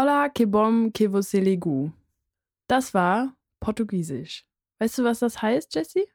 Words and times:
Hola, 0.00 0.28
que 0.28 0.46
bom 0.46 0.92
que 0.92 1.08
você 1.08 1.40
ligou. 1.40 1.92
Das 2.68 2.94
war 2.94 3.34
Portugiesisch. 3.58 4.46
Weißt 4.78 4.96
du, 4.96 5.02
was 5.02 5.18
das 5.18 5.42
heißt, 5.42 5.74
Jessie? 5.74 6.06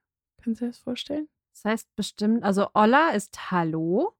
Kannst 0.41 0.61
du 0.61 0.65
dir 0.65 0.71
das 0.71 0.77
vorstellen? 0.77 1.27
Das 1.51 1.65
heißt 1.65 1.95
bestimmt, 1.97 2.45
also 2.45 2.69
Olla 2.75 3.09
ist 3.09 3.51
Hallo 3.51 4.13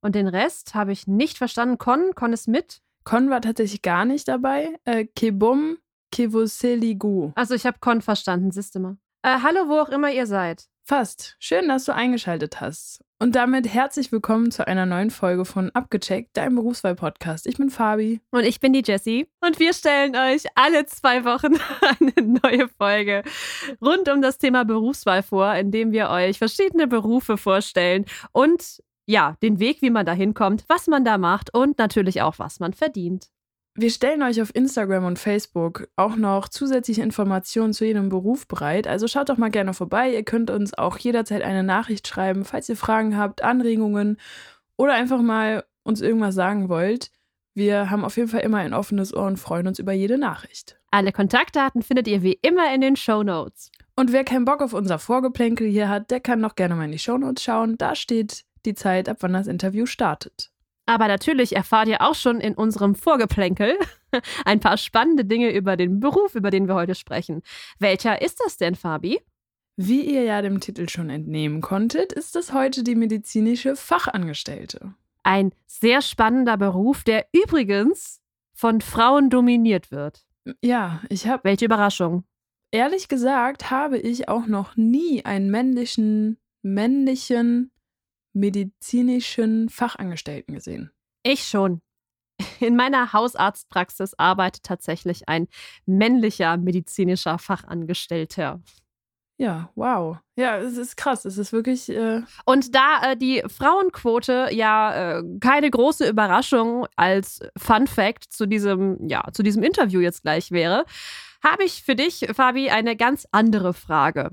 und 0.00 0.14
den 0.14 0.28
Rest 0.28 0.74
habe 0.74 0.92
ich 0.92 1.06
nicht 1.06 1.36
verstanden. 1.36 1.76
Con, 1.76 2.14
Con 2.14 2.32
ist 2.32 2.48
mit. 2.48 2.80
Con 3.04 3.28
war 3.28 3.42
tatsächlich 3.42 3.82
gar 3.82 4.06
nicht 4.06 4.28
dabei. 4.28 4.80
Äh, 4.86 5.04
que 5.04 5.30
bom 5.30 5.76
que 6.10 6.32
você 6.32 6.74
ligou. 6.74 7.32
Also 7.34 7.54
ich 7.54 7.66
habe 7.66 7.80
Con 7.80 8.00
verstanden, 8.00 8.50
siehst 8.50 8.74
du 8.76 8.80
mal. 8.80 8.96
Äh, 9.24 9.38
hallo, 9.40 9.68
wo 9.68 9.78
auch 9.78 9.88
immer 9.88 10.10
ihr 10.10 10.26
seid. 10.26 10.64
Fast. 10.82 11.36
Schön, 11.38 11.68
dass 11.68 11.84
du 11.84 11.94
eingeschaltet 11.94 12.60
hast. 12.60 13.04
Und 13.20 13.36
damit 13.36 13.72
herzlich 13.72 14.10
willkommen 14.10 14.50
zu 14.50 14.66
einer 14.66 14.84
neuen 14.84 15.10
Folge 15.10 15.44
von 15.44 15.70
Abgecheckt, 15.70 16.36
deinem 16.36 16.56
Berufswahl-Podcast. 16.56 17.46
Ich 17.46 17.56
bin 17.56 17.70
Fabi. 17.70 18.20
Und 18.32 18.42
ich 18.42 18.58
bin 18.58 18.72
die 18.72 18.82
Jessie. 18.84 19.28
Und 19.40 19.60
wir 19.60 19.74
stellen 19.74 20.16
euch 20.16 20.46
alle 20.56 20.86
zwei 20.86 21.24
Wochen 21.24 21.54
eine 22.00 22.40
neue 22.42 22.66
Folge 22.66 23.22
rund 23.80 24.08
um 24.08 24.22
das 24.22 24.38
Thema 24.38 24.64
Berufswahl 24.64 25.22
vor, 25.22 25.54
indem 25.54 25.92
wir 25.92 26.10
euch 26.10 26.38
verschiedene 26.38 26.88
Berufe 26.88 27.36
vorstellen 27.36 28.06
und 28.32 28.82
ja, 29.06 29.36
den 29.40 29.60
Weg, 29.60 29.82
wie 29.82 29.90
man 29.90 30.04
da 30.04 30.14
hinkommt, 30.14 30.64
was 30.66 30.88
man 30.88 31.04
da 31.04 31.16
macht 31.16 31.54
und 31.54 31.78
natürlich 31.78 32.22
auch, 32.22 32.40
was 32.40 32.58
man 32.58 32.72
verdient. 32.72 33.28
Wir 33.74 33.88
stellen 33.88 34.22
euch 34.22 34.42
auf 34.42 34.54
Instagram 34.54 35.06
und 35.06 35.18
Facebook 35.18 35.88
auch 35.96 36.16
noch 36.16 36.48
zusätzliche 36.48 37.02
Informationen 37.02 37.72
zu 37.72 37.86
jedem 37.86 38.10
Beruf 38.10 38.46
bereit. 38.46 38.86
Also 38.86 39.08
schaut 39.08 39.30
doch 39.30 39.38
mal 39.38 39.50
gerne 39.50 39.72
vorbei. 39.72 40.12
Ihr 40.12 40.24
könnt 40.24 40.50
uns 40.50 40.74
auch 40.74 40.98
jederzeit 40.98 41.40
eine 41.42 41.62
Nachricht 41.62 42.06
schreiben, 42.06 42.44
falls 42.44 42.68
ihr 42.68 42.76
Fragen 42.76 43.16
habt, 43.16 43.42
Anregungen 43.42 44.18
oder 44.76 44.92
einfach 44.92 45.22
mal 45.22 45.64
uns 45.84 46.02
irgendwas 46.02 46.34
sagen 46.34 46.68
wollt. 46.68 47.10
Wir 47.54 47.90
haben 47.90 48.04
auf 48.04 48.18
jeden 48.18 48.28
Fall 48.28 48.40
immer 48.40 48.58
ein 48.58 48.74
offenes 48.74 49.14
Ohr 49.14 49.26
und 49.26 49.38
freuen 49.38 49.66
uns 49.66 49.78
über 49.78 49.92
jede 49.92 50.18
Nachricht. 50.18 50.78
Alle 50.90 51.12
Kontaktdaten 51.12 51.82
findet 51.82 52.08
ihr 52.08 52.22
wie 52.22 52.38
immer 52.42 52.74
in 52.74 52.82
den 52.82 52.96
Show 52.96 53.22
Notes. 53.22 53.70
Und 53.96 54.12
wer 54.12 54.24
keinen 54.24 54.44
Bock 54.44 54.60
auf 54.60 54.74
unser 54.74 54.98
Vorgeplänkel 54.98 55.66
hier 55.66 55.88
hat, 55.88 56.10
der 56.10 56.20
kann 56.20 56.40
noch 56.40 56.56
gerne 56.56 56.74
mal 56.74 56.84
in 56.84 56.92
die 56.92 56.98
Show 56.98 57.16
Notes 57.16 57.42
schauen. 57.42 57.78
Da 57.78 57.94
steht 57.94 58.44
die 58.66 58.74
Zeit, 58.74 59.08
ab 59.08 59.18
wann 59.20 59.32
das 59.32 59.46
Interview 59.46 59.86
startet. 59.86 60.51
Aber 60.86 61.08
natürlich 61.08 61.54
erfahrt 61.54 61.88
ihr 61.88 62.02
auch 62.02 62.14
schon 62.14 62.40
in 62.40 62.54
unserem 62.54 62.94
Vorgeplänkel 62.94 63.78
ein 64.44 64.60
paar 64.60 64.76
spannende 64.76 65.24
Dinge 65.24 65.50
über 65.50 65.76
den 65.76 66.00
Beruf, 66.00 66.34
über 66.34 66.50
den 66.50 66.68
wir 66.68 66.74
heute 66.74 66.94
sprechen. 66.94 67.42
Welcher 67.78 68.20
ist 68.20 68.40
das 68.44 68.56
denn, 68.56 68.74
Fabi? 68.74 69.20
Wie 69.76 70.02
ihr 70.02 70.22
ja 70.22 70.42
dem 70.42 70.60
Titel 70.60 70.88
schon 70.88 71.08
entnehmen 71.08 71.60
konntet, 71.60 72.12
ist 72.12 72.36
es 72.36 72.52
heute 72.52 72.84
die 72.84 72.94
medizinische 72.94 73.74
Fachangestellte. 73.74 74.94
Ein 75.22 75.52
sehr 75.66 76.02
spannender 76.02 76.56
Beruf, 76.56 77.04
der 77.04 77.26
übrigens 77.32 78.20
von 78.52 78.80
Frauen 78.80 79.30
dominiert 79.30 79.90
wird. 79.90 80.26
Ja, 80.62 81.00
ich 81.08 81.26
habe. 81.26 81.44
Welche 81.44 81.64
Überraschung. 81.64 82.24
Ehrlich 82.70 83.08
gesagt 83.08 83.70
habe 83.70 83.98
ich 83.98 84.28
auch 84.28 84.46
noch 84.46 84.76
nie 84.76 85.24
einen 85.24 85.50
männlichen, 85.50 86.38
männlichen 86.62 87.71
medizinischen 88.32 89.68
Fachangestellten 89.68 90.54
gesehen. 90.54 90.90
Ich 91.22 91.44
schon. 91.44 91.80
In 92.60 92.76
meiner 92.76 93.12
Hausarztpraxis 93.12 94.14
arbeitet 94.18 94.64
tatsächlich 94.64 95.28
ein 95.28 95.48
männlicher 95.86 96.56
medizinischer 96.56 97.38
Fachangestellter. 97.38 98.60
Ja, 99.38 99.70
wow. 99.74 100.18
Ja, 100.36 100.58
es 100.58 100.76
ist 100.76 100.96
krass. 100.96 101.24
Es 101.24 101.36
ist 101.36 101.52
wirklich. 101.52 101.88
Äh 101.88 102.22
Und 102.44 102.74
da 102.74 103.12
äh, 103.12 103.16
die 103.16 103.42
Frauenquote 103.48 104.48
ja 104.52 105.18
äh, 105.18 105.22
keine 105.40 105.70
große 105.70 106.08
Überraschung 106.08 106.86
als 106.96 107.40
Fun 107.56 107.86
Fact 107.86 108.32
zu 108.32 108.46
diesem, 108.46 109.08
ja, 109.08 109.24
zu 109.32 109.42
diesem 109.42 109.62
Interview 109.62 110.00
jetzt 110.00 110.22
gleich 110.22 110.52
wäre, 110.52 110.84
habe 111.42 111.64
ich 111.64 111.82
für 111.82 111.96
dich, 111.96 112.28
Fabi, 112.32 112.70
eine 112.70 112.96
ganz 112.96 113.26
andere 113.32 113.74
Frage. 113.74 114.30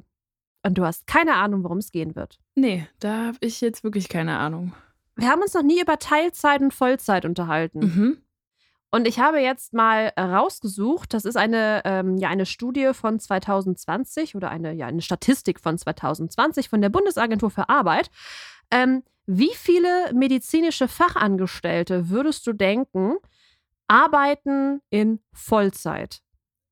Und 0.64 0.78
du 0.78 0.86
hast 0.86 1.08
keine 1.08 1.36
Ahnung, 1.36 1.64
worum 1.64 1.80
es 1.80 1.92
gehen 1.92 2.16
wird. 2.16 2.38
Nee, 2.60 2.88
da 3.00 3.28
habe 3.28 3.38
ich 3.40 3.62
jetzt 3.62 3.86
wirklich 3.86 4.10
keine 4.10 4.38
Ahnung. 4.38 4.74
Wir 5.16 5.30
haben 5.30 5.42
uns 5.42 5.54
noch 5.54 5.64
nie 5.64 5.82
über 5.82 5.98
Teilzeit 5.98 6.62
und 6.62 6.74
Vollzeit 6.74 7.24
unterhalten. 7.24 7.80
Mhm. 7.80 8.18
Und 8.92 9.08
ich 9.08 9.20
habe 9.20 9.40
jetzt 9.40 9.74
mal 9.74 10.12
rausgesucht, 10.20 11.14
das 11.14 11.24
ist 11.24 11.38
eine, 11.38 11.82
ähm, 11.86 12.18
ja, 12.18 12.28
eine 12.28 12.46
Studie 12.46 12.92
von 12.94 13.18
2020 13.18 14.36
oder 14.36 14.50
eine, 14.50 14.74
ja, 14.74 14.88
eine 14.88 15.02
Statistik 15.02 15.60
von 15.62 15.78
2020 15.78 16.68
von 16.68 16.82
der 16.82 16.90
Bundesagentur 16.90 17.50
für 17.50 17.70
Arbeit. 17.70 18.10
Ähm, 18.72 19.04
wie 19.26 19.54
viele 19.54 20.12
medizinische 20.14 20.90
Fachangestellte 20.90 22.10
würdest 22.10 22.46
du 22.46 22.52
denken, 22.52 23.16
arbeiten 23.88 24.82
in 24.90 25.20
Vollzeit? 25.32 26.22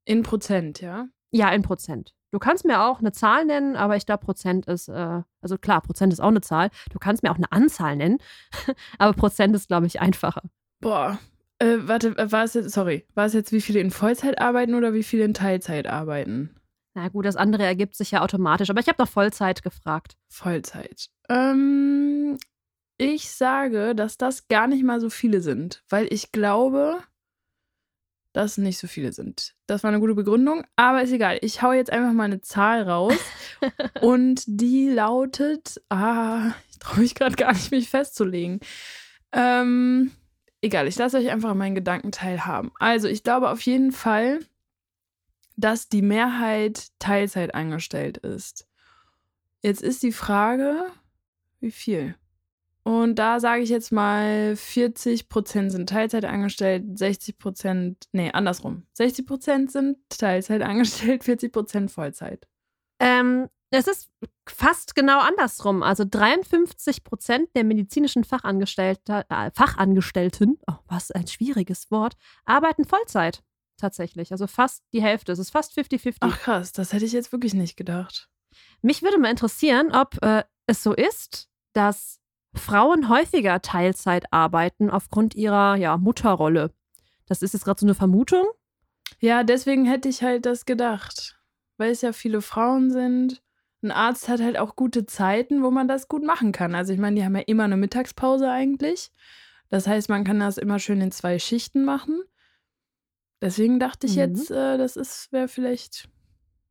In 0.04 0.22
Prozent, 0.22 0.82
ja? 0.82 1.06
Ja, 1.30 1.50
in 1.50 1.62
Prozent. 1.62 2.14
Du 2.30 2.38
kannst 2.38 2.64
mir 2.64 2.82
auch 2.82 3.00
eine 3.00 3.12
Zahl 3.12 3.44
nennen, 3.44 3.76
aber 3.76 3.96
ich 3.96 4.04
glaube, 4.04 4.24
Prozent 4.24 4.66
ist, 4.66 4.88
äh, 4.88 5.22
also 5.40 5.58
klar, 5.58 5.80
Prozent 5.80 6.12
ist 6.12 6.20
auch 6.20 6.28
eine 6.28 6.42
Zahl. 6.42 6.70
Du 6.92 6.98
kannst 6.98 7.22
mir 7.22 7.30
auch 7.30 7.36
eine 7.36 7.50
Anzahl 7.52 7.96
nennen, 7.96 8.18
aber 8.98 9.14
Prozent 9.14 9.54
ist, 9.56 9.68
glaube 9.68 9.86
ich, 9.86 10.00
einfacher. 10.00 10.42
Boah, 10.80 11.18
äh, 11.58 11.78
warte, 11.82 12.16
äh, 12.16 12.30
war 12.30 12.44
es 12.44 12.54
jetzt, 12.54 12.72
sorry, 12.72 13.06
war 13.14 13.26
es 13.26 13.32
jetzt, 13.32 13.52
wie 13.52 13.60
viele 13.60 13.80
in 13.80 13.90
Vollzeit 13.90 14.40
arbeiten 14.40 14.74
oder 14.74 14.94
wie 14.94 15.02
viele 15.02 15.24
in 15.24 15.34
Teilzeit 15.34 15.86
arbeiten? 15.86 16.54
Na 16.94 17.08
gut, 17.08 17.26
das 17.26 17.36
andere 17.36 17.64
ergibt 17.64 17.96
sich 17.96 18.12
ja 18.12 18.22
automatisch, 18.22 18.70
aber 18.70 18.80
ich 18.80 18.88
habe 18.88 19.00
nach 19.00 19.08
Vollzeit 19.08 19.62
gefragt. 19.62 20.16
Vollzeit. 20.28 21.08
Ähm, 21.28 22.38
ich 22.96 23.30
sage, 23.30 23.94
dass 23.94 24.18
das 24.18 24.48
gar 24.48 24.66
nicht 24.66 24.84
mal 24.84 25.00
so 25.00 25.10
viele 25.10 25.40
sind, 25.40 25.84
weil 25.88 26.12
ich 26.12 26.32
glaube, 26.32 26.98
dass 28.32 28.58
nicht 28.58 28.78
so 28.78 28.86
viele 28.86 29.12
sind. 29.12 29.54
Das 29.66 29.82
war 29.82 29.88
eine 29.88 30.00
gute 30.00 30.14
Begründung, 30.14 30.64
aber 30.76 31.02
ist 31.02 31.12
egal. 31.12 31.38
Ich 31.42 31.62
hau 31.62 31.72
jetzt 31.72 31.90
einfach 31.90 32.12
mal 32.12 32.24
eine 32.24 32.40
Zahl 32.40 32.82
raus 32.82 33.18
und 34.00 34.42
die 34.46 34.88
lautet, 34.88 35.80
ah, 35.88 36.52
ich 36.70 36.78
traue 36.78 37.00
mich 37.00 37.14
gerade 37.14 37.36
gar 37.36 37.52
nicht, 37.52 37.70
mich 37.70 37.88
festzulegen. 37.88 38.60
Ähm, 39.32 40.12
egal, 40.60 40.86
ich 40.86 40.96
lasse 40.96 41.18
euch 41.18 41.30
einfach 41.30 41.54
meinen 41.54 41.74
Gedanken 41.74 42.12
teilhaben. 42.12 42.70
Also, 42.78 43.08
ich 43.08 43.22
glaube 43.22 43.50
auf 43.50 43.60
jeden 43.62 43.92
Fall, 43.92 44.40
dass 45.56 45.88
die 45.88 46.02
Mehrheit 46.02 46.88
Teilzeit 46.98 47.54
angestellt 47.54 48.18
ist. 48.18 48.68
Jetzt 49.60 49.82
ist 49.82 50.02
die 50.02 50.12
Frage, 50.12 50.86
wie 51.60 51.72
viel? 51.72 52.14
Und 52.88 53.16
da 53.16 53.38
sage 53.38 53.60
ich 53.60 53.68
jetzt 53.68 53.92
mal, 53.92 54.54
40% 54.54 55.68
sind 55.68 55.90
Teilzeit 55.90 56.24
angestellt, 56.24 56.84
60%, 56.98 57.96
nee, 58.12 58.30
andersrum. 58.32 58.86
60% 58.98 59.70
sind 59.70 59.98
Teilzeit 60.08 60.62
angestellt, 60.62 61.22
40% 61.22 61.90
Vollzeit. 61.90 62.48
Ähm, 62.98 63.50
es 63.70 63.88
ist 63.88 64.08
fast 64.48 64.94
genau 64.94 65.20
andersrum. 65.20 65.82
Also 65.82 66.04
53% 66.04 67.48
der 67.54 67.64
medizinischen 67.64 68.24
Fachangestellte, 68.24 69.26
äh, 69.28 69.50
Fachangestellten, 69.54 70.58
oh, 70.66 70.76
was 70.86 71.10
ein 71.10 71.26
schwieriges 71.26 71.90
Wort, 71.90 72.14
arbeiten 72.46 72.86
Vollzeit 72.86 73.42
tatsächlich. 73.76 74.32
Also 74.32 74.46
fast 74.46 74.82
die 74.94 75.02
Hälfte. 75.02 75.32
Es 75.32 75.38
ist 75.38 75.50
fast 75.50 75.78
50-50. 75.78 76.16
Ach 76.20 76.38
krass, 76.38 76.72
das 76.72 76.94
hätte 76.94 77.04
ich 77.04 77.12
jetzt 77.12 77.32
wirklich 77.32 77.52
nicht 77.52 77.76
gedacht. 77.76 78.30
Mich 78.80 79.02
würde 79.02 79.18
mal 79.18 79.30
interessieren, 79.30 79.94
ob 79.94 80.16
äh, 80.22 80.44
es 80.66 80.82
so 80.82 80.94
ist, 80.94 81.50
dass 81.74 82.18
Frauen 82.58 83.08
häufiger 83.08 83.60
Teilzeit 83.62 84.32
arbeiten 84.32 84.90
aufgrund 84.90 85.34
ihrer 85.34 85.76
ja, 85.76 85.96
Mutterrolle. 85.96 86.72
Das 87.26 87.42
ist 87.42 87.52
jetzt 87.54 87.64
gerade 87.64 87.80
so 87.80 87.86
eine 87.86 87.94
Vermutung. 87.94 88.46
Ja, 89.20 89.42
deswegen 89.42 89.84
hätte 89.84 90.08
ich 90.08 90.22
halt 90.22 90.46
das 90.46 90.66
gedacht. 90.66 91.38
Weil 91.76 91.90
es 91.90 92.02
ja 92.02 92.12
viele 92.12 92.42
Frauen 92.42 92.90
sind. 92.90 93.42
Ein 93.82 93.92
Arzt 93.92 94.28
hat 94.28 94.40
halt 94.40 94.58
auch 94.58 94.74
gute 94.74 95.06
Zeiten, 95.06 95.62
wo 95.62 95.70
man 95.70 95.86
das 95.86 96.08
gut 96.08 96.24
machen 96.24 96.52
kann. 96.52 96.74
Also 96.74 96.92
ich 96.92 96.98
meine, 96.98 97.16
die 97.16 97.24
haben 97.24 97.36
ja 97.36 97.42
immer 97.42 97.64
eine 97.64 97.76
Mittagspause 97.76 98.50
eigentlich. 98.50 99.12
Das 99.68 99.86
heißt, 99.86 100.08
man 100.08 100.24
kann 100.24 100.40
das 100.40 100.58
immer 100.58 100.78
schön 100.78 101.00
in 101.00 101.12
zwei 101.12 101.38
Schichten 101.38 101.84
machen. 101.84 102.22
Deswegen 103.40 103.78
dachte 103.78 104.06
ich 104.06 104.14
mhm. 104.14 104.18
jetzt, 104.18 104.50
äh, 104.50 104.78
das 104.78 105.28
wäre 105.30 105.48
vielleicht 105.48 106.08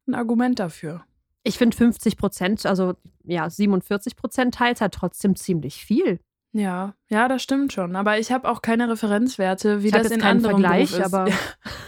ein 0.07 0.15
Argument 0.15 0.59
dafür. 0.59 1.05
Ich 1.47 1.57
finde 1.57 1.77
50 1.77 2.17
Prozent, 2.17 2.65
also 2.65 2.95
ja, 3.23 3.49
47 3.49 4.15
Prozent 4.15 4.55
Teilzeit 4.55 4.93
trotzdem 4.93 5.35
ziemlich 5.35 5.83
viel. 5.83 6.19
Ja, 6.51 6.93
ja, 7.07 7.27
das 7.27 7.43
stimmt 7.43 7.71
schon. 7.71 7.95
Aber 7.95 8.19
ich 8.19 8.31
habe 8.31 8.49
auch 8.49 8.61
keine 8.61 8.89
Referenzwerte, 8.89 9.83
wie 9.83 9.87
ich 9.87 9.93
das 9.93 10.11
in 10.11 10.21
anderen 10.21 10.61
Vergleich, 10.61 10.91
Beruf 10.91 11.05
ist. 11.05 11.13
aber 11.13 11.29
ja, 11.29 11.35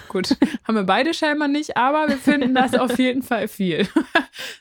gut, 0.08 0.38
haben 0.64 0.76
wir 0.76 0.84
beide 0.84 1.14
scheinbar 1.14 1.48
nicht, 1.48 1.76
aber 1.76 2.08
wir 2.08 2.18
finden 2.18 2.54
das 2.56 2.74
auf 2.76 2.98
jeden 3.00 3.22
Fall 3.24 3.48
viel. 3.48 3.88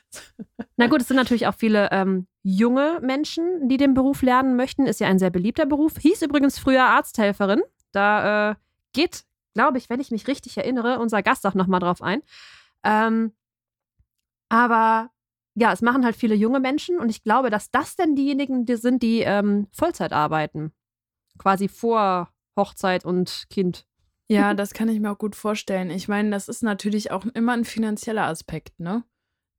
Na 0.77 0.87
gut, 0.87 1.01
es 1.01 1.07
sind 1.07 1.17
natürlich 1.17 1.47
auch 1.47 1.55
viele 1.55 1.89
ähm, 1.91 2.27
junge 2.43 2.99
Menschen, 3.01 3.67
die 3.69 3.77
den 3.77 3.93
Beruf 3.93 4.21
lernen 4.21 4.55
möchten. 4.55 4.85
Ist 4.85 4.99
ja 4.99 5.07
ein 5.07 5.19
sehr 5.19 5.29
beliebter 5.29 5.65
Beruf. 5.65 5.97
Hieß 5.97 6.21
übrigens 6.23 6.57
früher 6.57 6.85
Arzthelferin. 6.85 7.61
Da 7.91 8.51
äh, 8.51 8.55
geht, 8.93 9.23
glaube 9.53 9.77
ich, 9.77 9.89
wenn 9.89 9.99
ich 9.99 10.11
mich 10.11 10.27
richtig 10.27 10.57
erinnere, 10.57 10.99
unser 10.99 11.21
Gast 11.21 11.45
auch 11.45 11.53
nochmal 11.53 11.81
drauf 11.81 12.01
ein. 12.01 12.21
Ähm, 12.83 13.33
aber 14.49 15.11
ja, 15.55 15.73
es 15.73 15.81
machen 15.81 16.05
halt 16.05 16.15
viele 16.15 16.35
junge 16.35 16.59
Menschen 16.59 16.99
und 16.99 17.09
ich 17.09 17.23
glaube, 17.23 17.49
dass 17.49 17.71
das 17.71 17.95
denn 17.95 18.15
diejenigen 18.15 18.65
die 18.65 18.75
sind, 18.75 19.03
die 19.03 19.21
ähm, 19.21 19.67
Vollzeit 19.71 20.13
arbeiten. 20.13 20.71
Quasi 21.37 21.67
vor 21.67 22.29
Hochzeit 22.57 23.05
und 23.05 23.45
Kind. 23.49 23.85
Ja, 24.31 24.53
das 24.53 24.73
kann 24.73 24.89
ich 24.89 24.99
mir 24.99 25.11
auch 25.11 25.17
gut 25.17 25.35
vorstellen. 25.35 25.89
Ich 25.89 26.07
meine, 26.07 26.29
das 26.29 26.49
ist 26.49 26.61
natürlich 26.61 27.09
auch 27.11 27.25
immer 27.25 27.53
ein 27.53 27.65
finanzieller 27.65 28.25
Aspekt, 28.25 28.79
ne? 28.79 29.03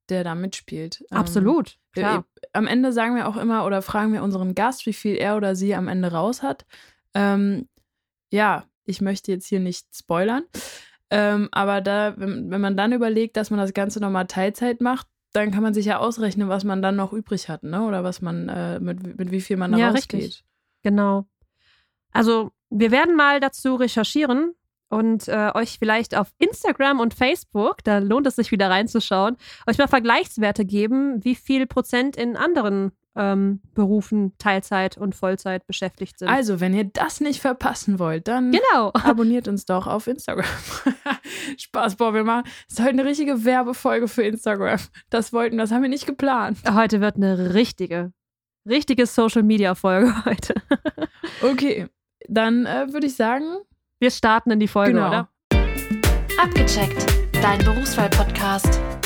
Der 0.08 0.22
da 0.22 0.36
mitspielt. 0.36 1.04
Ähm, 1.10 1.18
Absolut. 1.18 1.78
Ähm, 1.96 2.02
klar. 2.02 2.24
Am 2.52 2.68
Ende 2.68 2.92
sagen 2.92 3.16
wir 3.16 3.28
auch 3.28 3.36
immer 3.36 3.66
oder 3.66 3.82
fragen 3.82 4.12
wir 4.12 4.22
unseren 4.22 4.54
Gast, 4.54 4.86
wie 4.86 4.92
viel 4.92 5.16
er 5.16 5.36
oder 5.36 5.56
sie 5.56 5.74
am 5.74 5.88
Ende 5.88 6.12
raus 6.12 6.42
hat. 6.42 6.66
Ähm, 7.14 7.68
ja, 8.32 8.64
ich 8.84 9.00
möchte 9.00 9.32
jetzt 9.32 9.46
hier 9.46 9.60
nicht 9.60 9.88
spoilern. 9.94 10.44
Ähm, 11.10 11.48
aber 11.52 11.80
da, 11.80 12.14
wenn, 12.16 12.50
wenn 12.50 12.60
man 12.60 12.76
dann 12.76 12.92
überlegt, 12.92 13.36
dass 13.36 13.50
man 13.50 13.58
das 13.58 13.74
Ganze 13.74 14.00
nochmal 14.00 14.26
Teilzeit 14.26 14.80
macht, 14.80 15.08
dann 15.32 15.50
kann 15.50 15.62
man 15.62 15.74
sich 15.74 15.86
ja 15.86 15.98
ausrechnen, 15.98 16.48
was 16.48 16.64
man 16.64 16.82
dann 16.82 16.96
noch 16.96 17.12
übrig 17.12 17.48
hat, 17.48 17.62
ne? 17.62 17.82
Oder 17.82 18.04
was 18.04 18.20
man, 18.20 18.48
äh, 18.48 18.80
mit, 18.80 19.18
mit 19.18 19.30
wie 19.30 19.40
viel 19.40 19.56
man 19.56 19.72
da 19.72 19.78
ja, 19.78 19.90
rausgeht. 19.90 20.20
Richtig. 20.20 20.44
Genau. 20.82 21.26
Also, 22.12 22.50
wir 22.70 22.90
werden 22.90 23.16
mal 23.16 23.40
dazu 23.40 23.76
recherchieren 23.76 24.54
und 24.88 25.28
äh, 25.28 25.52
euch 25.54 25.78
vielleicht 25.78 26.16
auf 26.16 26.32
Instagram 26.38 26.98
und 27.00 27.14
Facebook, 27.14 27.84
da 27.84 27.98
lohnt 27.98 28.26
es 28.26 28.36
sich 28.36 28.50
wieder 28.50 28.70
reinzuschauen, 28.70 29.36
euch 29.66 29.78
mal 29.78 29.88
Vergleichswerte 29.88 30.64
geben, 30.64 31.24
wie 31.24 31.36
viel 31.36 31.66
Prozent 31.66 32.16
in 32.16 32.36
anderen 32.36 32.92
ähm, 33.16 33.60
Berufen 33.74 34.32
Teilzeit 34.38 34.96
und 34.96 35.14
Vollzeit 35.14 35.66
beschäftigt 35.66 36.18
sind. 36.18 36.28
Also, 36.28 36.60
wenn 36.60 36.74
ihr 36.74 36.84
das 36.84 37.20
nicht 37.20 37.40
verpassen 37.40 37.98
wollt, 37.98 38.28
dann 38.28 38.52
genau. 38.52 38.90
abonniert 38.94 39.48
uns 39.48 39.64
doch 39.64 39.86
auf 39.86 40.06
Instagram. 40.06 40.46
Spaß, 41.58 41.96
boah, 41.96 42.14
wir 42.14 42.24
machen. 42.24 42.44
Das 42.68 42.78
ist 42.78 42.80
heute 42.80 42.90
eine 42.90 43.04
richtige 43.04 43.44
Werbefolge 43.44 44.08
für 44.08 44.22
Instagram. 44.22 44.78
Das 45.10 45.32
wollten, 45.32 45.58
das 45.58 45.72
haben 45.72 45.82
wir 45.82 45.88
nicht 45.88 46.06
geplant. 46.06 46.58
Heute 46.72 47.00
wird 47.00 47.16
eine 47.16 47.54
richtige, 47.54 48.12
richtige 48.68 49.06
Social 49.06 49.42
Media 49.42 49.74
Folge 49.74 50.14
heute. 50.24 50.54
okay, 51.42 51.88
dann 52.28 52.66
äh, 52.66 52.92
würde 52.92 53.06
ich 53.06 53.16
sagen, 53.16 53.44
wir 53.98 54.10
starten 54.10 54.50
in 54.52 54.60
die 54.60 54.68
Folge, 54.68 54.92
genau. 54.92 55.08
oder? 55.08 55.28
Abgecheckt, 56.38 57.06
dein 57.42 57.58
Berufswahl-Podcast. 57.64 58.99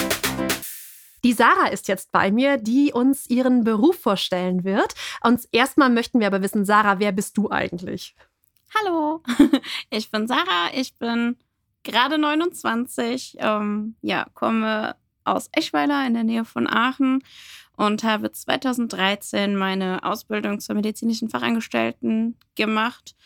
Die 1.24 1.32
Sarah 1.32 1.68
ist 1.68 1.88
jetzt 1.88 2.12
bei 2.12 2.30
mir, 2.30 2.58
die 2.58 2.92
uns 2.92 3.28
ihren 3.30 3.64
Beruf 3.64 3.98
vorstellen 3.98 4.62
wird. 4.62 4.94
Und 5.22 5.40
erstmal 5.52 5.88
möchten 5.88 6.20
wir 6.20 6.26
aber 6.26 6.42
wissen, 6.42 6.66
Sarah, 6.66 6.98
wer 6.98 7.12
bist 7.12 7.38
du 7.38 7.50
eigentlich? 7.50 8.14
Hallo, 8.74 9.22
ich 9.90 10.10
bin 10.10 10.28
Sarah, 10.28 10.68
ich 10.74 10.98
bin 10.98 11.36
gerade 11.82 12.18
29, 12.18 13.36
ähm, 13.38 13.96
ja, 14.02 14.26
komme 14.34 14.96
aus 15.24 15.48
Eschweiler 15.52 16.06
in 16.06 16.12
der 16.12 16.24
Nähe 16.24 16.44
von 16.44 16.68
Aachen 16.68 17.22
und 17.76 18.04
habe 18.04 18.30
2013 18.30 19.56
meine 19.56 20.04
Ausbildung 20.04 20.60
zur 20.60 20.74
medizinischen 20.74 21.30
Fachangestellten 21.30 22.36
gemacht. 22.54 23.16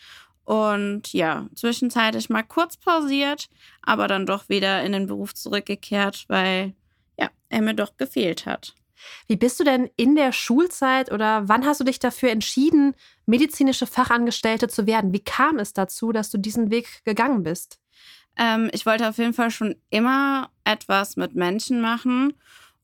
Und 0.45 1.11
ja, 1.11 1.47
zwischenzeitlich 1.53 2.29
mal 2.29 2.43
kurz 2.43 2.77
pausiert, 2.77 3.49
aber 3.81 4.07
dann 4.07 4.25
doch 4.25 4.47
wieder 4.47 4.83
in 4.83 4.93
den 4.93 5.05
Beruf 5.05 5.35
zurückgekehrt, 5.35 6.25
weil 6.29 6.73
er 7.49 7.61
mir 7.61 7.73
doch 7.73 7.97
gefehlt 7.97 8.45
hat. 8.45 8.75
Wie 9.27 9.37
bist 9.37 9.59
du 9.59 9.63
denn 9.63 9.89
in 9.95 10.15
der 10.15 10.31
Schulzeit 10.31 11.11
oder 11.11 11.47
wann 11.47 11.65
hast 11.65 11.79
du 11.79 11.85
dich 11.85 11.99
dafür 11.99 12.31
entschieden, 12.31 12.95
medizinische 13.25 13.87
Fachangestellte 13.87 14.67
zu 14.67 14.87
werden? 14.87 15.13
Wie 15.13 15.23
kam 15.23 15.57
es 15.57 15.73
dazu, 15.73 16.11
dass 16.11 16.31
du 16.31 16.37
diesen 16.37 16.69
Weg 16.69 17.03
gegangen 17.05 17.43
bist? 17.43 17.79
Ähm, 18.37 18.69
ich 18.73 18.85
wollte 18.85 19.07
auf 19.07 19.17
jeden 19.17 19.33
Fall 19.33 19.51
schon 19.51 19.75
immer 19.89 20.49
etwas 20.63 21.15
mit 21.15 21.35
Menschen 21.35 21.81
machen 21.81 22.33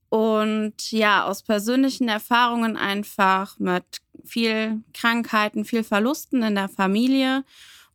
und 0.09 0.91
ja, 0.91 1.25
aus 1.25 1.43
persönlichen 1.43 2.07
Erfahrungen 2.07 2.77
einfach 2.77 3.59
mit 3.59 3.83
viel 4.23 4.81
Krankheiten, 4.93 5.65
viel 5.65 5.83
Verlusten 5.83 6.43
in 6.43 6.55
der 6.55 6.69
Familie 6.69 7.43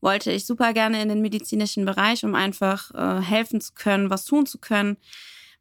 wollte 0.00 0.32
ich 0.32 0.46
super 0.46 0.72
gerne 0.72 1.02
in 1.02 1.08
den 1.08 1.20
medizinischen 1.20 1.84
Bereich, 1.84 2.24
um 2.24 2.34
einfach 2.34 2.90
äh, 2.94 3.22
helfen 3.22 3.60
zu 3.60 3.72
können, 3.74 4.10
was 4.10 4.24
tun 4.24 4.46
zu 4.46 4.58
können 4.58 4.96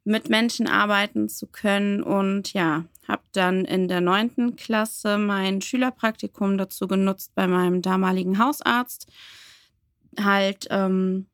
mit 0.04 0.30
Menschen 0.30 0.68
arbeiten 0.68 1.30
zu 1.30 1.48
können. 1.48 2.02
Und 2.04 2.54
ja, 2.54 2.86
habe 3.08 3.24
dann 3.32 3.66
in 3.66 3.88
der 3.88 4.02
neunten 4.02 4.56
Klasse 4.56 5.18
mein 5.18 5.62
Schülerpraktikum 5.62 6.58
dazu 6.58 6.88
genutzt 6.88 7.34
bei 7.36 7.48
meinem 7.48 7.82
damaligen 7.82 8.40
Hausarzt. 8.40 9.08
Halt 10.20 10.68
ähm, 10.70 11.28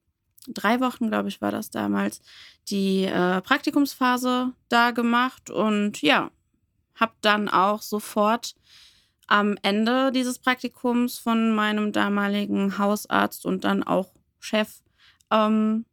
drei 0.47 0.79
Wochen, 0.79 1.09
glaube 1.09 1.29
ich, 1.29 1.41
war 1.41 1.51
das 1.51 1.69
damals, 1.69 2.21
die 2.69 3.06
äh, 3.06 3.41
Praktikumsphase 3.41 4.53
da 4.69 4.91
gemacht. 4.91 5.50
Und 5.50 6.01
ja, 6.01 6.31
habe 6.95 7.13
dann 7.21 7.50
auch 7.50 7.81
sofort 7.81 8.56
am 9.27 9.57
Ende 9.61 10.11
dieses 10.11 10.39
Praktikums 10.39 11.18
von 11.18 11.53
meinem 11.53 11.91
damaligen 11.91 12.77
Hausarzt 12.77 13.45
und 13.45 13.63
dann 13.63 13.83
auch 13.83 14.13
Chef 14.39 14.81
ähm, 15.31 15.85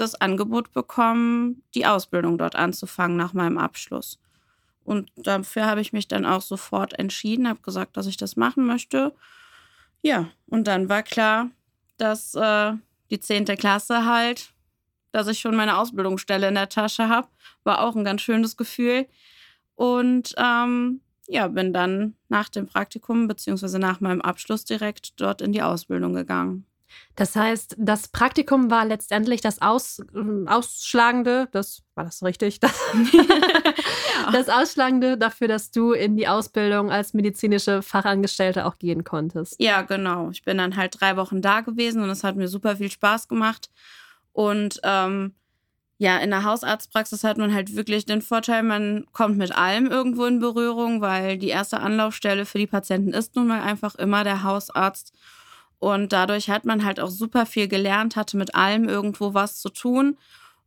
das 0.00 0.20
Angebot 0.20 0.72
bekommen, 0.72 1.62
die 1.74 1.86
Ausbildung 1.86 2.38
dort 2.38 2.56
anzufangen 2.56 3.16
nach 3.16 3.32
meinem 3.32 3.58
Abschluss. 3.58 4.18
Und 4.84 5.10
dafür 5.16 5.66
habe 5.66 5.80
ich 5.80 5.92
mich 5.92 6.08
dann 6.08 6.26
auch 6.26 6.42
sofort 6.42 6.98
entschieden, 6.98 7.48
habe 7.48 7.60
gesagt, 7.60 7.96
dass 7.96 8.06
ich 8.06 8.16
das 8.16 8.36
machen 8.36 8.66
möchte. 8.66 9.14
Ja, 10.02 10.30
und 10.46 10.66
dann 10.66 10.88
war 10.88 11.02
klar, 11.02 11.50
dass 11.98 12.34
äh, 12.34 12.72
die 13.10 13.20
10. 13.20 13.44
Klasse 13.44 14.06
halt, 14.06 14.52
dass 15.12 15.28
ich 15.28 15.38
schon 15.38 15.56
meine 15.56 15.76
Ausbildungsstelle 15.78 16.48
in 16.48 16.54
der 16.54 16.68
Tasche 16.68 17.08
habe. 17.08 17.28
War 17.64 17.82
auch 17.82 17.94
ein 17.94 18.04
ganz 18.04 18.22
schönes 18.22 18.56
Gefühl. 18.56 19.06
Und 19.74 20.34
ähm, 20.38 21.00
ja, 21.26 21.46
bin 21.48 21.72
dann 21.72 22.16
nach 22.28 22.48
dem 22.48 22.66
Praktikum 22.66 23.28
beziehungsweise 23.28 23.78
nach 23.78 24.00
meinem 24.00 24.20
Abschluss 24.20 24.64
direkt 24.64 25.20
dort 25.20 25.42
in 25.42 25.52
die 25.52 25.62
Ausbildung 25.62 26.14
gegangen. 26.14 26.66
Das 27.16 27.36
heißt, 27.36 27.76
das 27.78 28.08
Praktikum 28.08 28.70
war 28.70 28.84
letztendlich 28.84 29.40
das 29.40 29.60
Aus, 29.60 30.00
äh, 30.14 30.48
Ausschlagende, 30.48 31.48
das 31.52 31.82
war 31.94 32.04
das 32.04 32.22
richtig, 32.22 32.60
das, 32.60 32.78
ja. 33.12 34.30
das 34.32 34.48
Ausschlagende 34.48 35.18
dafür, 35.18 35.48
dass 35.48 35.70
du 35.70 35.92
in 35.92 36.16
die 36.16 36.28
Ausbildung 36.28 36.90
als 36.90 37.14
medizinische 37.14 37.82
Fachangestellte 37.82 38.66
auch 38.66 38.78
gehen 38.78 39.04
konntest. 39.04 39.56
Ja, 39.60 39.82
genau. 39.82 40.30
Ich 40.30 40.42
bin 40.42 40.58
dann 40.58 40.76
halt 40.76 41.00
drei 41.00 41.16
Wochen 41.16 41.42
da 41.42 41.60
gewesen 41.60 42.02
und 42.02 42.10
es 42.10 42.24
hat 42.24 42.36
mir 42.36 42.48
super 42.48 42.76
viel 42.76 42.90
Spaß 42.90 43.28
gemacht. 43.28 43.70
Und 44.32 44.80
ähm, 44.84 45.34
ja, 46.00 46.16
in 46.16 46.30
der 46.30 46.44
Hausarztpraxis 46.44 47.24
hat 47.24 47.36
man 47.36 47.52
halt 47.52 47.76
wirklich 47.76 48.06
den 48.06 48.22
Vorteil, 48.22 48.62
man 48.62 49.04
kommt 49.12 49.36
mit 49.36 49.54
allem 49.54 49.84
irgendwo 49.84 50.24
in 50.24 50.38
Berührung, 50.38 51.02
weil 51.02 51.36
die 51.36 51.48
erste 51.48 51.80
Anlaufstelle 51.80 52.46
für 52.46 52.56
die 52.56 52.66
Patienten 52.66 53.12
ist 53.12 53.36
nun 53.36 53.48
mal 53.48 53.60
einfach 53.60 53.96
immer 53.96 54.24
der 54.24 54.42
Hausarzt. 54.42 55.12
Und 55.80 56.12
dadurch 56.12 56.48
hat 56.50 56.64
man 56.64 56.84
halt 56.84 57.00
auch 57.00 57.10
super 57.10 57.46
viel 57.46 57.66
gelernt, 57.66 58.14
hatte 58.14 58.36
mit 58.36 58.54
allem 58.54 58.88
irgendwo 58.88 59.34
was 59.34 59.60
zu 59.60 59.70
tun 59.70 60.18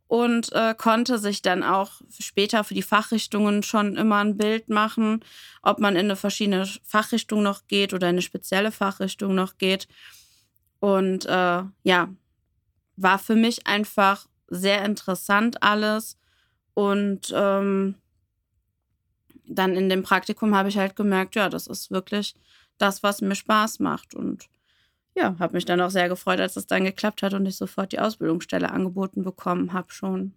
und 0.08 0.52
äh, 0.52 0.74
konnte 0.76 1.18
sich 1.18 1.40
dann 1.40 1.62
auch 1.62 2.02
später 2.18 2.64
für 2.64 2.74
die 2.74 2.82
Fachrichtungen 2.82 3.62
schon 3.62 3.96
immer 3.96 4.18
ein 4.18 4.36
Bild 4.36 4.68
machen, 4.68 5.24
ob 5.62 5.78
man 5.78 5.94
in 5.94 6.06
eine 6.06 6.16
verschiedene 6.16 6.66
Fachrichtung 6.82 7.42
noch 7.42 7.66
geht 7.68 7.94
oder 7.94 8.08
in 8.08 8.16
eine 8.16 8.22
spezielle 8.22 8.72
Fachrichtung 8.72 9.34
noch 9.34 9.56
geht. 9.56 9.88
Und 10.80 11.26
äh, 11.26 11.62
ja, 11.84 12.08
war 12.96 13.18
für 13.18 13.36
mich 13.36 13.66
einfach 13.66 14.26
sehr 14.48 14.84
interessant 14.84 15.62
alles. 15.62 16.18
Und 16.74 17.32
ähm, 17.34 17.94
dann 19.46 19.76
in 19.76 19.88
dem 19.88 20.02
Praktikum 20.02 20.54
habe 20.54 20.68
ich 20.68 20.76
halt 20.76 20.96
gemerkt, 20.96 21.36
ja, 21.36 21.48
das 21.48 21.66
ist 21.66 21.90
wirklich 21.90 22.34
das, 22.78 23.02
was 23.02 23.20
mir 23.20 23.34
Spaß 23.36 23.78
macht. 23.78 24.14
Und 24.14 24.48
ja, 25.14 25.36
habe 25.38 25.54
mich 25.54 25.64
dann 25.64 25.80
auch 25.80 25.90
sehr 25.90 26.08
gefreut, 26.08 26.40
als 26.40 26.56
es 26.56 26.66
dann 26.66 26.84
geklappt 26.84 27.22
hat 27.22 27.34
und 27.34 27.46
ich 27.46 27.56
sofort 27.56 27.92
die 27.92 28.00
Ausbildungsstelle 28.00 28.70
angeboten 28.70 29.22
bekommen 29.22 29.72
habe 29.72 29.92
schon. 29.92 30.34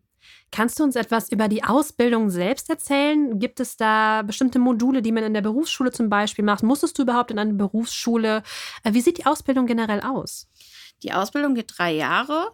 Kannst 0.51 0.79
du 0.79 0.83
uns 0.83 0.95
etwas 0.95 1.31
über 1.31 1.47
die 1.47 1.63
Ausbildung 1.63 2.29
selbst 2.29 2.69
erzählen? 2.69 3.39
Gibt 3.39 3.59
es 3.59 3.77
da 3.77 4.21
bestimmte 4.23 4.59
Module, 4.59 5.01
die 5.01 5.11
man 5.11 5.23
in 5.23 5.33
der 5.33 5.41
Berufsschule 5.41 5.91
zum 5.91 6.09
Beispiel 6.09 6.43
macht? 6.43 6.63
Musstest 6.63 6.97
du 6.97 7.03
überhaupt 7.03 7.31
in 7.31 7.39
eine 7.39 7.53
Berufsschule? 7.53 8.43
Äh, 8.83 8.93
wie 8.93 9.01
sieht 9.01 9.17
die 9.17 9.25
Ausbildung 9.25 9.65
generell 9.67 10.01
aus? 10.01 10.47
Die 11.03 11.13
Ausbildung 11.13 11.53
geht 11.53 11.73
drei 11.77 11.93
Jahre. 11.93 12.51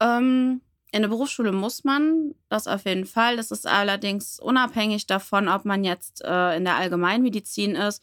Ähm, 0.00 0.60
in 0.92 1.02
der 1.02 1.08
Berufsschule 1.08 1.52
muss 1.52 1.84
man 1.84 2.34
das 2.48 2.66
auf 2.66 2.84
jeden 2.84 3.06
Fall. 3.06 3.36
Das 3.36 3.50
ist 3.50 3.66
allerdings 3.66 4.38
unabhängig 4.38 5.06
davon, 5.06 5.48
ob 5.48 5.64
man 5.64 5.84
jetzt 5.84 6.22
äh, 6.24 6.56
in 6.56 6.64
der 6.64 6.76
Allgemeinmedizin 6.76 7.74
ist 7.74 8.02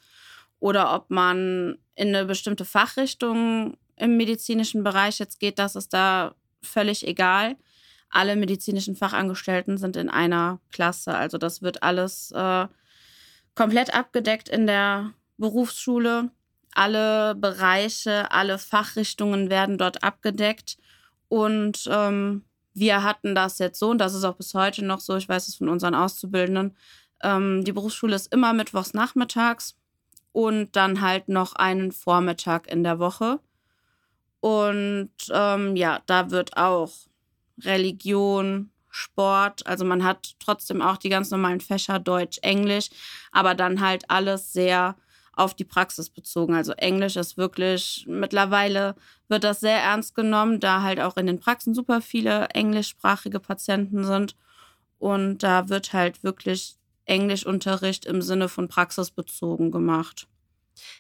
oder 0.64 0.96
ob 0.96 1.10
man 1.10 1.78
in 1.96 2.16
eine 2.16 2.24
bestimmte 2.24 2.64
Fachrichtung 2.64 3.76
im 3.98 4.16
medizinischen 4.16 4.82
Bereich 4.82 5.20
jetzt 5.20 5.42
geht, 5.42 5.60
das 5.60 5.76
ist 5.76 5.94
da 5.94 6.36
völlig 6.62 7.06
egal. 7.06 7.58
Alle 8.10 8.38
medizinischen 8.38 8.96
Fachangestellten 8.96 9.78
sind 9.78 9.98
in 9.98 10.08
einer 10.08 10.62
Klasse. 10.72 11.16
Also 11.16 11.38
das 11.38 11.62
wird 11.64 11.84
alles 11.84 12.32
äh, 12.32 12.68
komplett 13.56 13.94
abgedeckt 13.94 14.48
in 14.48 14.66
der 14.66 15.12
Berufsschule. 15.38 16.32
Alle 16.74 17.36
Bereiche, 17.36 18.32
alle 18.32 18.58
Fachrichtungen 18.58 19.50
werden 19.50 19.78
dort 19.78 20.02
abgedeckt. 20.02 20.78
Und 21.28 21.90
ähm, 21.92 22.46
wir 22.74 23.04
hatten 23.04 23.36
das 23.36 23.60
jetzt 23.60 23.80
so, 23.80 23.90
und 23.90 23.98
das 23.98 24.14
ist 24.14 24.24
auch 24.24 24.38
bis 24.38 24.54
heute 24.54 24.86
noch 24.86 25.02
so, 25.02 25.18
ich 25.18 25.28
weiß 25.28 25.46
es 25.50 25.56
von 25.56 25.68
unseren 25.68 25.94
Auszubildenden, 25.94 26.78
ähm, 27.22 27.66
die 27.66 27.74
Berufsschule 27.74 28.16
ist 28.16 28.34
immer 28.34 28.54
mittwochs 28.54 28.94
nachmittags 28.94 29.76
und 30.34 30.76
dann 30.76 31.00
halt 31.00 31.30
noch 31.30 31.54
einen 31.54 31.94
Vormittag 31.94 32.68
in 32.70 32.84
der 32.84 33.00
Woche. 33.00 33.40
Und 34.42 35.12
ähm, 35.32 35.78
ja, 35.78 36.02
da 36.06 36.32
wird 36.32 36.58
auch 36.58 36.92
Religion, 37.62 38.72
Sport, 38.90 39.66
also 39.66 39.86
man 39.86 40.04
hat 40.04 40.36
trotzdem 40.40 40.82
auch 40.82 40.98
die 40.98 41.10
ganz 41.10 41.32
normalen 41.32 41.62
Fächer 41.62 41.98
Deutsch, 41.98 42.40
Englisch, 42.42 42.90
aber 43.32 43.56
dann 43.56 43.80
halt 43.80 44.10
alles 44.10 44.54
sehr 44.54 44.96
auf 45.36 45.56
die 45.56 45.64
Praxis 45.64 46.10
bezogen. 46.10 46.54
Also 46.54 46.74
Englisch 46.74 47.16
ist 47.16 47.38
wirklich, 47.38 48.06
mittlerweile 48.08 48.96
wird 49.30 49.44
das 49.44 49.62
sehr 49.62 49.80
ernst 49.80 50.14
genommen, 50.14 50.60
da 50.60 50.84
halt 50.84 51.00
auch 51.00 51.18
in 51.18 51.26
den 51.26 51.40
Praxen 51.40 51.74
super 51.74 52.02
viele 52.02 52.50
englischsprachige 52.50 53.40
Patienten 53.40 54.04
sind. 54.04 54.36
Und 55.00 55.40
da 55.40 55.70
wird 55.70 55.94
halt 55.94 56.24
wirklich 56.24 56.76
Englischunterricht 57.06 58.06
im 58.06 58.22
Sinne 58.22 58.50
von 58.50 58.68
praxisbezogen 58.68 59.72
gemacht. 59.72 60.28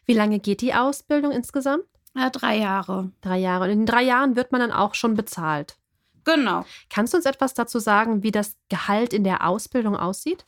Wie 0.05 0.13
lange 0.13 0.39
geht 0.39 0.61
die 0.61 0.73
Ausbildung 0.73 1.31
insgesamt? 1.31 1.85
Ja, 2.15 2.29
drei 2.29 2.57
Jahre. 2.57 3.11
Drei 3.21 3.39
Jahre. 3.39 3.65
Und 3.65 3.71
in 3.71 3.85
drei 3.85 4.03
Jahren 4.03 4.35
wird 4.35 4.51
man 4.51 4.61
dann 4.61 4.71
auch 4.71 4.93
schon 4.93 5.15
bezahlt. 5.15 5.77
Genau. 6.23 6.65
Kannst 6.89 7.13
du 7.13 7.17
uns 7.17 7.25
etwas 7.25 7.53
dazu 7.53 7.79
sagen, 7.79 8.23
wie 8.23 8.31
das 8.31 8.55
Gehalt 8.69 9.13
in 9.13 9.23
der 9.23 9.47
Ausbildung 9.47 9.95
aussieht? 9.95 10.45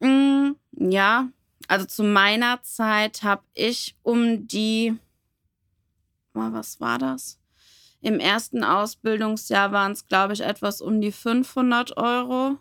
Mm, 0.00 0.52
ja, 0.72 1.28
also 1.68 1.86
zu 1.86 2.02
meiner 2.02 2.62
Zeit 2.62 3.22
habe 3.22 3.42
ich 3.54 3.96
um 4.02 4.46
die, 4.46 4.96
was 6.32 6.80
war 6.80 6.98
das? 6.98 7.38
Im 8.00 8.18
ersten 8.18 8.64
Ausbildungsjahr 8.64 9.70
waren 9.70 9.92
es, 9.92 10.08
glaube 10.08 10.32
ich, 10.32 10.40
etwas 10.40 10.80
um 10.80 11.00
die 11.00 11.12
500 11.12 11.96
Euro. 11.96 12.58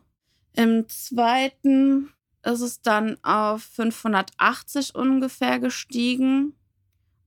Im 0.54 0.88
zweiten 0.88 2.14
ist 2.44 2.62
es 2.62 2.82
dann 2.82 3.18
auf 3.24 3.64
580 3.64 4.96
ungefähr 4.96 5.60
gestiegen. 5.60 6.54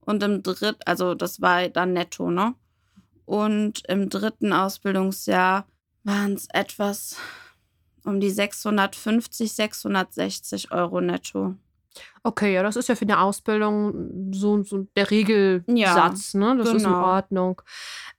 Und 0.01 0.21
im 0.23 0.43
dritten, 0.43 0.81
also 0.85 1.15
das 1.15 1.41
war 1.41 1.67
dann 1.69 1.93
netto, 1.93 2.29
ne? 2.29 2.53
Und 3.25 3.81
im 3.87 4.09
dritten 4.09 4.53
Ausbildungsjahr 4.53 5.65
waren 6.03 6.33
es 6.33 6.47
etwas 6.53 7.17
um 8.03 8.19
die 8.19 8.29
650, 8.29 9.51
660 9.51 10.71
Euro 10.71 11.01
netto. 11.01 11.55
Okay, 12.23 12.53
ja, 12.53 12.61
das 12.61 12.75
ist 12.75 12.89
ja 12.89 12.95
für 12.95 13.05
eine 13.05 13.19
Ausbildung 13.19 14.31
so, 14.33 14.61
so 14.63 14.85
der 14.95 15.09
Regelsatz, 15.09 16.33
ja, 16.33 16.39
ne? 16.39 16.57
Das 16.57 16.67
genau. 16.67 16.77
ist 16.77 16.83
in 16.83 16.89
genau. 16.89 17.05
Ordnung. 17.05 17.61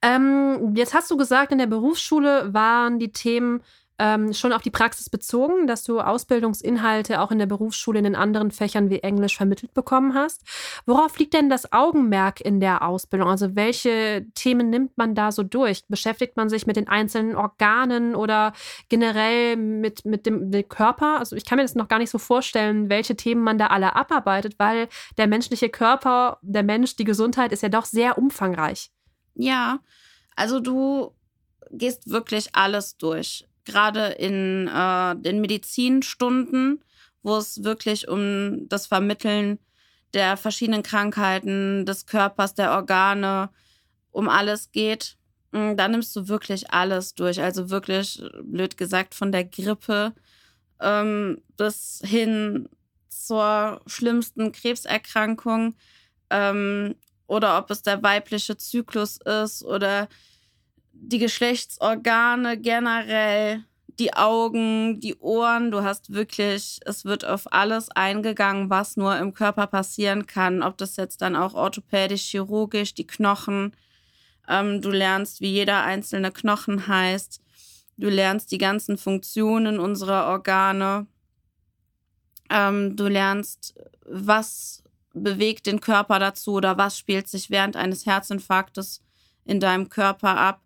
Ähm, 0.01 0.73
jetzt 0.75 0.93
hast 0.93 1.11
du 1.11 1.17
gesagt, 1.17 1.51
in 1.51 1.57
der 1.57 1.67
Berufsschule 1.67 2.53
waren 2.53 2.99
die 2.99 3.11
Themen 3.11 3.61
ähm, 3.99 4.33
schon 4.33 4.53
auf 4.53 4.61
die 4.61 4.69
Praxis 4.69 5.09
bezogen, 5.09 5.67
dass 5.67 5.83
du 5.83 5.99
Ausbildungsinhalte 5.99 7.21
auch 7.21 7.31
in 7.31 7.39
der 7.39 7.45
Berufsschule 7.45 7.99
in 7.99 8.03
den 8.03 8.15
anderen 8.15 8.51
Fächern 8.51 8.89
wie 8.89 8.99
Englisch 8.99 9.37
vermittelt 9.37 9.73
bekommen 9.73 10.13
hast. 10.13 10.43
Worauf 10.85 11.17
liegt 11.17 11.33
denn 11.33 11.49
das 11.49 11.71
Augenmerk 11.73 12.41
in 12.41 12.59
der 12.59 12.83
Ausbildung? 12.83 13.29
Also 13.29 13.55
welche 13.55 14.25
Themen 14.35 14.69
nimmt 14.69 14.97
man 14.97 15.15
da 15.15 15.31
so 15.31 15.43
durch? 15.43 15.85
Beschäftigt 15.87 16.37
man 16.37 16.49
sich 16.49 16.67
mit 16.67 16.75
den 16.75 16.87
einzelnen 16.87 17.35
Organen 17.35 18.15
oder 18.15 18.53
generell 18.89 19.55
mit, 19.55 20.05
mit 20.05 20.25
dem, 20.25 20.51
dem 20.51 20.69
Körper? 20.69 21.19
Also 21.19 21.35
ich 21.35 21.45
kann 21.45 21.57
mir 21.57 21.63
das 21.63 21.75
noch 21.75 21.87
gar 21.87 21.99
nicht 21.99 22.11
so 22.11 22.19
vorstellen, 22.19 22.89
welche 22.89 23.15
Themen 23.15 23.41
man 23.41 23.57
da 23.57 23.67
alle 23.67 23.95
abarbeitet, 23.95 24.59
weil 24.59 24.89
der 25.17 25.27
menschliche 25.27 25.69
Körper, 25.69 26.37
der 26.41 26.63
Mensch, 26.63 26.95
die 26.95 27.03
Gesundheit 27.03 27.51
ist 27.51 27.63
ja 27.63 27.69
doch 27.69 27.85
sehr 27.85 28.17
umfangreich. 28.17 28.91
Ja, 29.33 29.79
also 30.35 30.59
du 30.59 31.15
gehst 31.71 32.09
wirklich 32.09 32.55
alles 32.55 32.97
durch 32.97 33.47
gerade 33.67 34.07
in 34.07 34.67
äh, 34.67 35.15
den 35.15 35.41
Medizinstunden, 35.41 36.83
wo 37.21 37.37
es 37.37 37.63
wirklich 37.63 38.07
um 38.07 38.67
das 38.69 38.87
Vermitteln 38.87 39.59
der 40.13 40.37
verschiedenen 40.37 40.83
Krankheiten, 40.83 41.85
des 41.85 42.05
Körpers, 42.05 42.55
der 42.55 42.71
Organe, 42.71 43.49
um 44.11 44.29
alles 44.29 44.71
geht. 44.71 45.17
Mm, 45.51 45.75
da 45.75 45.87
nimmst 45.87 46.15
du 46.15 46.27
wirklich 46.27 46.71
alles 46.71 47.13
durch. 47.13 47.41
Also 47.41 47.69
wirklich, 47.69 48.21
blöd 48.43 48.77
gesagt, 48.77 49.13
von 49.13 49.31
der 49.31 49.45
Grippe 49.45 50.13
ähm, 50.81 51.41
bis 51.57 52.01
hin 52.03 52.69
zur 53.09 53.81
schlimmsten 53.87 54.51
Krebserkrankung 54.51 55.75
ähm, 56.29 56.95
oder 57.27 57.57
ob 57.57 57.69
es 57.71 57.83
der 57.83 58.01
weibliche 58.03 58.57
Zyklus 58.57 59.17
ist 59.17 59.63
oder 59.63 60.07
die 61.01 61.19
Geschlechtsorgane 61.19 62.57
generell, 62.57 63.63
die 63.99 64.13
Augen, 64.13 64.99
die 64.99 65.15
Ohren. 65.15 65.71
Du 65.71 65.83
hast 65.83 66.13
wirklich, 66.13 66.79
es 66.85 67.05
wird 67.05 67.25
auf 67.25 67.51
alles 67.51 67.89
eingegangen, 67.89 68.69
was 68.69 68.97
nur 68.97 69.17
im 69.17 69.33
Körper 69.33 69.67
passieren 69.67 70.27
kann. 70.27 70.61
Ob 70.61 70.77
das 70.77 70.97
jetzt 70.97 71.21
dann 71.21 71.35
auch 71.35 71.53
orthopädisch, 71.53 72.23
chirurgisch, 72.23 72.93
die 72.93 73.07
Knochen. 73.07 73.75
Ähm, 74.47 74.81
du 74.81 74.89
lernst, 74.89 75.41
wie 75.41 75.51
jeder 75.51 75.83
einzelne 75.83 76.31
Knochen 76.31 76.87
heißt. 76.87 77.41
Du 77.97 78.09
lernst 78.09 78.51
die 78.51 78.59
ganzen 78.59 78.97
Funktionen 78.97 79.79
unserer 79.79 80.27
Organe. 80.27 81.07
Ähm, 82.49 82.95
du 82.95 83.07
lernst, 83.07 83.75
was 84.05 84.83
bewegt 85.13 85.65
den 85.65 85.81
Körper 85.81 86.19
dazu 86.19 86.53
oder 86.53 86.77
was 86.77 86.97
spielt 86.97 87.27
sich 87.27 87.49
während 87.49 87.75
eines 87.75 88.05
Herzinfarktes 88.05 89.01
in 89.45 89.59
deinem 89.59 89.89
Körper 89.89 90.37
ab. 90.37 90.61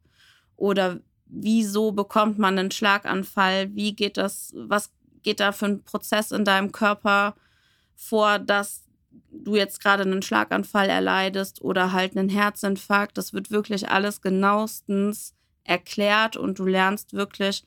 Oder 0.61 0.99
wieso 1.25 1.91
bekommt 1.91 2.37
man 2.37 2.59
einen 2.59 2.69
Schlaganfall? 2.69 3.73
Wie 3.73 3.95
geht 3.95 4.15
das, 4.17 4.53
was 4.55 4.91
geht 5.23 5.39
da 5.39 5.53
für 5.53 5.65
ein 5.65 5.83
Prozess 5.83 6.31
in 6.31 6.45
deinem 6.45 6.71
Körper 6.71 7.35
vor, 7.95 8.37
dass 8.37 8.83
du 9.31 9.55
jetzt 9.55 9.81
gerade 9.81 10.03
einen 10.03 10.21
Schlaganfall 10.21 10.87
erleidest 10.87 11.63
oder 11.63 11.93
halt 11.93 12.15
einen 12.15 12.29
Herzinfarkt? 12.29 13.17
Das 13.17 13.33
wird 13.33 13.49
wirklich 13.49 13.89
alles 13.89 14.21
genauestens 14.21 15.33
erklärt 15.63 16.37
und 16.37 16.59
du 16.59 16.65
lernst 16.65 17.13
wirklich 17.13 17.63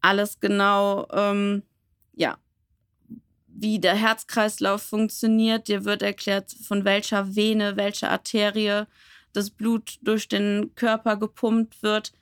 alles 0.00 0.40
genau, 0.40 1.06
ähm, 1.12 1.64
ja, 2.14 2.38
wie 3.46 3.78
der 3.78 3.94
Herzkreislauf 3.94 4.80
funktioniert. 4.80 5.68
Dir 5.68 5.84
wird 5.84 6.00
erklärt, 6.00 6.50
von 6.66 6.86
welcher 6.86 7.36
Vene, 7.36 7.76
welcher 7.76 8.10
Arterie 8.10 8.86
das 9.36 9.50
Blut 9.50 9.98
durch 10.02 10.28
den 10.28 10.72
Körper 10.74 11.16
gepumpt 11.16 11.82
wird. 11.82 12.12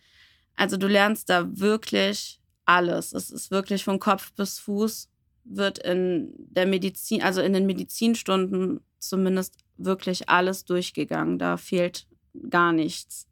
Also 0.56 0.76
du 0.76 0.86
lernst 0.86 1.30
da 1.30 1.58
wirklich 1.58 2.40
alles. 2.64 3.12
Es 3.12 3.30
ist 3.30 3.50
wirklich 3.50 3.84
von 3.84 3.98
Kopf 3.98 4.32
bis 4.32 4.58
Fuß 4.58 5.08
wird 5.44 5.78
in 5.78 6.32
der 6.36 6.66
Medizin, 6.66 7.22
also 7.22 7.40
in 7.42 7.52
den 7.52 7.66
Medizinstunden 7.66 8.80
zumindest 8.98 9.56
wirklich 9.76 10.28
alles 10.28 10.64
durchgegangen. 10.64 11.38
Da 11.38 11.56
fehlt 11.56 12.06
gar 12.48 12.72
nichts. 12.72 13.26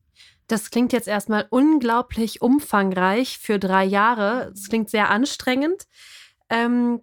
Das 0.47 0.71
klingt 0.71 0.93
jetzt 0.93 1.09
erstmal 1.09 1.47
unglaublich 1.49 2.43
umfangreich 2.43 3.39
für 3.39 3.59
drei 3.59 3.85
Jahre. 3.85 4.53
Es 4.55 4.69
klingt 4.69 4.91
sehr 4.91 5.09
anstrengend. 5.09 5.85
Ähm, 6.51 7.01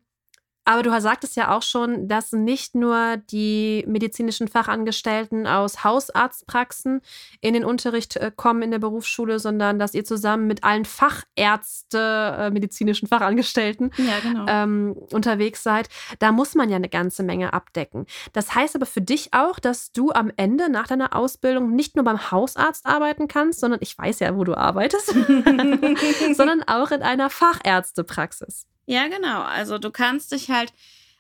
aber 0.70 0.84
du 0.84 1.02
sagtest 1.02 1.36
ja 1.36 1.58
auch 1.58 1.64
schon, 1.64 2.08
dass 2.08 2.32
nicht 2.32 2.76
nur 2.76 3.18
die 3.18 3.84
medizinischen 3.88 4.48
Fachangestellten 4.48 5.48
aus 5.48 5.84
Hausarztpraxen 5.84 7.02
in 7.42 7.56
den 7.56 7.66
Unterricht 7.66 8.18
äh, 8.18 8.32
kommen 8.36 8.62
in 8.62 8.70
der 8.70 8.78
Berufsschule, 8.78 9.40
sondern 9.40 9.80
dass 9.80 9.96
ihr 9.96 10.06
zusammen 10.06 10.46
mit 10.46 10.64
allen 10.64 10.86
Fachärzte, 10.86 12.36
äh, 12.38 12.52
medizinischen 12.52 13.08
Fachangestellten 13.08 13.90
ja, 13.98 14.20
genau. 14.22 14.46
ähm, 14.48 14.96
unterwegs 15.12 15.64
seid. 15.64 15.90
Da 16.20 16.32
muss 16.32 16.54
man 16.54 16.70
ja 16.70 16.76
eine 16.76 16.90
ganze 16.90 17.24
Menge 17.24 17.52
abdecken. 17.52 18.06
Das 18.34 18.54
heißt 18.54 18.76
aber 18.76 18.86
für 18.86 19.02
dich 19.02 19.34
auch, 19.34 19.58
dass 19.58 19.92
du 19.92 20.12
am 20.12 20.32
Ende 20.38 20.70
nach 20.70 20.86
deiner 20.86 21.16
Ausbildung 21.16 21.74
nicht 21.74 21.96
nur 21.96 22.06
beim 22.06 22.30
Hausarzt 22.30 22.86
arbeiten 22.86 23.28
kannst, 23.28 23.60
sondern 23.60 23.80
ich 23.82 23.98
weiß 23.98 24.20
ja, 24.20 24.38
wo 24.38 24.44
du 24.44 24.54
arbeitest, 24.54 25.08
sondern 26.34 26.62
auch 26.68 26.92
in 26.92 27.02
einer 27.02 27.32
Fachärztepraxis. 27.32 28.68
Ja, 28.90 29.08
genau. 29.08 29.44
Also 29.44 29.78
du 29.78 29.92
kannst 29.92 30.32
dich 30.32 30.50
halt 30.50 30.74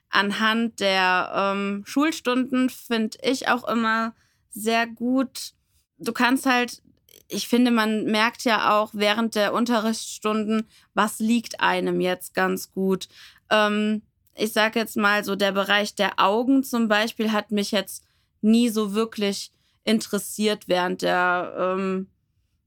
anhand 0.09 0.79
der 0.79 1.31
ähm, 1.35 1.83
Schulstunden, 1.85 2.71
finde 2.71 3.19
ich 3.21 3.47
auch 3.47 3.63
immer 3.67 4.15
sehr 4.49 4.87
gut. 4.87 5.53
Du 5.99 6.11
kannst 6.11 6.47
halt, 6.47 6.81
ich 7.27 7.47
finde, 7.47 7.69
man 7.69 8.05
merkt 8.05 8.43
ja 8.43 8.75
auch 8.75 8.89
während 8.93 9.35
der 9.35 9.53
Unterrichtsstunden, 9.53 10.67
was 10.95 11.19
liegt 11.19 11.59
einem 11.61 12.01
jetzt 12.01 12.33
ganz 12.33 12.71
gut. 12.71 13.07
Ähm, 13.51 14.01
ich 14.33 14.51
sage 14.51 14.79
jetzt 14.79 14.97
mal 14.97 15.23
so, 15.23 15.35
der 15.35 15.51
Bereich 15.51 15.93
der 15.93 16.19
Augen 16.19 16.63
zum 16.63 16.87
Beispiel 16.87 17.31
hat 17.31 17.51
mich 17.51 17.69
jetzt 17.69 18.03
nie 18.41 18.69
so 18.69 18.95
wirklich 18.95 19.51
interessiert 19.83 20.67
während 20.67 21.03
der, 21.03 21.53
ähm, 21.55 22.07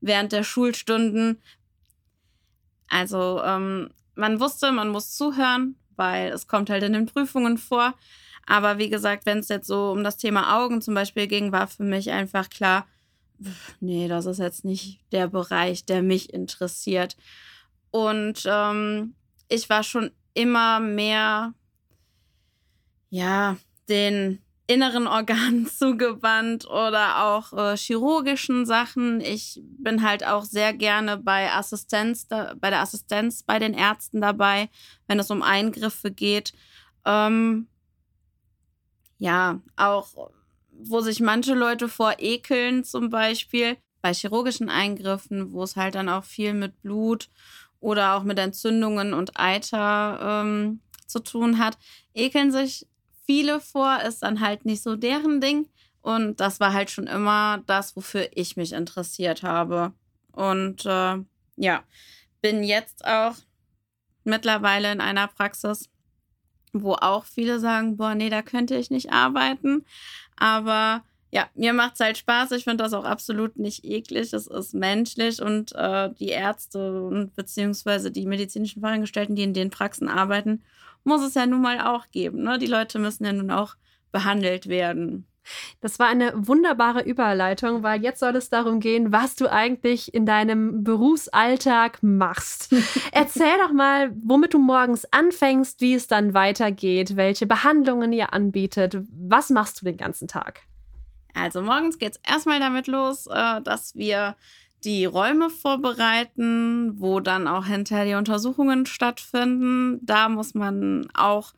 während 0.00 0.30
der 0.30 0.44
Schulstunden. 0.44 1.42
Also 2.88 3.42
ähm, 3.42 3.90
man 4.14 4.40
wusste, 4.40 4.72
man 4.72 4.88
muss 4.88 5.14
zuhören, 5.14 5.76
weil 5.96 6.32
es 6.32 6.46
kommt 6.46 6.70
halt 6.70 6.82
in 6.82 6.92
den 6.92 7.06
Prüfungen 7.06 7.58
vor. 7.58 7.94
Aber 8.46 8.78
wie 8.78 8.90
gesagt, 8.90 9.26
wenn 9.26 9.38
es 9.38 9.48
jetzt 9.48 9.66
so 9.66 9.92
um 9.92 10.02
das 10.02 10.16
Thema 10.16 10.58
Augen 10.58 10.82
zum 10.82 10.94
Beispiel 10.94 11.26
ging, 11.26 11.52
war 11.52 11.68
für 11.68 11.84
mich 11.84 12.10
einfach 12.10 12.50
klar, 12.50 12.86
nee, 13.80 14.08
das 14.08 14.26
ist 14.26 14.38
jetzt 14.38 14.64
nicht 14.64 15.00
der 15.12 15.28
Bereich, 15.28 15.84
der 15.84 16.02
mich 16.02 16.32
interessiert. 16.32 17.16
Und 17.90 18.42
ähm, 18.46 19.14
ich 19.48 19.68
war 19.68 19.82
schon 19.82 20.10
immer 20.34 20.80
mehr, 20.80 21.54
ja, 23.10 23.56
den 23.88 24.40
inneren 24.72 25.06
Organen 25.06 25.66
zugewandt 25.78 26.66
oder 26.66 27.24
auch 27.24 27.52
äh, 27.52 27.76
chirurgischen 27.76 28.66
Sachen. 28.66 29.20
Ich 29.20 29.60
bin 29.62 30.02
halt 30.02 30.26
auch 30.26 30.44
sehr 30.44 30.72
gerne 30.72 31.18
bei 31.18 31.52
Assistenz, 31.52 32.26
da, 32.26 32.54
bei 32.58 32.70
der 32.70 32.80
Assistenz 32.80 33.42
bei 33.42 33.58
den 33.58 33.74
Ärzten 33.74 34.20
dabei, 34.20 34.68
wenn 35.06 35.18
es 35.18 35.30
um 35.30 35.42
Eingriffe 35.42 36.10
geht. 36.10 36.52
Ähm, 37.04 37.68
ja, 39.18 39.60
auch 39.76 40.30
wo 40.84 41.00
sich 41.00 41.20
manche 41.20 41.54
Leute 41.54 41.88
vor 41.88 42.14
ekeln, 42.18 42.82
zum 42.82 43.10
Beispiel 43.10 43.76
bei 44.00 44.12
chirurgischen 44.12 44.68
Eingriffen, 44.68 45.52
wo 45.52 45.62
es 45.62 45.76
halt 45.76 45.94
dann 45.94 46.08
auch 46.08 46.24
viel 46.24 46.54
mit 46.54 46.82
Blut 46.82 47.28
oder 47.78 48.16
auch 48.16 48.24
mit 48.24 48.38
Entzündungen 48.38 49.14
und 49.14 49.38
Eiter 49.38 50.42
ähm, 50.42 50.80
zu 51.06 51.20
tun 51.20 51.58
hat, 51.58 51.78
ekeln 52.14 52.50
sich 52.50 52.86
viele 53.24 53.60
vor, 53.60 54.00
ist 54.02 54.22
dann 54.22 54.40
halt 54.40 54.64
nicht 54.64 54.82
so 54.82 54.96
deren 54.96 55.40
Ding. 55.40 55.68
Und 56.00 56.40
das 56.40 56.58
war 56.60 56.72
halt 56.72 56.90
schon 56.90 57.06
immer 57.06 57.62
das, 57.66 57.94
wofür 57.96 58.28
ich 58.32 58.56
mich 58.56 58.72
interessiert 58.72 59.42
habe. 59.42 59.92
Und 60.32 60.84
äh, 60.84 61.18
ja, 61.56 61.84
bin 62.40 62.64
jetzt 62.64 63.04
auch 63.04 63.34
mittlerweile 64.24 64.90
in 64.90 65.00
einer 65.00 65.28
Praxis, 65.28 65.88
wo 66.72 66.94
auch 66.94 67.24
viele 67.24 67.60
sagen, 67.60 67.96
boah, 67.96 68.14
nee, 68.14 68.30
da 68.30 68.42
könnte 68.42 68.76
ich 68.76 68.90
nicht 68.90 69.12
arbeiten. 69.12 69.84
Aber 70.36 71.04
ja, 71.32 71.48
mir 71.54 71.72
macht 71.72 71.94
es 71.94 72.00
halt 72.00 72.18
Spaß. 72.18 72.52
Ich 72.52 72.64
finde 72.64 72.84
das 72.84 72.92
auch 72.92 73.06
absolut 73.06 73.56
nicht 73.56 73.86
eklig. 73.86 74.34
Es 74.34 74.46
ist 74.46 74.74
menschlich 74.74 75.40
und 75.40 75.74
äh, 75.74 76.10
die 76.12 76.28
Ärzte 76.28 77.02
und 77.04 77.34
beziehungsweise 77.34 78.10
die 78.10 78.26
medizinischen 78.26 78.82
Fachangestellten, 78.82 79.34
die 79.34 79.42
in 79.42 79.54
den 79.54 79.70
Praxen 79.70 80.08
arbeiten, 80.08 80.62
muss 81.04 81.22
es 81.22 81.32
ja 81.32 81.46
nun 81.46 81.62
mal 81.62 81.80
auch 81.80 82.10
geben. 82.10 82.42
Ne? 82.42 82.58
Die 82.58 82.66
Leute 82.66 82.98
müssen 82.98 83.24
ja 83.24 83.32
nun 83.32 83.50
auch 83.50 83.76
behandelt 84.12 84.68
werden. 84.68 85.26
Das 85.80 85.98
war 85.98 86.06
eine 86.06 86.32
wunderbare 86.34 87.02
Überleitung, 87.02 87.82
weil 87.82 88.02
jetzt 88.02 88.20
soll 88.20 88.36
es 88.36 88.50
darum 88.50 88.78
gehen, 88.78 89.10
was 89.10 89.34
du 89.34 89.50
eigentlich 89.50 90.12
in 90.12 90.26
deinem 90.26 90.84
Berufsalltag 90.84 92.02
machst. 92.02 92.74
Erzähl 93.12 93.56
doch 93.58 93.72
mal, 93.72 94.12
womit 94.22 94.52
du 94.52 94.58
morgens 94.58 95.06
anfängst, 95.10 95.80
wie 95.80 95.94
es 95.94 96.06
dann 96.06 96.34
weitergeht, 96.34 97.16
welche 97.16 97.46
Behandlungen 97.46 98.12
ihr 98.12 98.34
anbietet. 98.34 98.98
Was 99.10 99.48
machst 99.48 99.80
du 99.80 99.86
den 99.86 99.96
ganzen 99.96 100.28
Tag? 100.28 100.60
Also 101.34 101.62
morgens 101.62 101.98
geht 101.98 102.12
es 102.12 102.20
erstmal 102.28 102.60
damit 102.60 102.86
los, 102.86 103.26
äh, 103.26 103.60
dass 103.62 103.94
wir 103.94 104.36
die 104.84 105.04
Räume 105.04 105.48
vorbereiten, 105.48 107.00
wo 107.00 107.20
dann 107.20 107.46
auch 107.46 107.66
hinterher 107.66 108.04
die 108.04 108.14
Untersuchungen 108.14 108.86
stattfinden. 108.86 110.04
Da 110.04 110.28
muss 110.28 110.54
man 110.54 111.08
auch 111.14 111.52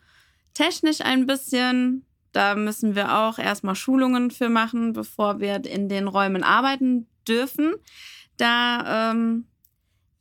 technisch 0.53 1.01
ein 1.01 1.27
bisschen, 1.27 2.05
da 2.33 2.55
müssen 2.55 2.95
wir 2.95 3.19
auch 3.19 3.39
erstmal 3.39 3.77
Schulungen 3.77 4.31
für 4.31 4.49
machen, 4.49 4.93
bevor 4.93 5.41
wir 5.41 5.65
in 5.65 5.89
den 5.89 6.07
Räumen 6.07 6.43
arbeiten 6.43 7.07
dürfen. 7.27 7.75
Da, 8.37 9.11
ähm, 9.13 9.47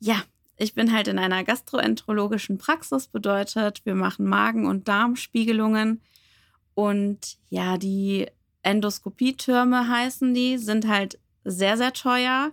ja, 0.00 0.16
ich 0.56 0.74
bin 0.74 0.92
halt 0.92 1.08
in 1.08 1.18
einer 1.18 1.44
gastroenterologischen 1.44 2.58
Praxis, 2.58 3.08
bedeutet, 3.08 3.84
wir 3.84 3.94
machen 3.94 4.26
Magen- 4.26 4.66
und 4.66 4.88
Darmspiegelungen. 4.88 6.00
Und 6.74 7.38
ja, 7.50 7.76
die 7.76 8.26
Endoskopietürme 8.64 9.88
heißen 9.88 10.34
die, 10.34 10.58
sind 10.58 10.88
halt 10.88 11.18
sehr, 11.44 11.76
sehr 11.76 11.92
teuer. 11.92 12.52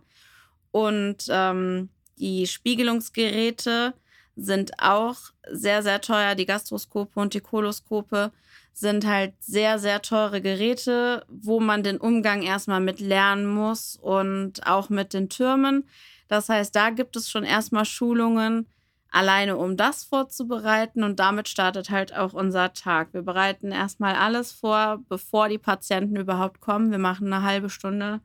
Und 0.72 1.26
ähm, 1.30 1.90
die 2.18 2.48
Spiegelungsgeräte 2.48 3.94
sind 4.36 4.80
auch 4.80 5.18
sehr, 5.52 5.84
sehr 5.84 6.02
teuer. 6.02 6.36
Die 6.36 6.46
Gastroskope 6.46 7.20
und 7.20 7.34
die 7.34 7.42
Koloskope 7.42 8.32
sind 8.74 9.06
halt 9.06 9.34
sehr, 9.40 9.80
sehr 9.80 10.02
teure 10.02 10.42
Geräte, 10.42 11.26
wo 11.28 11.60
man 11.60 11.84
den 11.84 11.98
Umgang 11.98 12.42
erstmal 12.42 12.80
mit 12.80 13.00
lernen 13.00 13.46
muss 13.46 13.98
und 14.02 14.66
auch 14.66 14.90
mit 14.90 15.14
den 15.14 15.30
Türmen. 15.30 15.84
Das 16.28 16.48
heißt, 16.48 16.74
da 16.76 16.90
gibt 16.92 17.16
es 17.16 17.30
schon 17.30 17.44
erstmal 17.44 17.86
Schulungen, 17.86 18.68
alleine 19.12 19.58
um 19.58 19.78
das 19.78 20.06
vorzubereiten 20.06 21.04
und 21.04 21.20
damit 21.20 21.50
startet 21.50 21.90
halt 21.90 22.16
auch 22.16 22.34
unser 22.34 22.74
Tag. 22.74 23.14
Wir 23.14 23.22
bereiten 23.22 23.72
erstmal 23.72 24.16
alles 24.16 24.54
vor, 24.54 25.04
bevor 25.10 25.50
die 25.50 25.58
Patienten 25.58 26.16
überhaupt 26.16 26.62
kommen. 26.62 26.92
Wir 26.92 26.98
machen 26.98 27.32
eine 27.32 27.44
halbe 27.44 27.70
Stunde, 27.70 28.22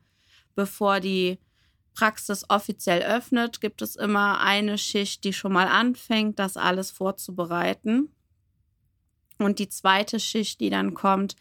bevor 0.55 1.01
die 1.01 1.39
Praxis 1.93 2.45
offiziell 2.49 3.01
öffnet, 3.01 3.59
gibt 3.59 3.81
es 3.81 3.95
immer 3.95 4.39
eine 4.39 4.77
Schicht, 4.77 5.23
die 5.23 5.33
schon 5.33 5.51
mal 5.51 5.67
anfängt, 5.67 6.39
das 6.39 6.55
alles 6.55 6.91
vorzubereiten. 6.91 8.09
Und 9.39 9.59
die 9.59 9.69
zweite 9.69 10.19
Schicht, 10.19 10.61
die 10.61 10.69
dann 10.69 10.93
kommt, 10.93 11.35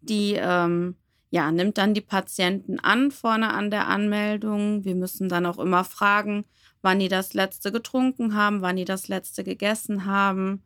die 0.00 0.34
ähm, 0.34 0.96
ja, 1.30 1.52
nimmt 1.52 1.78
dann 1.78 1.94
die 1.94 2.00
Patienten 2.00 2.80
an 2.80 3.10
vorne 3.10 3.52
an 3.52 3.70
der 3.70 3.86
Anmeldung. 3.88 4.84
Wir 4.84 4.94
müssen 4.94 5.28
dann 5.28 5.46
auch 5.46 5.58
immer 5.58 5.84
fragen, 5.84 6.46
wann 6.82 6.98
die 6.98 7.08
das 7.08 7.34
letzte 7.34 7.72
getrunken 7.72 8.34
haben, 8.34 8.62
wann 8.62 8.76
die 8.76 8.84
das 8.84 9.08
letzte 9.08 9.44
gegessen 9.44 10.04
haben, 10.04 10.62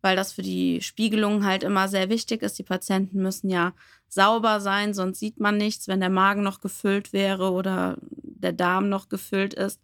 weil 0.00 0.16
das 0.16 0.32
für 0.32 0.42
die 0.42 0.82
Spiegelung 0.82 1.44
halt 1.44 1.62
immer 1.62 1.88
sehr 1.88 2.08
wichtig 2.08 2.42
ist. 2.42 2.58
Die 2.58 2.64
Patienten 2.64 3.22
müssen 3.22 3.48
ja 3.48 3.72
sauber 4.08 4.60
sein, 4.60 4.94
sonst 4.94 5.20
sieht 5.20 5.40
man 5.40 5.56
nichts. 5.56 5.88
Wenn 5.88 6.00
der 6.00 6.10
Magen 6.10 6.42
noch 6.42 6.60
gefüllt 6.60 7.12
wäre 7.12 7.52
oder 7.52 7.96
der 8.00 8.52
Darm 8.52 8.88
noch 8.88 9.08
gefüllt 9.08 9.54
ist, 9.54 9.80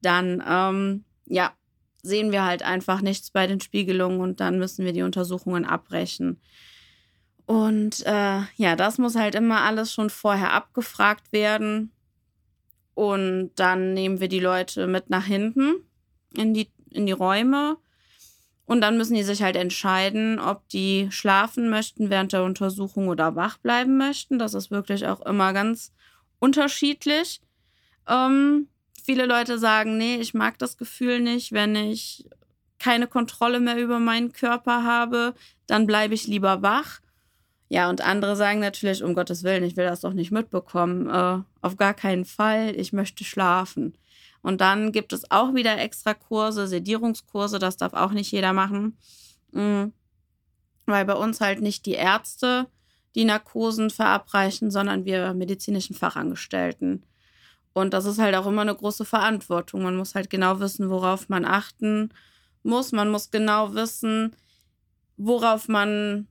dann 0.00 0.42
ähm, 0.46 1.04
ja, 1.26 1.52
sehen 2.02 2.32
wir 2.32 2.44
halt 2.44 2.62
einfach 2.62 3.00
nichts 3.00 3.30
bei 3.30 3.46
den 3.46 3.60
Spiegelungen 3.60 4.20
und 4.20 4.40
dann 4.40 4.58
müssen 4.58 4.84
wir 4.84 4.92
die 4.92 5.02
Untersuchungen 5.02 5.64
abbrechen. 5.64 6.40
Und 7.46 8.04
äh, 8.06 8.40
ja, 8.56 8.76
das 8.76 8.98
muss 8.98 9.16
halt 9.16 9.34
immer 9.34 9.62
alles 9.62 9.92
schon 9.92 10.10
vorher 10.10 10.52
abgefragt 10.52 11.32
werden. 11.32 11.92
Und 12.98 13.52
dann 13.54 13.94
nehmen 13.94 14.18
wir 14.18 14.26
die 14.26 14.40
Leute 14.40 14.88
mit 14.88 15.08
nach 15.08 15.24
hinten 15.24 15.84
in 16.34 16.52
die, 16.52 16.68
in 16.90 17.06
die 17.06 17.12
Räume. 17.12 17.76
Und 18.66 18.80
dann 18.80 18.96
müssen 18.96 19.14
die 19.14 19.22
sich 19.22 19.40
halt 19.40 19.54
entscheiden, 19.54 20.40
ob 20.40 20.68
die 20.70 21.06
schlafen 21.12 21.70
möchten 21.70 22.10
während 22.10 22.32
der 22.32 22.42
Untersuchung 22.42 23.06
oder 23.06 23.36
wach 23.36 23.58
bleiben 23.58 23.98
möchten. 23.98 24.40
Das 24.40 24.52
ist 24.52 24.72
wirklich 24.72 25.06
auch 25.06 25.20
immer 25.20 25.52
ganz 25.52 25.92
unterschiedlich. 26.40 27.40
Ähm, 28.08 28.66
viele 29.04 29.26
Leute 29.26 29.60
sagen, 29.60 29.96
nee, 29.96 30.16
ich 30.16 30.34
mag 30.34 30.58
das 30.58 30.76
Gefühl 30.76 31.20
nicht, 31.20 31.52
wenn 31.52 31.76
ich 31.76 32.28
keine 32.80 33.06
Kontrolle 33.06 33.60
mehr 33.60 33.78
über 33.78 34.00
meinen 34.00 34.32
Körper 34.32 34.82
habe, 34.82 35.34
dann 35.68 35.86
bleibe 35.86 36.14
ich 36.14 36.26
lieber 36.26 36.62
wach. 36.62 36.98
Ja, 37.68 37.90
und 37.90 38.00
andere 38.00 38.34
sagen 38.34 38.60
natürlich, 38.60 39.02
um 39.02 39.14
Gottes 39.14 39.42
Willen, 39.44 39.62
ich 39.62 39.76
will 39.76 39.84
das 39.84 40.00
doch 40.00 40.14
nicht 40.14 40.30
mitbekommen. 40.30 41.08
Äh, 41.08 41.42
auf 41.60 41.76
gar 41.76 41.94
keinen 41.94 42.24
Fall, 42.24 42.74
ich 42.76 42.92
möchte 42.92 43.24
schlafen. 43.24 43.96
Und 44.40 44.60
dann 44.60 44.92
gibt 44.92 45.12
es 45.12 45.30
auch 45.30 45.54
wieder 45.54 45.78
extra 45.78 46.14
Kurse, 46.14 46.66
Sedierungskurse, 46.66 47.58
das 47.58 47.76
darf 47.76 47.92
auch 47.92 48.12
nicht 48.12 48.32
jeder 48.32 48.52
machen. 48.52 48.96
Mhm. 49.52 49.92
Weil 50.86 51.04
bei 51.04 51.14
uns 51.14 51.40
halt 51.40 51.60
nicht 51.60 51.84
die 51.84 51.92
Ärzte 51.92 52.66
die 53.14 53.24
Narkosen 53.24 53.90
verabreichen, 53.90 54.70
sondern 54.70 55.04
wir 55.04 55.34
medizinischen 55.34 55.94
Fachangestellten. 55.94 57.04
Und 57.72 57.94
das 57.94 58.04
ist 58.04 58.18
halt 58.18 58.34
auch 58.34 58.46
immer 58.46 58.62
eine 58.62 58.74
große 58.74 59.04
Verantwortung. 59.04 59.82
Man 59.82 59.96
muss 59.96 60.14
halt 60.14 60.30
genau 60.30 60.60
wissen, 60.60 60.90
worauf 60.90 61.28
man 61.28 61.44
achten 61.44 62.10
muss. 62.62 62.92
Man 62.92 63.10
muss 63.10 63.30
genau 63.30 63.74
wissen, 63.74 64.36
worauf 65.16 65.68
man, 65.68 66.28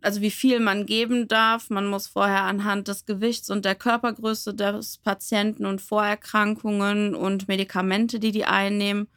also 0.00 0.20
wie 0.20 0.30
viel 0.30 0.60
man 0.60 0.86
geben 0.86 1.28
darf. 1.28 1.70
Man 1.70 1.86
muss 1.86 2.06
vorher 2.06 2.44
anhand 2.44 2.88
des 2.88 3.06
Gewichts 3.06 3.50
und 3.50 3.64
der 3.64 3.74
Körpergröße 3.74 4.54
des 4.54 4.98
Patienten 4.98 5.66
und 5.66 5.80
Vorerkrankungen 5.80 7.14
und 7.14 7.48
Medikamente, 7.48 8.20
die 8.20 8.32
die 8.32 8.44
einnehmen, 8.44 9.08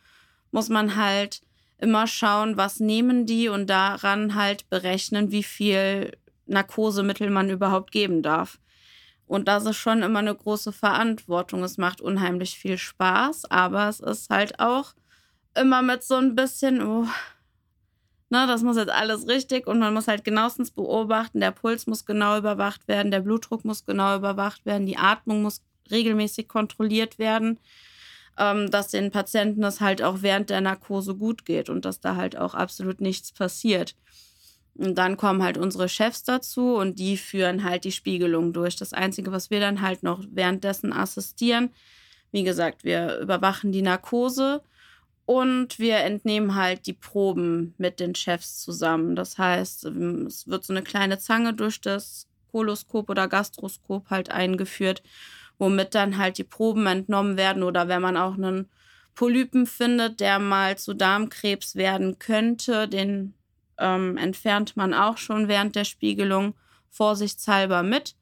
muss 0.52 0.70
man 0.70 0.96
halt 0.96 1.42
immer 1.78 2.08
schauen, 2.08 2.58
was 2.58 2.80
nehmen 2.80 3.26
die 3.26 3.50
und 3.50 3.70
daran 3.70 4.36
halt 4.36 4.70
berechnen, 4.70 5.32
wie 5.32 5.44
viel 5.44 6.18
Narkosemittel 6.46 7.30
man 7.30 7.50
überhaupt 7.50 7.92
geben 7.92 8.22
darf. 8.22 8.60
Und 9.26 9.48
das 9.48 9.66
ist 9.66 9.78
schon 9.78 10.04
immer 10.04 10.20
eine 10.20 10.36
große 10.36 10.74
Verantwortung. 10.74 11.64
Es 11.64 11.78
macht 11.78 12.02
unheimlich 12.02 12.60
viel 12.60 12.78
Spaß, 12.78 13.50
aber 13.50 13.88
es 13.88 14.00
ist 14.02 14.30
halt 14.30 14.60
auch 14.60 14.94
immer 15.56 15.82
mit 15.82 16.04
so 16.04 16.16
ein 16.16 16.36
bisschen, 16.36 16.82
oh, 16.82 17.08
ne, 18.32 18.48
das 18.48 18.64
muss 18.64 18.78
jetzt 18.78 18.92
alles 18.92 19.28
richtig 19.28 19.68
und 19.68 19.80
man 19.80 19.94
muss 19.94 20.08
halt 20.08 20.24
genauestens 20.24 20.72
beobachten. 20.72 21.40
Der 21.40 21.52
Puls 21.52 21.86
muss 21.86 22.06
genau 22.06 22.38
überwacht 22.38 22.88
werden, 22.88 23.12
der 23.12 23.20
Blutdruck 23.20 23.66
muss 23.66 23.86
genau 23.86 24.16
überwacht 24.16 24.66
werden, 24.66 24.88
die 24.88 24.98
Atmung 24.98 25.44
muss 25.44 25.62
regelmäßig 25.92 26.48
kontrolliert 26.48 27.20
werden, 27.20 27.60
ähm, 28.38 28.72
dass 28.72 28.88
den 28.88 29.12
Patienten 29.12 29.62
das 29.62 29.82
halt 29.82 30.02
auch 30.02 30.22
während 30.22 30.50
der 30.50 30.62
Narkose 30.62 31.16
gut 31.16 31.46
geht 31.46 31.70
und 31.70 31.86
dass 31.86 32.00
da 32.00 32.16
halt 32.16 32.38
auch 32.38 32.56
absolut 32.56 33.02
nichts 33.02 33.32
passiert. 33.32 33.96
Und 34.76 34.96
dann 34.98 35.18
kommen 35.18 35.44
halt 35.44 35.58
unsere 35.58 35.90
Chefs 35.90 36.24
dazu 36.24 36.76
und 36.76 36.98
die 36.98 37.18
führen 37.18 37.66
halt 37.66 37.84
die 37.84 37.92
Spiegelung 37.92 38.54
durch. 38.54 38.78
Das 38.78 38.94
Einzige, 38.94 39.34
was 39.34 39.50
wir 39.50 39.60
dann 39.60 39.82
halt 39.82 40.02
noch 40.02 40.24
währenddessen 40.32 40.94
assistieren, 40.94 41.72
wie 42.32 42.44
gesagt, 42.44 42.86
wir 42.86 43.20
überwachen 43.20 43.74
die 43.74 43.82
Narkose 43.82 44.64
und 45.32 45.80
wir 45.80 46.00
entnehmen 46.00 46.56
halt 46.56 46.88
die 46.88 46.94
Proben 46.94 47.74
mit 47.78 48.02
den 48.02 48.16
Chefs 48.16 48.60
zusammen. 48.60 49.16
Das 49.16 49.38
heißt, 49.38 49.86
es 49.86 50.46
wird 50.46 50.66
so 50.66 50.74
eine 50.74 50.82
kleine 50.82 51.20
Zange 51.20 51.54
durch 51.54 51.80
das 51.80 52.28
Koloskop 52.52 53.10
oder 53.10 53.30
Gastroskop 53.30 54.10
halt 54.10 54.30
eingeführt, 54.30 55.02
womit 55.58 55.96
dann 55.96 56.18
halt 56.18 56.38
die 56.38 56.44
Proben 56.44 56.86
entnommen 56.86 57.38
werden 57.38 57.64
oder 57.64 57.88
wenn 57.88 58.02
man 58.02 58.18
auch 58.18 58.34
einen 58.34 58.70
Polypen 59.16 59.68
findet, 59.68 60.20
der 60.20 60.38
mal 60.38 60.78
zu 60.78 60.94
Darmkrebs 60.94 61.78
werden 61.78 62.20
könnte, 62.20 62.90
den 62.90 63.34
ähm, 63.78 64.18
entfernt 64.18 64.76
man 64.76 64.94
auch 64.94 65.18
schon 65.18 65.48
während 65.48 65.78
der 65.78 65.86
Spiegelung 65.86 66.56
vorsichtshalber 66.90 67.84
mit, 67.84 68.18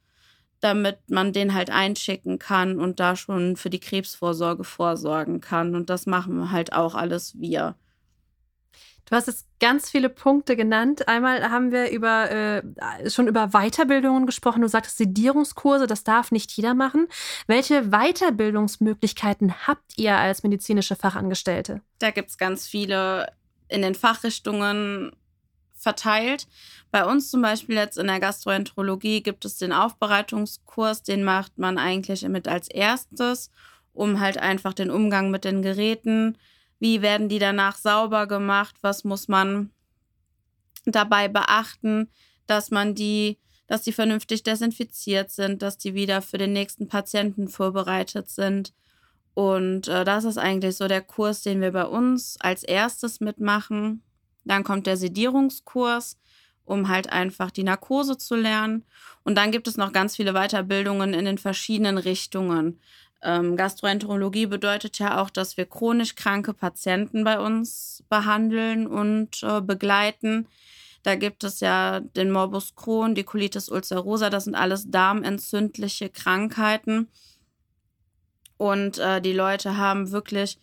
damit 0.62 1.00
man 1.10 1.34
den 1.34 1.54
halt 1.54 1.70
einschicken 1.70 2.40
kann 2.40 2.80
und 2.80 3.00
da 3.00 3.16
schon 3.16 3.56
für 3.56 3.70
die 3.70 3.80
Krebsvorsorge 3.80 4.64
vorsorgen 4.64 5.42
kann. 5.42 5.76
Und 5.76 5.90
das 5.90 6.06
machen 6.06 6.52
halt 6.52 6.74
auch 6.74 6.96
alles 6.96 7.40
wir. 7.40 7.76
Du 9.10 9.16
hast 9.16 9.26
jetzt 9.26 9.48
ganz 9.60 9.90
viele 9.90 10.08
Punkte 10.08 10.56
genannt. 10.56 11.08
Einmal 11.08 11.50
haben 11.50 11.72
wir 11.72 11.90
über, 11.90 12.30
äh, 12.30 12.62
schon 13.10 13.28
über 13.28 13.48
Weiterbildungen 13.48 14.28
gesprochen. 14.28 14.62
Du 14.62 14.68
sagtest 14.68 14.98
Sedierungskurse, 14.98 15.88
das 15.88 16.04
darf 16.04 16.32
nicht 16.32 16.52
jeder 16.52 16.76
machen. 16.76 17.08
Welche 17.48 17.90
Weiterbildungsmöglichkeiten 17.90 19.68
habt 19.68 19.98
ihr 19.98 20.16
als 20.16 20.44
medizinische 20.44 20.96
Fachangestellte? 20.96 21.82
Da 21.98 22.12
gibt 22.12 22.30
es 22.30 22.38
ganz 22.38 22.68
viele 22.68 23.32
in 23.68 23.82
den 23.82 23.96
Fachrichtungen 23.96 25.12
verteilt. 25.80 26.48
Bei 26.92 27.06
uns 27.06 27.32
zum 27.32 27.42
Beispiel 27.42 27.76
jetzt 27.76 27.98
in 27.98 28.08
der 28.08 28.20
Gastroenterologie 28.20 29.24
gibt 29.24 29.46
es 29.46 29.58
den 29.58 29.74
Aufbereitungskurs, 29.74 31.04
den 31.04 31.24
macht 31.24 31.58
man 31.58 31.78
eigentlich 31.78 32.28
mit 32.28 32.48
als 32.48 32.68
erstes, 32.68 33.50
um 33.94 34.20
halt 34.20 34.38
einfach 34.38 34.74
den 34.74 34.92
Umgang 34.92 35.32
mit 35.32 35.46
den 35.46 35.62
Geräten, 35.62 36.38
wie 36.80 37.02
werden 37.02 37.30
die 37.30 37.40
danach 37.40 37.78
sauber 37.78 38.28
gemacht, 38.28 38.76
was 38.82 39.04
muss 39.04 39.28
man 39.28 39.72
dabei 40.86 41.28
beachten, 41.28 42.10
dass 42.48 42.72
man 42.72 42.96
die, 42.96 43.38
dass 43.68 43.82
die 43.82 43.92
vernünftig 43.92 44.44
desinfiziert 44.44 45.32
sind, 45.32 45.62
dass 45.62 45.78
die 45.78 45.94
wieder 45.94 46.22
für 46.22 46.38
den 46.38 46.54
nächsten 46.54 46.88
Patienten 46.88 47.48
vorbereitet 47.48 48.30
sind. 48.30 48.74
Und 49.34 49.88
äh, 49.88 50.04
das 50.04 50.24
ist 50.24 50.38
eigentlich 50.38 50.76
so 50.76 50.88
der 50.88 51.02
Kurs, 51.02 51.44
den 51.44 51.62
wir 51.62 51.72
bei 51.72 51.86
uns 51.86 52.38
als 52.40 52.64
erstes 52.64 53.20
mitmachen. 53.20 54.02
Dann 54.46 54.64
kommt 54.64 54.88
der 54.88 54.98
Sedierungskurs, 54.98 56.18
um 56.66 56.88
halt 56.88 57.12
einfach 57.12 57.52
die 57.52 57.64
Narkose 57.64 58.18
zu 58.18 58.36
lernen. 58.36 58.86
Und 59.24 59.36
dann 59.36 59.52
gibt 59.52 59.68
es 59.68 59.78
noch 59.78 59.92
ganz 59.92 60.16
viele 60.16 60.34
Weiterbildungen 60.34 61.14
in 61.14 61.26
den 61.26 61.38
verschiedenen 61.38 61.98
Richtungen. 61.98 62.80
Ähm, 63.22 63.58
Gastroenterologie 63.58 64.46
bedeutet 64.46 64.98
ja 65.00 65.22
auch, 65.22 65.30
dass 65.30 65.58
wir 65.58 65.66
chronisch 65.66 66.16
kranke 66.16 66.54
Patienten 66.54 67.24
bei 67.24 67.40
uns 67.40 68.04
behandeln 68.10 68.88
und 68.88 69.44
äh, 69.44 69.62
begleiten. 69.62 70.48
Da 71.04 71.16
gibt 71.16 71.44
es 71.44 71.60
ja 71.60 72.00
den 72.02 72.32
Morbus 72.32 72.76
Crohn, 72.76 73.16
die 73.16 73.24
Colitis 73.24 73.70
ulcerosa, 73.70 74.30
das 74.30 74.46
sind 74.46 74.56
alles 74.56 74.90
darmentzündliche 74.90 76.10
Krankheiten. 76.10 77.08
Und 78.58 79.00
äh, 79.00 79.22
die 79.22 79.34
Leute 79.34 79.78
haben 79.78 80.12
wirklich 80.12 80.60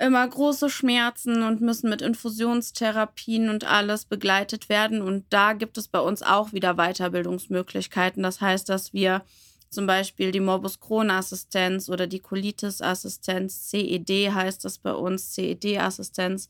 immer 0.00 0.26
große 0.26 0.70
Schmerzen 0.70 1.42
und 1.42 1.60
müssen 1.60 1.90
mit 1.90 2.02
Infusionstherapien 2.02 3.48
und 3.48 3.64
alles 3.64 4.04
begleitet 4.04 4.68
werden. 4.68 5.02
Und 5.02 5.24
da 5.30 5.52
gibt 5.52 5.78
es 5.78 5.88
bei 5.88 6.00
uns 6.00 6.22
auch 6.22 6.52
wieder 6.52 6.74
Weiterbildungsmöglichkeiten. 6.74 8.22
Das 8.22 8.40
heißt, 8.40 8.68
dass 8.68 8.92
wir 8.92 9.22
zum 9.70 9.86
Beispiel 9.86 10.32
die 10.32 10.40
Morbus 10.40 10.80
Crohn-Assistenz 10.80 11.88
oder 11.88 12.06
die 12.06 12.20
Colitis-Assistenz, 12.20 13.68
CED 13.68 14.32
heißt 14.32 14.64
das 14.64 14.78
bei 14.78 14.92
uns, 14.92 15.32
CED-Assistenz, 15.32 16.48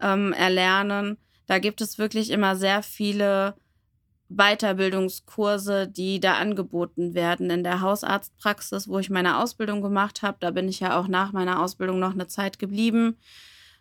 ähm, 0.00 0.32
erlernen. 0.32 1.18
Da 1.46 1.58
gibt 1.58 1.80
es 1.80 1.98
wirklich 1.98 2.30
immer 2.30 2.56
sehr 2.56 2.82
viele 2.82 3.54
Weiterbildungskurse, 4.30 5.88
die 5.88 6.20
da 6.20 6.34
angeboten 6.34 7.14
werden. 7.14 7.50
In 7.50 7.64
der 7.64 7.80
Hausarztpraxis, 7.80 8.88
wo 8.88 9.00
ich 9.00 9.10
meine 9.10 9.38
Ausbildung 9.38 9.82
gemacht 9.82 10.22
habe, 10.22 10.36
da 10.40 10.52
bin 10.52 10.68
ich 10.68 10.80
ja 10.80 10.98
auch 10.98 11.08
nach 11.08 11.32
meiner 11.32 11.60
Ausbildung 11.60 11.98
noch 11.98 12.12
eine 12.12 12.28
Zeit 12.28 12.60
geblieben, 12.60 13.18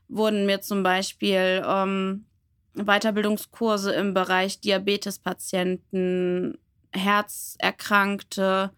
wurden 0.07 0.47
mir 0.47 0.59
zum 0.61 0.81
Beispiel 0.81 1.63
ähm, 1.65 2.25
Weiterbildungskurse 2.73 3.93
im 3.93 4.15
Bereich 4.15 4.59
Diabetespatienten, 4.59 6.57
Herzerkrankte 6.91 8.71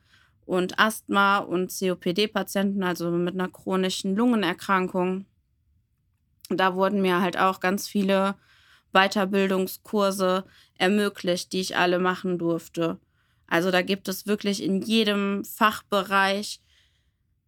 und 0.46 0.78
Asthma- 0.78 1.38
und 1.38 1.72
COPD-Patienten, 1.72 2.84
also 2.84 3.10
mit 3.12 3.36
einer 3.36 3.48
chronischen 3.48 4.18
Lungenerkrankung. 4.18 5.26
Da 6.50 6.76
wurden 6.76 7.02
mir 7.02 7.22
halt 7.22 7.40
auch 7.40 7.62
ganz 7.62 7.88
viele 7.88 8.36
Weiterbildungskurse 8.94 10.46
ermöglicht, 10.78 11.54
die 11.54 11.62
ich 11.62 11.78
alle 11.78 12.00
machen 12.00 12.38
durfte. 12.38 13.00
Also 13.48 13.72
da 13.72 13.82
gibt 13.82 14.08
es 14.08 14.28
wirklich 14.28 14.64
in 14.64 14.82
jedem 14.82 15.44
Fachbereich 15.44 16.62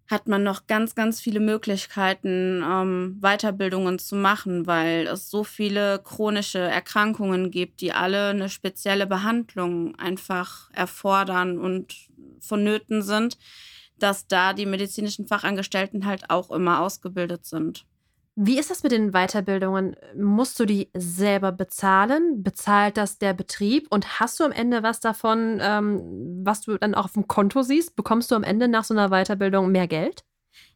hat 0.07 0.27
man 0.27 0.43
noch 0.43 0.67
ganz, 0.67 0.95
ganz 0.95 1.21
viele 1.21 1.39
Möglichkeiten, 1.39 2.63
ähm, 2.63 3.17
Weiterbildungen 3.21 3.99
zu 3.99 4.15
machen, 4.15 4.67
weil 4.67 5.07
es 5.07 5.29
so 5.29 5.43
viele 5.43 5.99
chronische 6.03 6.59
Erkrankungen 6.59 7.51
gibt, 7.51 7.81
die 7.81 7.93
alle 7.93 8.29
eine 8.29 8.49
spezielle 8.49 9.07
Behandlung 9.07 9.95
einfach 9.95 10.69
erfordern 10.71 11.57
und 11.57 11.95
vonnöten 12.39 13.01
sind, 13.01 13.37
dass 13.97 14.27
da 14.27 14.53
die 14.53 14.65
medizinischen 14.65 15.25
Fachangestellten 15.25 16.05
halt 16.05 16.29
auch 16.29 16.51
immer 16.51 16.81
ausgebildet 16.81 17.45
sind. 17.45 17.85
Wie 18.35 18.57
ist 18.57 18.71
das 18.71 18.81
mit 18.81 18.91
den 18.91 19.11
Weiterbildungen? 19.11 19.95
Musst 20.15 20.59
du 20.59 20.65
die 20.65 20.89
selber 20.95 21.51
bezahlen? 21.51 22.41
Bezahlt 22.41 22.97
das 22.97 23.19
der 23.19 23.33
Betrieb? 23.33 23.87
Und 23.91 24.19
hast 24.19 24.39
du 24.39 24.43
am 24.43 24.51
Ende 24.51 24.81
was 24.81 24.99
davon, 24.99 25.59
ähm, 25.61 26.41
was 26.43 26.61
du 26.61 26.77
dann 26.77 26.95
auch 26.95 27.05
auf 27.05 27.13
dem 27.13 27.27
Konto 27.27 27.61
siehst? 27.61 27.95
Bekommst 27.95 28.31
du 28.31 28.35
am 28.35 28.43
Ende 28.43 28.67
nach 28.67 28.85
so 28.85 28.95
einer 28.95 29.09
Weiterbildung 29.09 29.71
mehr 29.71 29.87
Geld? 29.87 30.23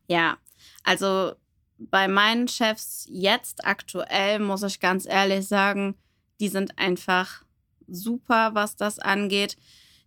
Ja, 0.08 0.38
also 0.84 1.34
bei 1.80 2.08
meinen 2.08 2.48
Chefs 2.48 3.08
jetzt 3.10 3.66
aktuell 3.66 4.38
muss 4.38 4.62
ich 4.62 4.80
ganz 4.80 5.08
ehrlich 5.08 5.48
sagen, 5.48 5.96
die 6.40 6.50
sind 6.50 6.78
einfach 6.78 7.44
super, 7.88 8.54
was 8.54 8.76
das 8.76 9.00
angeht. 9.00 9.58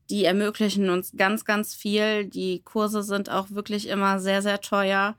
Die 0.09 0.25
ermöglichen 0.25 0.89
uns 0.89 1.13
ganz, 1.17 1.45
ganz 1.45 1.75
viel. 1.75 2.27
Die 2.27 2.63
Kurse 2.63 3.03
sind 3.03 3.29
auch 3.29 3.51
wirklich 3.51 3.89
immer 3.89 4.21
sehr, 4.21 4.41
sehr 4.41 4.61
teuer 4.61 5.17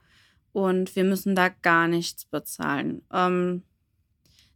und 0.52 0.94
wir 0.96 1.04
müssen 1.04 1.34
da 1.34 1.48
gar 1.48 1.88
nichts 1.88 2.24
bezahlen. 2.24 3.02
Ähm, 3.12 3.62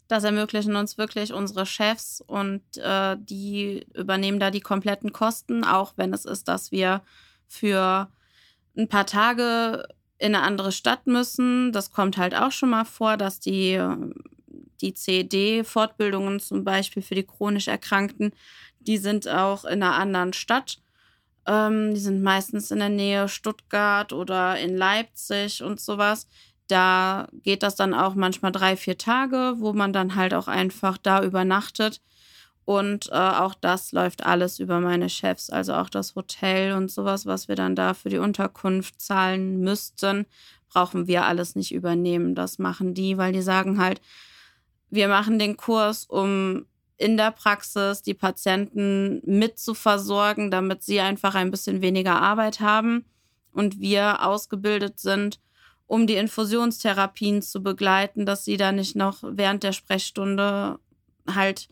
das 0.09 0.25
ermöglichen 0.25 0.77
uns 0.77 0.99
wirklich 0.99 1.33
unsere 1.33 1.67
Chefs 1.67 2.23
und 2.25 2.63
äh, 2.77 3.17
die 3.19 3.87
übernehmen 3.95 4.39
da 4.39 4.51
die 4.51 4.61
kompletten 4.61 5.13
Kosten, 5.13 5.65
auch 5.65 5.95
wenn 5.97 6.13
es 6.13 6.25
ist, 6.25 6.47
dass 6.49 6.71
wir 6.71 7.03
für 7.49 8.09
ein 8.77 8.89
paar 8.89 9.07
Tage 9.07 9.89
in 10.19 10.35
eine 10.35 10.45
andere 10.45 10.73
Stadt 10.73 11.07
müssen. 11.07 11.73
Das 11.73 11.91
kommt 11.91 12.19
halt 12.19 12.35
auch 12.35 12.53
schon 12.53 12.71
mal 12.71 12.85
vor, 12.85 13.17
dass 13.17 13.41
die, 13.41 13.83
die 14.81 14.95
CED-Fortbildungen 14.95 16.41
zum 16.41 16.65
Beispiel 16.65 17.03
für 17.03 17.15
die 17.15 17.27
chronisch 17.27 17.69
Erkrankten, 17.69 18.33
die 18.79 18.99
sind 18.99 19.29
auch 19.29 19.65
in 19.65 19.83
einer 19.83 19.95
anderen 19.95 20.33
Stadt. 20.33 20.79
Ähm, 21.47 21.95
die 21.95 22.01
sind 22.01 22.23
meistens 22.23 22.71
in 22.71 22.79
der 22.79 22.89
Nähe 22.89 23.29
Stuttgart 23.29 24.13
oder 24.13 24.59
in 24.59 24.77
Leipzig 24.77 25.63
und 25.63 25.81
sowas. 25.81 26.27
Da 26.69 27.29
geht 27.33 27.63
das 27.63 27.77
dann 27.77 27.95
auch 27.95 28.15
manchmal 28.15 28.53
drei, 28.53 28.77
vier 28.77 28.99
Tage, 28.99 29.55
wo 29.59 29.73
man 29.73 29.93
dann 29.93 30.17
halt 30.17 30.35
auch 30.35 30.49
einfach 30.49 30.99
da 30.99 31.23
übernachtet. 31.23 32.01
Und 32.65 33.09
äh, 33.13 33.15
auch 33.15 33.55
das 33.55 33.93
läuft 33.93 34.27
alles 34.27 34.59
über 34.59 34.81
meine 34.81 35.09
Chefs, 35.09 35.51
also 35.51 35.75
auch 35.75 35.89
das 35.89 36.17
Hotel 36.17 36.73
und 36.73 36.91
sowas, 36.91 37.25
was 37.25 37.47
wir 37.47 37.55
dann 37.55 37.77
da 37.77 37.95
für 37.95 38.09
die 38.09 38.19
Unterkunft 38.19 39.01
zahlen 39.01 39.61
müssten, 39.61 40.27
brauchen 40.69 41.07
wir 41.07 41.25
alles 41.25 41.55
nicht 41.55 41.73
übernehmen. 41.73 42.35
Das 42.35 42.59
machen 42.59 42.93
die, 42.93 43.19
weil 43.19 43.33
die 43.33 43.43
sagen 43.43 43.81
halt, 43.81 44.01
wir 44.91 45.07
machen 45.07 45.39
den 45.39 45.57
Kurs, 45.57 46.07
um 46.07 46.67
in 46.99 47.17
der 47.17 47.31
Praxis 47.31 48.03
die 48.03 48.15
Patienten 48.15 49.21
mit 49.25 49.59
zu 49.59 49.75
versorgen, 49.75 50.51
damit 50.51 50.83
sie 50.83 51.01
einfach 51.01 51.35
ein 51.35 51.51
bisschen 51.51 51.83
weniger 51.83 52.21
Arbeit 52.21 52.61
haben 52.61 53.05
und 53.53 53.81
wir 53.81 54.25
ausgebildet 54.25 54.99
sind, 54.99 55.41
um 55.87 56.07
die 56.07 56.17
Infusionstherapien 56.17 57.43
zu 57.43 57.63
begleiten, 57.63 58.27
dass 58.27 58.45
sie 58.45 58.57
da 58.57 58.73
nicht 58.73 58.97
noch 58.97 59.19
während 59.23 59.63
der 59.63 59.73
Sprechstunde 59.73 60.79
halt 61.29 61.69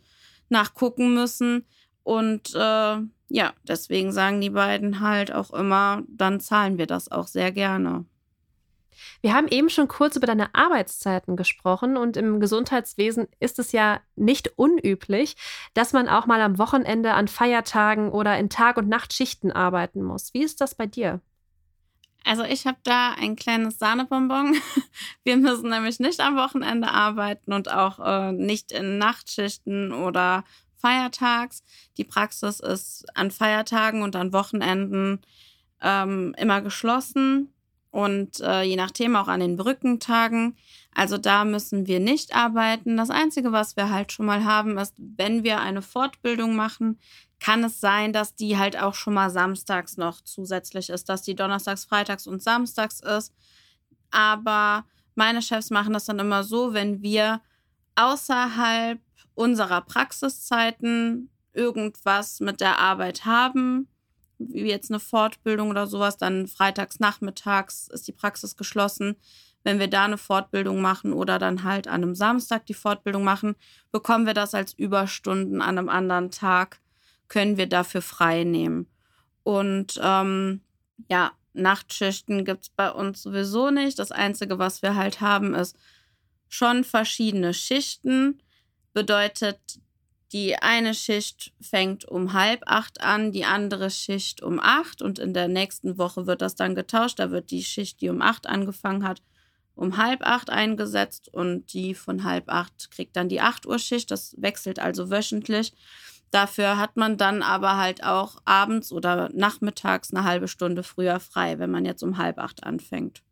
nachgucken 0.48 1.14
müssen. 1.14 1.66
Und 2.02 2.54
äh, 2.54 2.98
ja, 3.28 3.52
deswegen 3.66 4.12
sagen 4.12 4.40
die 4.40 4.50
beiden 4.50 5.00
halt 5.00 5.32
auch 5.32 5.52
immer, 5.52 6.02
dann 6.08 6.40
zahlen 6.40 6.78
wir 6.78 6.86
das 6.86 7.10
auch 7.10 7.26
sehr 7.26 7.50
gerne. 7.50 8.04
Wir 9.20 9.34
haben 9.34 9.48
eben 9.48 9.70
schon 9.70 9.88
kurz 9.88 10.16
über 10.16 10.26
deine 10.26 10.54
Arbeitszeiten 10.54 11.36
gesprochen 11.36 11.96
und 11.96 12.16
im 12.16 12.40
Gesundheitswesen 12.40 13.28
ist 13.40 13.58
es 13.58 13.72
ja 13.72 14.00
nicht 14.16 14.52
unüblich, 14.56 15.36
dass 15.74 15.92
man 15.92 16.08
auch 16.08 16.26
mal 16.26 16.40
am 16.40 16.58
Wochenende 16.58 17.14
an 17.14 17.28
Feiertagen 17.28 18.10
oder 18.10 18.38
in 18.38 18.50
Tag- 18.50 18.76
und 18.76 18.88
Nachtschichten 18.88 19.52
arbeiten 19.52 20.02
muss. 20.02 20.34
Wie 20.34 20.42
ist 20.42 20.60
das 20.60 20.74
bei 20.74 20.86
dir? 20.86 21.20
Also 22.24 22.42
ich 22.42 22.66
habe 22.66 22.78
da 22.84 23.12
ein 23.12 23.36
kleines 23.36 23.78
Sahnebonbon. 23.78 24.56
Wir 25.24 25.36
müssen 25.36 25.68
nämlich 25.68 26.00
nicht 26.00 26.20
am 26.20 26.36
Wochenende 26.36 26.88
arbeiten 26.90 27.52
und 27.52 27.70
auch 27.70 27.98
äh, 28.00 28.32
nicht 28.32 28.72
in 28.72 28.96
Nachtschichten 28.96 29.92
oder 29.92 30.44
feiertags. 30.76 31.62
Die 31.98 32.04
Praxis 32.04 32.60
ist 32.60 33.04
an 33.14 33.30
Feiertagen 33.30 34.02
und 34.02 34.16
an 34.16 34.32
Wochenenden 34.32 35.20
ähm, 35.82 36.34
immer 36.38 36.62
geschlossen 36.62 37.53
und 37.94 38.40
äh, 38.40 38.62
je 38.62 38.74
nach 38.74 38.90
Thema 38.90 39.22
auch 39.22 39.28
an 39.28 39.38
den 39.38 39.56
Brückentagen. 39.56 40.56
Also 40.96 41.16
da 41.16 41.44
müssen 41.44 41.86
wir 41.86 42.00
nicht 42.00 42.34
arbeiten. 42.34 42.96
Das 42.96 43.08
Einzige, 43.08 43.52
was 43.52 43.76
wir 43.76 43.88
halt 43.88 44.10
schon 44.10 44.26
mal 44.26 44.44
haben, 44.44 44.76
ist, 44.78 44.94
wenn 44.98 45.44
wir 45.44 45.60
eine 45.60 45.80
Fortbildung 45.80 46.56
machen, 46.56 46.98
kann 47.38 47.62
es 47.62 47.78
sein, 47.80 48.12
dass 48.12 48.34
die 48.34 48.58
halt 48.58 48.76
auch 48.76 48.94
schon 48.94 49.14
mal 49.14 49.30
samstags 49.30 49.96
noch 49.96 50.20
zusätzlich 50.22 50.90
ist, 50.90 51.08
dass 51.08 51.22
die 51.22 51.36
donnerstags, 51.36 51.84
freitags 51.84 52.26
und 52.26 52.42
samstags 52.42 52.98
ist. 52.98 53.32
Aber 54.10 54.84
meine 55.14 55.40
Chefs 55.40 55.70
machen 55.70 55.92
das 55.92 56.06
dann 56.06 56.18
immer 56.18 56.42
so, 56.42 56.74
wenn 56.74 57.00
wir 57.00 57.42
außerhalb 57.94 58.98
unserer 59.34 59.82
Praxiszeiten 59.82 61.30
irgendwas 61.52 62.40
mit 62.40 62.60
der 62.60 62.80
Arbeit 62.80 63.24
haben, 63.24 63.86
wie 64.38 64.68
jetzt 64.68 64.90
eine 64.90 65.00
Fortbildung 65.00 65.70
oder 65.70 65.86
sowas, 65.86 66.16
dann 66.16 66.46
freitags 66.46 67.00
nachmittags 67.00 67.88
ist 67.88 68.08
die 68.08 68.12
Praxis 68.12 68.56
geschlossen. 68.56 69.16
Wenn 69.62 69.78
wir 69.78 69.88
da 69.88 70.04
eine 70.04 70.18
Fortbildung 70.18 70.80
machen 70.80 71.12
oder 71.12 71.38
dann 71.38 71.64
halt 71.64 71.88
an 71.88 72.02
einem 72.02 72.14
Samstag 72.14 72.66
die 72.66 72.74
Fortbildung 72.74 73.24
machen, 73.24 73.56
bekommen 73.92 74.26
wir 74.26 74.34
das 74.34 74.54
als 74.54 74.74
Überstunden 74.74 75.62
an 75.62 75.78
einem 75.78 75.88
anderen 75.88 76.30
Tag, 76.30 76.80
können 77.28 77.56
wir 77.56 77.66
dafür 77.66 78.02
frei 78.02 78.44
nehmen. 78.44 78.86
Und 79.42 79.98
ähm, 80.02 80.60
ja, 81.10 81.32
Nachtschichten 81.54 82.44
gibt 82.44 82.64
es 82.64 82.68
bei 82.70 82.90
uns 82.90 83.22
sowieso 83.22 83.70
nicht. 83.70 83.98
Das 83.98 84.12
Einzige, 84.12 84.58
was 84.58 84.82
wir 84.82 84.96
halt 84.96 85.20
haben, 85.20 85.54
ist 85.54 85.76
schon 86.48 86.84
verschiedene 86.84 87.54
Schichten. 87.54 88.42
Bedeutet, 88.92 89.80
die 90.34 90.56
eine 90.56 90.94
Schicht 90.94 91.52
fängt 91.60 92.04
um 92.04 92.32
halb 92.32 92.64
acht 92.66 93.00
an, 93.00 93.30
die 93.30 93.44
andere 93.44 93.88
Schicht 93.88 94.42
um 94.42 94.58
acht 94.58 95.00
und 95.00 95.20
in 95.20 95.32
der 95.32 95.46
nächsten 95.46 95.96
Woche 95.96 96.26
wird 96.26 96.42
das 96.42 96.56
dann 96.56 96.74
getauscht. 96.74 97.20
Da 97.20 97.30
wird 97.30 97.52
die 97.52 97.62
Schicht, 97.62 98.00
die 98.00 98.08
um 98.08 98.20
acht 98.20 98.48
angefangen 98.48 99.06
hat, 99.06 99.22
um 99.76 99.96
halb 99.96 100.26
acht 100.26 100.50
eingesetzt 100.50 101.32
und 101.32 101.72
die 101.72 101.94
von 101.94 102.24
halb 102.24 102.48
acht 102.48 102.90
kriegt 102.90 103.16
dann 103.16 103.28
die 103.28 103.40
acht 103.40 103.64
Uhr 103.64 103.78
Schicht. 103.78 104.10
Das 104.10 104.34
wechselt 104.36 104.80
also 104.80 105.08
wöchentlich. 105.08 105.72
Dafür 106.32 106.78
hat 106.78 106.96
man 106.96 107.16
dann 107.16 107.42
aber 107.42 107.76
halt 107.76 108.02
auch 108.02 108.38
abends 108.44 108.90
oder 108.90 109.30
nachmittags 109.32 110.12
eine 110.12 110.24
halbe 110.24 110.48
Stunde 110.48 110.82
früher 110.82 111.20
frei, 111.20 111.60
wenn 111.60 111.70
man 111.70 111.84
jetzt 111.84 112.02
um 112.02 112.18
halb 112.18 112.38
acht 112.38 112.64
anfängt. 112.64 113.22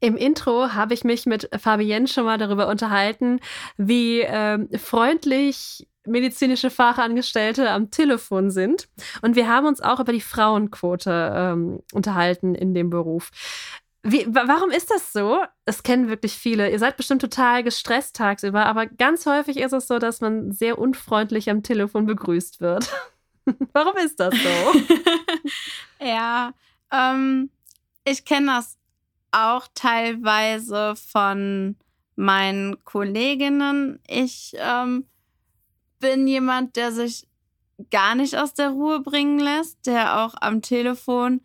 Im 0.00 0.16
Intro 0.16 0.72
habe 0.72 0.94
ich 0.94 1.04
mich 1.04 1.26
mit 1.26 1.50
Fabienne 1.58 2.08
schon 2.08 2.24
mal 2.24 2.38
darüber 2.38 2.68
unterhalten, 2.68 3.40
wie 3.76 4.20
ähm, 4.20 4.70
freundlich 4.78 5.86
medizinische 6.06 6.70
Fachangestellte 6.70 7.70
am 7.70 7.90
Telefon 7.90 8.50
sind. 8.50 8.88
Und 9.22 9.36
wir 9.36 9.48
haben 9.48 9.66
uns 9.66 9.80
auch 9.80 10.00
über 10.00 10.12
die 10.12 10.20
Frauenquote 10.20 11.32
ähm, 11.34 11.80
unterhalten 11.92 12.54
in 12.54 12.74
dem 12.74 12.90
Beruf. 12.90 13.30
Wie, 14.02 14.24
warum 14.28 14.70
ist 14.70 14.90
das 14.92 15.12
so? 15.12 15.40
Es 15.64 15.82
kennen 15.82 16.08
wirklich 16.08 16.34
viele. 16.34 16.70
Ihr 16.70 16.78
seid 16.78 16.96
bestimmt 16.96 17.22
total 17.22 17.64
gestresst 17.64 18.14
tagsüber, 18.14 18.64
aber 18.66 18.86
ganz 18.86 19.26
häufig 19.26 19.56
ist 19.56 19.72
es 19.72 19.88
so, 19.88 19.98
dass 19.98 20.20
man 20.20 20.52
sehr 20.52 20.78
unfreundlich 20.78 21.50
am 21.50 21.64
Telefon 21.64 22.06
begrüßt 22.06 22.60
wird. 22.60 22.88
warum 23.72 23.96
ist 23.96 24.20
das 24.20 24.32
so? 24.32 24.80
ja, 26.04 26.52
ähm, 26.92 27.50
ich 28.04 28.24
kenne 28.24 28.46
das 28.46 28.78
auch 29.32 29.66
teilweise 29.74 30.94
von 30.94 31.76
meinen 32.14 32.82
Kolleginnen. 32.84 34.00
Ich 34.06 34.54
ähm, 34.58 35.06
bin 35.98 36.26
jemand, 36.26 36.76
der 36.76 36.92
sich 36.92 37.26
gar 37.90 38.14
nicht 38.14 38.36
aus 38.36 38.54
der 38.54 38.70
Ruhe 38.70 39.00
bringen 39.00 39.38
lässt, 39.38 39.86
der 39.86 40.20
auch 40.20 40.34
am 40.40 40.62
Telefon 40.62 41.40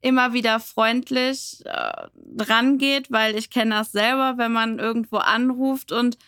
immer 0.00 0.32
wieder 0.32 0.60
freundlich 0.60 1.62
äh, 1.64 2.42
rangeht, 2.42 3.10
weil 3.10 3.36
ich 3.36 3.50
kenne 3.50 3.76
das 3.76 3.92
selber, 3.92 4.34
wenn 4.36 4.52
man 4.52 4.78
irgendwo 4.78 5.16
anruft 5.16 5.92
und 5.92 6.18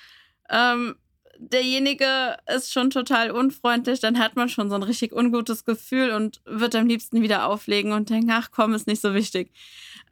ähm, 0.49 0.97
derjenige 1.39 2.37
ist 2.47 2.73
schon 2.73 2.91
total 2.91 3.31
unfreundlich, 3.31 4.01
dann 4.01 4.19
hat 4.19 4.37
man 4.37 4.49
schon 4.49 4.71
so 4.71 4.77
ein 4.77 4.83
richtig 4.83 5.13
ungutes 5.13 5.65
Gefühl 5.65 6.11
und 6.11 6.41
wird 6.45 6.75
am 6.75 6.87
liebsten 6.87 7.23
wieder 7.23 7.47
auflegen 7.47 7.93
und 7.93 8.11
denkt, 8.11 8.31
ach 8.33 8.51
komm, 8.51 8.75
ist 8.75 8.87
nicht 8.87 9.03
so 9.03 9.15
wichtig. 9.15 9.53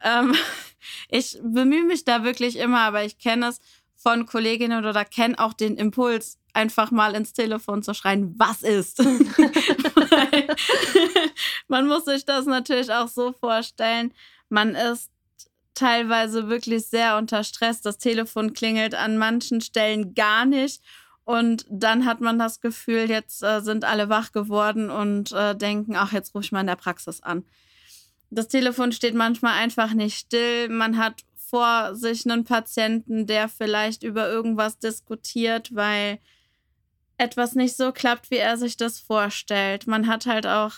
Ähm, 0.03 0.35
ich 1.09 1.39
bemühe 1.43 1.85
mich 1.85 2.05
da 2.05 2.25
wirklich 2.25 2.57
immer, 2.57 2.81
aber 2.81 3.05
ich 3.05 3.19
kenne 3.19 3.49
es 3.49 3.61
von 4.05 4.27
Kolleginnen 4.27 4.85
oder 4.85 5.05
kenne 5.07 5.39
auch 5.39 5.55
den 5.55 5.77
Impuls, 5.77 6.39
einfach 6.53 6.91
mal 6.91 7.15
ins 7.15 7.33
Telefon 7.33 7.83
zu 7.83 7.95
schreien, 7.95 8.35
was 8.39 8.63
ist? 8.63 8.99
man 11.69 11.89
muss 11.89 12.05
sich 12.05 12.27
das 12.27 12.45
natürlich 12.45 12.93
auch 12.93 13.09
so 13.09 13.33
vorstellen. 13.33 14.13
Man 14.51 14.75
ist 14.75 15.11
teilweise 15.73 16.51
wirklich 16.51 16.87
sehr 16.87 17.17
unter 17.17 17.45
Stress. 17.45 17.81
Das 17.81 17.97
Telefon 17.97 18.53
klingelt 18.53 18.95
an 18.95 19.17
manchen 19.17 19.63
Stellen 19.63 20.15
gar 20.15 20.45
nicht. 20.45 20.83
Und 21.25 21.65
dann 21.71 22.05
hat 22.05 22.21
man 22.21 22.39
das 22.39 22.61
Gefühl, 22.61 23.09
jetzt 23.09 23.43
äh, 23.43 23.63
sind 23.63 23.85
alle 23.85 24.11
wach 24.11 24.33
geworden 24.33 24.91
und 24.91 25.33
äh, 25.33 25.57
denken, 25.57 25.97
ach, 25.97 26.13
jetzt 26.13 26.35
rufe 26.35 26.45
ich 26.45 26.53
mal 26.53 26.61
in 26.61 26.67
der 26.67 26.77
Praxis 26.77 27.23
an. 27.23 27.45
Das 28.29 28.49
Telefon 28.49 28.93
steht 28.93 29.15
manchmal 29.15 29.55
einfach 29.55 29.95
nicht 29.95 30.19
still. 30.19 30.69
Man 30.69 30.99
hat 30.99 31.23
vor 31.55 31.95
sich 31.95 32.29
einen 32.29 32.43
Patienten, 32.43 33.29
der 33.29 33.49
vielleicht 33.49 34.03
über 34.03 34.29
irgendwas 34.29 34.81
diskutiert, 34.81 35.73
weil 35.73 36.19
etwas 37.17 37.55
nicht 37.55 37.77
so 37.77 37.93
klappt, 37.93 38.33
wie 38.33 38.39
er 38.39 38.57
sich 38.57 38.77
das 38.77 38.99
vorstellt. 38.99 39.87
Man 39.87 40.09
hat 40.09 40.27
halt 40.27 40.49
auch 40.49 40.73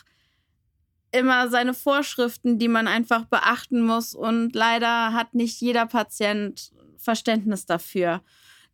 immer 1.12 1.48
seine 1.48 1.72
Vorschriften, 1.72 2.58
die 2.58 2.68
man 2.68 2.88
einfach 2.88 3.24
beachten 3.24 3.86
muss 3.86 4.14
und 4.14 4.54
leider 4.54 5.14
hat 5.14 5.32
nicht 5.32 5.62
jeder 5.62 5.86
Patient 5.86 6.72
Verständnis 6.98 7.64
dafür. 7.64 8.20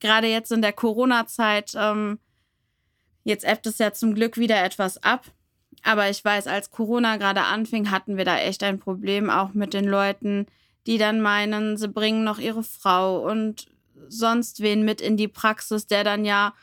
Gerade 0.00 0.26
jetzt 0.26 0.50
in 0.50 0.60
der 0.60 0.72
Corona-Zeit, 0.72 1.74
ähm, 1.76 2.18
jetzt 3.22 3.44
ebbt 3.44 3.68
es 3.68 3.78
ja 3.78 3.92
zum 3.92 4.16
Glück 4.16 4.38
wieder 4.38 4.60
etwas 4.64 5.00
ab. 5.04 5.26
Aber 5.84 6.10
ich 6.10 6.24
weiß, 6.24 6.48
als 6.48 6.72
Corona 6.72 7.16
gerade 7.16 7.42
anfing, 7.42 7.92
hatten 7.92 8.16
wir 8.16 8.24
da 8.24 8.38
echt 8.38 8.64
ein 8.64 8.80
Problem 8.80 9.30
auch 9.30 9.54
mit 9.54 9.72
den 9.72 9.84
Leuten, 9.84 10.46
die 10.87 10.99
dann 10.99 11.21
meinen, 11.21 11.77
sie 11.77 11.88
bringen 11.88 12.25
noch 12.25 12.38
ihre 12.38 12.62
Frau 12.62 13.29
und 13.29 13.66
sonst 14.09 14.61
wen 14.61 14.85
mit 14.85 15.01
in 15.01 15.16
die 15.16 15.29
Praxis, 15.29 15.87
der 15.87 16.05
dann 16.05 16.25
ja 16.25 16.55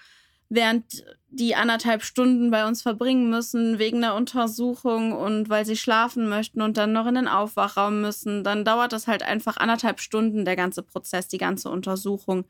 während 0.50 1.06
die 1.32 1.56
anderthalb 1.56 2.04
Stunden 2.04 2.50
bei 2.50 2.68
uns 2.68 2.82
verbringen 2.82 3.30
müssen 3.30 3.78
wegen 3.78 4.02
der 4.02 4.16
Untersuchung 4.16 5.14
und 5.14 5.48
weil 5.48 5.64
sie 5.64 5.78
schlafen 5.78 6.28
möchten 6.28 6.62
und 6.62 6.76
dann 6.76 6.92
noch 6.92 7.06
in 7.06 7.16
den 7.16 7.28
Aufwachraum 7.28 8.02
müssen, 8.02 8.44
dann 8.44 8.66
dauert 8.66 8.94
das 8.94 9.08
halt 9.08 9.22
einfach 9.22 9.58
anderthalb 9.58 10.00
Stunden, 10.00 10.44
der 10.44 10.56
ganze 10.56 10.82
Prozess, 10.82 11.28
die 11.28 11.38
ganze 11.38 11.70
Untersuchung. 11.70 12.46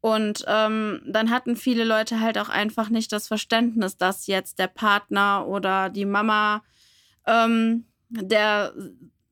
Und 0.00 0.44
ähm, 0.48 1.00
dann 1.06 1.30
hatten 1.30 1.56
viele 1.56 1.84
Leute 1.84 2.20
halt 2.20 2.36
auch 2.36 2.48
einfach 2.48 2.90
nicht 2.90 3.12
das 3.12 3.28
Verständnis, 3.28 3.96
dass 3.96 4.26
jetzt 4.26 4.58
der 4.58 4.66
Partner 4.66 5.46
oder 5.46 5.88
die 5.88 6.04
Mama, 6.04 6.62
ähm, 7.26 7.84
der 8.10 8.74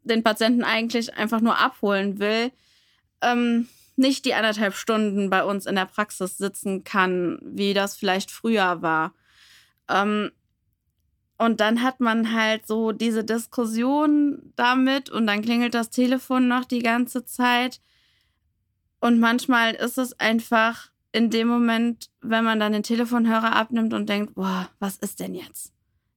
den 0.05 0.23
Patienten 0.23 0.65
eigentlich 0.65 1.17
einfach 1.17 1.41
nur 1.41 1.59
abholen 1.59 2.19
will, 2.19 2.53
ähm, 3.21 3.69
nicht 3.97 4.25
die 4.25 4.35
anderthalb 4.35 4.75
Stunden 4.75 5.31
bei 5.31 5.45
uns 5.45 5.67
in 5.67 5.77
der 5.77 5.87
Praxis 5.87 6.39
sitzen 6.39 6.85
kann, 6.85 7.39
wie 7.43 7.75
das 7.75 7.97
vielleicht 7.97 8.31
früher 8.31 8.83
war. 8.83 9.15
Ähm, 9.89 10.31
und 11.39 11.61
dann 11.61 11.83
hat 11.83 12.01
man 12.01 12.33
halt 12.33 12.67
so 12.67 12.93
diese 12.93 13.25
Diskussion 13.25 14.53
damit 14.57 15.11
und 15.11 15.27
dann 15.27 15.43
klingelt 15.43 15.75
das 15.75 15.91
Telefon 15.91 16.47
noch 16.47 16.65
die 16.65 16.83
ganze 16.83 17.25
Zeit. 17.25 17.81
Und 19.01 19.19
manchmal 19.19 19.75
ist 19.75 19.99
es 19.99 20.19
einfach 20.21 20.91
in 21.11 21.31
dem 21.31 21.49
Moment, 21.49 22.11
wenn 22.21 22.45
man 22.45 22.61
dann 22.61 22.73
den 22.73 22.85
Telefonhörer 22.85 23.55
abnimmt 23.55 23.93
und 23.93 24.09
denkt, 24.09 24.35
boah, 24.35 24.69
was 24.79 24.97
ist 24.99 25.21
denn 25.21 25.35
jetzt? 25.35 25.73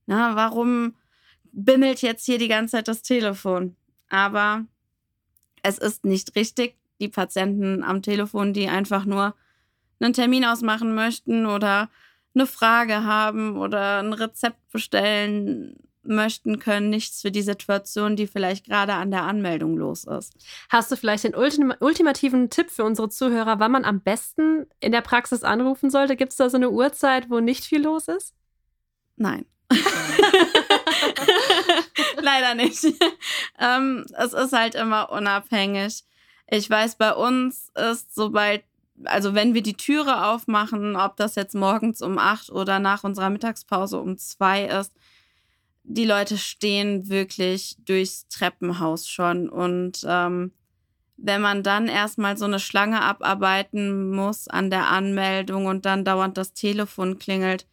Na, 0.05 0.35
warum 0.35 0.93
bimmelt 1.55 2.01
jetzt 2.01 2.25
hier 2.25 2.37
die 2.37 2.47
ganze 2.47 2.73
Zeit 2.73 2.87
das 2.87 3.01
Telefon? 3.01 3.75
Aber 4.09 4.65
es 5.63 5.77
ist 5.77 6.05
nicht 6.05 6.35
richtig, 6.35 6.75
die 6.99 7.07
Patienten 7.07 7.83
am 7.83 8.01
Telefon, 8.01 8.53
die 8.53 8.67
einfach 8.67 9.05
nur 9.05 9.35
einen 9.99 10.13
Termin 10.13 10.45
ausmachen 10.45 10.93
möchten 10.93 11.45
oder 11.45 11.89
eine 12.35 12.45
Frage 12.45 13.03
haben 13.03 13.57
oder 13.57 13.99
ein 13.99 14.13
Rezept 14.13 14.59
bestellen 14.71 15.77
möchten, 16.03 16.59
können 16.59 16.89
nichts 16.89 17.21
für 17.21 17.31
die 17.31 17.41
Situation, 17.41 18.15
die 18.15 18.27
vielleicht 18.27 18.65
gerade 18.65 18.93
an 18.93 19.09
der 19.09 19.23
Anmeldung 19.23 19.77
los 19.77 20.03
ist. 20.03 20.33
Hast 20.69 20.91
du 20.91 20.97
vielleicht 20.97 21.23
den 21.23 21.33
ultim 21.33 21.73
ultimativen 21.79 22.49
Tipp 22.49 22.69
für 22.69 22.83
unsere 22.83 23.09
Zuhörer, 23.09 23.59
wann 23.59 23.71
man 23.71 23.85
am 23.85 24.01
besten 24.01 24.67
in 24.79 24.91
der 24.91 25.01
Praxis 25.01 25.43
anrufen 25.43 25.89
sollte? 25.89 26.15
Gibt 26.15 26.31
es 26.31 26.37
da 26.37 26.49
so 26.49 26.57
eine 26.57 26.69
Uhrzeit, 26.69 27.29
wo 27.29 27.39
nicht 27.39 27.63
viel 27.63 27.81
los 27.81 28.07
ist? 28.07 28.35
Nein. 29.15 29.45
Leider 32.21 32.55
nicht. 32.55 32.83
ähm, 33.59 34.05
es 34.17 34.33
ist 34.33 34.53
halt 34.53 34.75
immer 34.75 35.11
unabhängig. 35.11 36.03
Ich 36.47 36.69
weiß, 36.69 36.95
bei 36.95 37.13
uns 37.13 37.71
ist, 37.75 38.13
sobald 38.13 38.63
also 39.03 39.33
wenn 39.33 39.53
wir 39.53 39.61
die 39.61 39.75
Türe 39.75 40.25
aufmachen, 40.25 40.95
ob 40.95 41.17
das 41.17 41.35
jetzt 41.35 41.55
morgens 41.55 42.01
um 42.01 42.17
acht 42.17 42.49
oder 42.49 42.79
nach 42.79 43.03
unserer 43.03 43.29
Mittagspause 43.29 43.99
um 43.99 44.17
zwei 44.17 44.65
ist, 44.65 44.93
die 45.83 46.05
Leute 46.05 46.37
stehen 46.37 47.09
wirklich 47.09 47.75
durchs 47.85 48.27
Treppenhaus 48.27 49.07
schon. 49.07 49.49
Und 49.49 50.05
ähm, 50.07 50.51
wenn 51.17 51.41
man 51.41 51.63
dann 51.63 51.87
erstmal 51.87 52.37
so 52.37 52.45
eine 52.45 52.59
Schlange 52.59 53.01
abarbeiten 53.01 54.11
muss 54.11 54.47
an 54.47 54.69
der 54.69 54.87
Anmeldung 54.87 55.67
und 55.67 55.85
dann 55.85 56.05
dauernd 56.05 56.37
das 56.37 56.53
Telefon 56.53 57.19
klingelt, 57.19 57.67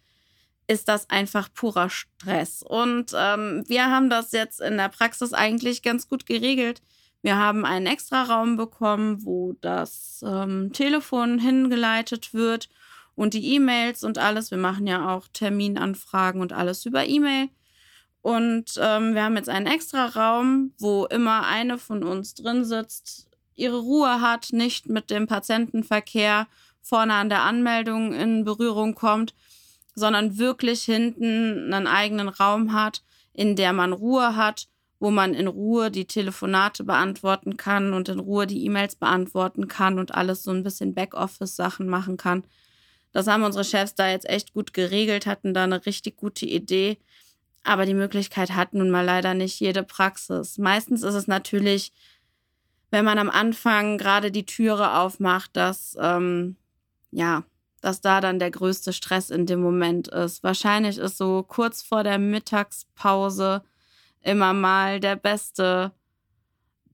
ist 0.72 0.88
das 0.88 1.08
einfach 1.10 1.52
purer 1.52 1.90
Stress. 1.90 2.62
Und 2.62 3.12
ähm, 3.14 3.64
wir 3.66 3.90
haben 3.90 4.10
das 4.10 4.32
jetzt 4.32 4.60
in 4.60 4.78
der 4.78 4.88
Praxis 4.88 5.32
eigentlich 5.32 5.82
ganz 5.82 6.08
gut 6.08 6.26
geregelt. 6.26 6.82
Wir 7.22 7.36
haben 7.36 7.64
einen 7.64 7.86
extra 7.86 8.24
Raum 8.24 8.56
bekommen, 8.56 9.24
wo 9.24 9.54
das 9.60 10.24
ähm, 10.26 10.72
Telefon 10.72 11.38
hingeleitet 11.38 12.34
wird 12.34 12.68
und 13.14 13.34
die 13.34 13.54
E-Mails 13.54 14.02
und 14.02 14.18
alles. 14.18 14.50
Wir 14.50 14.58
machen 14.58 14.86
ja 14.86 15.14
auch 15.14 15.28
Terminanfragen 15.32 16.40
und 16.40 16.52
alles 16.52 16.84
über 16.84 17.06
E-Mail. 17.06 17.48
Und 18.22 18.74
ähm, 18.80 19.14
wir 19.14 19.24
haben 19.24 19.36
jetzt 19.36 19.48
einen 19.48 19.66
extra 19.66 20.06
Raum, 20.06 20.72
wo 20.78 21.06
immer 21.06 21.46
eine 21.46 21.78
von 21.78 22.02
uns 22.02 22.34
drin 22.34 22.64
sitzt, 22.64 23.28
ihre 23.54 23.78
Ruhe 23.78 24.20
hat, 24.20 24.48
nicht 24.52 24.88
mit 24.88 25.10
dem 25.10 25.26
Patientenverkehr 25.26 26.46
vorne 26.80 27.14
an 27.14 27.28
der 27.28 27.42
Anmeldung 27.42 28.12
in 28.12 28.44
Berührung 28.44 28.94
kommt, 28.94 29.34
sondern 29.94 30.38
wirklich 30.38 30.82
hinten 30.82 31.72
einen 31.72 31.86
eigenen 31.86 32.28
Raum 32.28 32.72
hat, 32.72 33.02
in 33.32 33.56
der 33.56 33.72
man 33.72 33.92
Ruhe 33.92 34.36
hat, 34.36 34.68
wo 34.98 35.10
man 35.10 35.34
in 35.34 35.48
Ruhe 35.48 35.90
die 35.90 36.04
Telefonate 36.04 36.84
beantworten 36.84 37.56
kann 37.56 37.92
und 37.92 38.08
in 38.08 38.20
Ruhe 38.20 38.46
die 38.46 38.64
E-Mails 38.64 38.96
beantworten 38.96 39.66
kann 39.68 39.98
und 39.98 40.14
alles 40.14 40.44
so 40.44 40.52
ein 40.52 40.62
bisschen 40.62 40.94
Backoffice-Sachen 40.94 41.88
machen 41.88 42.16
kann. 42.16 42.44
Das 43.12 43.26
haben 43.26 43.42
unsere 43.42 43.64
Chefs 43.64 43.94
da 43.94 44.08
jetzt 44.08 44.28
echt 44.28 44.54
gut 44.54 44.72
geregelt, 44.72 45.26
hatten 45.26 45.54
da 45.54 45.64
eine 45.64 45.84
richtig 45.86 46.16
gute 46.16 46.46
Idee. 46.46 46.98
Aber 47.64 47.84
die 47.84 47.94
Möglichkeit 47.94 48.52
hat 48.52 48.74
nun 48.74 48.90
mal 48.90 49.04
leider 49.04 49.34
nicht 49.34 49.60
jede 49.60 49.82
Praxis. 49.82 50.58
Meistens 50.58 51.02
ist 51.02 51.14
es 51.14 51.26
natürlich, 51.26 51.92
wenn 52.90 53.04
man 53.04 53.18
am 53.18 53.30
Anfang 53.30 53.98
gerade 53.98 54.30
die 54.30 54.46
Türe 54.46 54.98
aufmacht, 54.98 55.56
dass, 55.56 55.96
ähm, 56.00 56.56
ja, 57.10 57.44
dass 57.82 58.00
da 58.00 58.20
dann 58.20 58.38
der 58.38 58.50
größte 58.50 58.94
Stress 58.94 59.28
in 59.28 59.44
dem 59.44 59.60
Moment 59.60 60.08
ist. 60.08 60.42
Wahrscheinlich 60.42 60.96
ist 60.96 61.18
so 61.18 61.42
kurz 61.42 61.82
vor 61.82 62.04
der 62.04 62.18
Mittagspause 62.18 63.62
immer 64.22 64.54
mal 64.54 65.00
der 65.00 65.16
beste, 65.16 65.92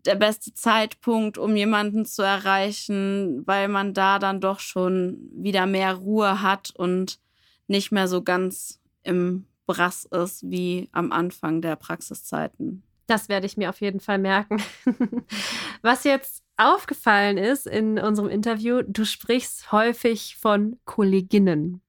der 0.06 0.14
beste 0.14 0.54
Zeitpunkt, 0.54 1.36
um 1.36 1.54
jemanden 1.54 2.06
zu 2.06 2.22
erreichen, 2.22 3.46
weil 3.46 3.68
man 3.68 3.92
da 3.92 4.18
dann 4.18 4.40
doch 4.40 4.60
schon 4.60 5.28
wieder 5.32 5.66
mehr 5.66 5.94
Ruhe 5.94 6.42
hat 6.42 6.70
und 6.74 7.20
nicht 7.66 7.92
mehr 7.92 8.08
so 8.08 8.22
ganz 8.22 8.80
im 9.02 9.46
Brass 9.66 10.06
ist 10.06 10.50
wie 10.50 10.88
am 10.92 11.12
Anfang 11.12 11.60
der 11.60 11.76
Praxiszeiten. 11.76 12.82
Das 13.08 13.30
werde 13.30 13.46
ich 13.46 13.56
mir 13.56 13.70
auf 13.70 13.80
jeden 13.80 14.00
Fall 14.00 14.18
merken. 14.18 14.62
Was 15.82 16.04
jetzt 16.04 16.44
aufgefallen 16.58 17.38
ist 17.38 17.66
in 17.66 17.98
unserem 17.98 18.28
Interview, 18.28 18.82
du 18.86 19.06
sprichst 19.06 19.72
häufig 19.72 20.36
von 20.36 20.78
Kolleginnen. 20.84 21.80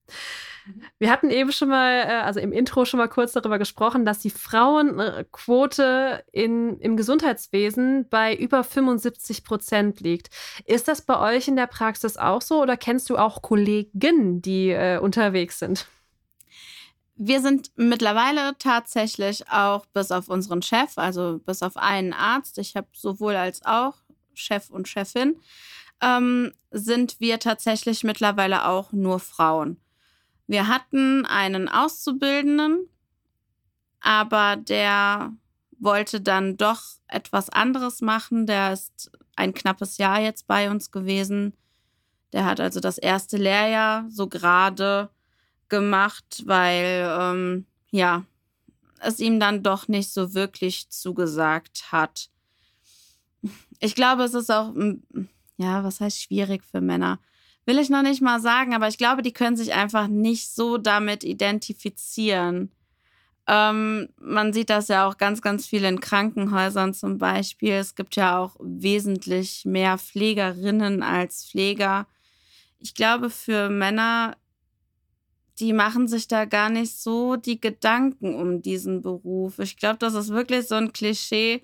Wir 0.98 1.12
hatten 1.12 1.30
eben 1.30 1.52
schon 1.52 1.70
mal, 1.70 2.06
äh, 2.08 2.22
also 2.22 2.40
im 2.40 2.54
Intro 2.54 2.86
schon 2.86 3.00
mal 3.00 3.10
kurz 3.10 3.34
darüber 3.34 3.60
gesprochen, 3.60 4.06
dass 4.06 4.20
die 4.20 4.30
Frauenquote 4.30 6.24
in, 6.32 6.80
im 6.80 6.96
Gesundheitswesen 6.96 8.08
bei 8.10 8.34
über 8.34 8.64
75 8.64 9.44
Prozent 9.44 10.00
liegt. 10.00 10.30
Ist 10.66 10.88
das 10.88 11.02
bei 11.02 11.36
euch 11.36 11.50
in 11.50 11.58
der 11.58 11.68
Praxis 11.68 12.16
auch 12.16 12.42
so 12.42 12.62
oder 12.62 12.78
kennst 12.78 13.10
du 13.10 13.18
auch 13.18 13.42
Kollegen, 13.42 14.42
die 14.42 14.70
äh, 14.70 15.00
unterwegs 15.00 15.60
sind? 15.60 15.88
Wir 17.22 17.42
sind 17.42 17.72
mittlerweile 17.76 18.58
tatsächlich 18.60 19.50
auch 19.50 19.86
bis 19.88 20.10
auf 20.10 20.30
unseren 20.30 20.62
Chef, 20.62 20.98
also 20.98 21.42
bis 21.46 21.62
auf 21.64 21.76
einen 21.76 22.14
Arzt, 22.14 22.58
ich 22.60 22.78
habe 22.78 22.88
sowohl 22.94 23.36
als 23.36 23.62
auch 23.66 23.98
Chef 24.34 24.70
und 24.70 24.88
Chefin, 24.88 25.36
ähm, 26.00 26.54
sind 26.72 27.20
wir 27.20 27.40
tatsächlich 27.40 28.06
mittlerweile 28.06 28.66
auch 28.66 28.94
nur 28.94 29.20
Frauen. 29.20 29.82
Wir 30.48 30.70
hatten 30.70 31.26
einen 31.26 31.68
Auszubildenden, 31.68 32.88
aber 34.00 34.56
der 34.56 35.34
wollte 35.78 36.22
dann 36.22 36.56
doch 36.56 36.84
etwas 37.10 37.50
anderes 37.50 38.00
machen. 38.00 38.46
Der 38.46 38.72
ist 38.72 39.12
ein 39.36 39.54
knappes 39.54 39.98
Jahr 39.98 40.22
jetzt 40.22 40.48
bei 40.48 40.72
uns 40.72 40.90
gewesen. 40.90 41.52
Der 42.32 42.46
hat 42.46 42.62
also 42.62 42.80
das 42.80 42.98
erste 42.98 43.36
Lehrjahr 43.36 44.06
so 44.10 44.28
gerade 44.28 45.10
gemacht, 45.70 46.44
weil 46.46 47.08
ähm, 47.20 47.66
ja, 47.92 48.26
es 49.00 49.20
ihm 49.20 49.40
dann 49.40 49.64
doch 49.64 49.88
nicht 49.88 50.12
so 50.12 50.34
wirklich 50.34 50.90
zugesagt 50.90 51.92
hat. 51.92 52.30
Ich 53.80 53.96
glaube, 53.96 54.24
es 54.24 54.34
ist 54.34 54.52
auch, 54.52 54.74
ja, 55.58 55.84
was 55.84 56.02
heißt 56.02 56.22
schwierig 56.22 56.64
für 56.64 56.82
Männer? 56.82 57.20
Will 57.66 57.80
ich 57.80 57.90
noch 57.90 58.02
nicht 58.02 58.22
mal 58.22 58.42
sagen, 58.42 58.74
aber 58.74 58.88
ich 58.88 58.98
glaube, 58.98 59.22
die 59.22 59.32
können 59.32 59.56
sich 59.56 59.74
einfach 59.74 60.08
nicht 60.08 60.50
so 60.50 60.78
damit 60.78 61.24
identifizieren. 61.24 62.72
Ähm, 63.48 64.10
man 64.20 64.54
sieht 64.54 64.70
das 64.70 64.90
ja 64.90 65.08
auch 65.08 65.18
ganz, 65.18 65.42
ganz 65.42 65.66
viel 65.66 65.84
in 65.84 66.00
Krankenhäusern 66.00 66.94
zum 66.94 67.18
Beispiel. 67.18 67.74
Es 67.74 67.96
gibt 67.96 68.16
ja 68.16 68.38
auch 68.38 68.56
wesentlich 68.60 69.66
mehr 69.66 69.98
Pflegerinnen 69.98 71.02
als 71.02 71.46
Pfleger. 71.46 72.06
Ich 72.80 72.94
glaube, 72.94 73.30
für 73.30 73.70
Männer 73.70 74.38
die 75.60 75.74
machen 75.74 76.08
sich 76.08 76.28
da 76.28 76.46
gar 76.46 76.70
nicht 76.70 76.98
so 76.98 77.36
die 77.36 77.60
Gedanken 77.60 78.36
um 78.36 78.62
diesen 78.62 79.02
Beruf. 79.02 79.60
Ich 79.60 79.78
glaube, 79.78 79.98
das 80.00 80.14
ist 80.14 80.30
wirklich 80.30 80.68
so 80.68 80.76
ein 80.76 80.94
Klischee. 80.94 81.64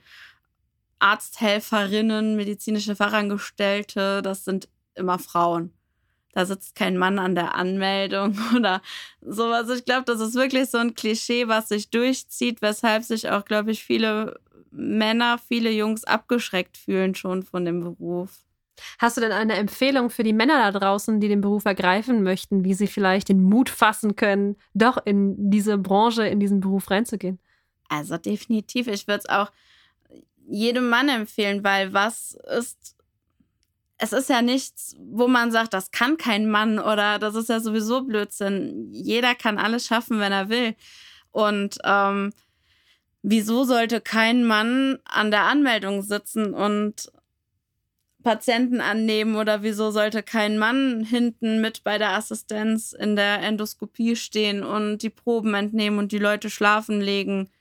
Arzthelferinnen, 0.99 2.35
medizinische 2.35 2.95
Fachangestellte, 2.95 4.21
das 4.21 4.45
sind 4.45 4.69
immer 4.95 5.19
Frauen. 5.19 5.73
Da 6.31 6.45
sitzt 6.45 6.75
kein 6.75 6.97
Mann 6.97 7.19
an 7.19 7.35
der 7.35 7.55
Anmeldung 7.55 8.37
oder 8.55 8.81
sowas. 9.21 9.69
Ich 9.69 9.85
glaube, 9.85 10.03
das 10.05 10.19
ist 10.19 10.35
wirklich 10.35 10.69
so 10.69 10.77
ein 10.77 10.93
Klischee, 10.95 11.47
was 11.47 11.69
sich 11.69 11.89
durchzieht, 11.89 12.61
weshalb 12.61 13.03
sich 13.03 13.29
auch, 13.29 13.45
glaube 13.45 13.71
ich, 13.71 13.83
viele 13.83 14.39
Männer, 14.71 15.37
viele 15.37 15.71
Jungs 15.71 16.03
abgeschreckt 16.03 16.77
fühlen 16.77 17.15
schon 17.15 17.43
von 17.43 17.65
dem 17.65 17.81
Beruf. 17.81 18.44
Hast 18.99 19.17
du 19.17 19.21
denn 19.21 19.31
eine 19.31 19.55
Empfehlung 19.55 20.09
für 20.09 20.23
die 20.23 20.33
Männer 20.33 20.71
da 20.71 20.79
draußen, 20.79 21.19
die 21.19 21.27
den 21.27 21.41
Beruf 21.41 21.65
ergreifen 21.65 22.23
möchten, 22.23 22.63
wie 22.63 22.73
sie 22.73 22.87
vielleicht 22.87 23.29
den 23.29 23.41
Mut 23.41 23.69
fassen 23.69 24.15
können, 24.15 24.55
doch 24.73 24.97
in 25.05 25.49
diese 25.49 25.77
Branche, 25.77 26.27
in 26.27 26.39
diesen 26.39 26.59
Beruf 26.59 26.89
reinzugehen? 26.89 27.39
Also 27.89 28.17
definitiv. 28.17 28.87
Ich 28.87 29.07
würde 29.07 29.19
es 29.19 29.29
auch 29.29 29.51
jedem 30.47 30.89
Mann 30.89 31.09
empfehlen, 31.09 31.63
weil 31.63 31.93
was 31.93 32.37
ist, 32.57 32.95
es 33.97 34.13
ist 34.13 34.29
ja 34.29 34.41
nichts, 34.41 34.95
wo 34.99 35.27
man 35.27 35.51
sagt, 35.51 35.73
das 35.73 35.91
kann 35.91 36.17
kein 36.17 36.49
Mann 36.49 36.79
oder 36.79 37.19
das 37.19 37.35
ist 37.35 37.49
ja 37.49 37.59
sowieso 37.59 38.03
Blödsinn. 38.03 38.89
Jeder 38.91 39.35
kann 39.35 39.57
alles 39.57 39.85
schaffen, 39.85 40.19
wenn 40.19 40.31
er 40.31 40.49
will. 40.49 40.75
Und 41.31 41.77
ähm, 41.83 42.31
wieso 43.23 43.63
sollte 43.63 44.01
kein 44.01 44.45
Mann 44.45 44.99
an 45.05 45.31
der 45.31 45.43
Anmeldung 45.43 46.01
sitzen 46.01 46.53
und 46.53 47.11
Patienten 48.25 48.81
annehmen 48.81 49.35
oder 49.35 49.61
wieso 49.61 49.91
sollte 49.91 50.23
kein 50.23 50.57
Mann 50.57 51.03
hinten 51.03 51.61
mit 51.61 51.83
bei 51.83 51.99
der 51.99 52.13
Assistenz 52.13 52.91
in 52.91 53.15
der 53.15 53.39
Endoskopie 53.43 54.15
stehen 54.15 54.63
und 54.63 55.03
die 55.03 55.11
Proben 55.11 55.53
entnehmen 55.53 55.99
und 55.99 56.11
die 56.11 56.17
Leute 56.17 56.49
schlafen 56.49 57.01
legen 57.01 57.51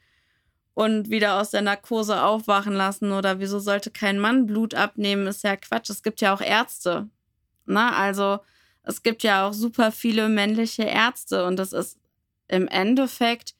und 0.73 1.11
wieder 1.11 1.39
aus 1.39 1.51
der 1.51 1.61
Narkose 1.61 2.23
aufwachen 2.23 2.73
lassen 2.73 3.13
oder 3.13 3.41
wieso 3.41 3.59
sollte 3.59 3.91
kein 3.91 4.19
Mann 4.19 4.47
Blut 4.47 4.75
abnehmen, 4.75 5.27
ist 5.27 5.45
ja 5.45 5.55
Quatsch. 5.55 5.91
Es 5.91 6.03
gibt 6.03 6.23
ja 6.23 6.35
auch 6.35 6.41
Ärzte. 6.41 7.11
Na, 7.67 7.91
ne? 7.91 7.97
also 7.97 8.39
es 8.85 9.03
gibt 9.03 9.23
ja 9.23 9.47
auch 9.47 9.53
super 9.53 9.93
viele 9.93 10.31
männliche 10.31 10.85
Ärzte 10.85 11.45
und 11.45 11.59
das 11.59 11.75
ist 11.75 11.99
im 12.49 12.69
Endeffekt 12.69 13.54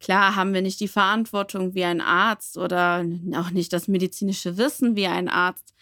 Klar 0.00 0.34
haben 0.34 0.54
wir 0.54 0.62
nicht 0.62 0.80
die 0.80 0.88
Verantwortung 0.88 1.74
wie 1.74 1.84
ein 1.84 2.00
Arzt 2.00 2.56
oder 2.56 3.04
auch 3.34 3.50
nicht 3.50 3.72
das 3.72 3.86
medizinische 3.86 4.56
Wissen 4.56 4.96
wie 4.96 5.06
ein 5.06 5.28
Arzt, 5.28 5.74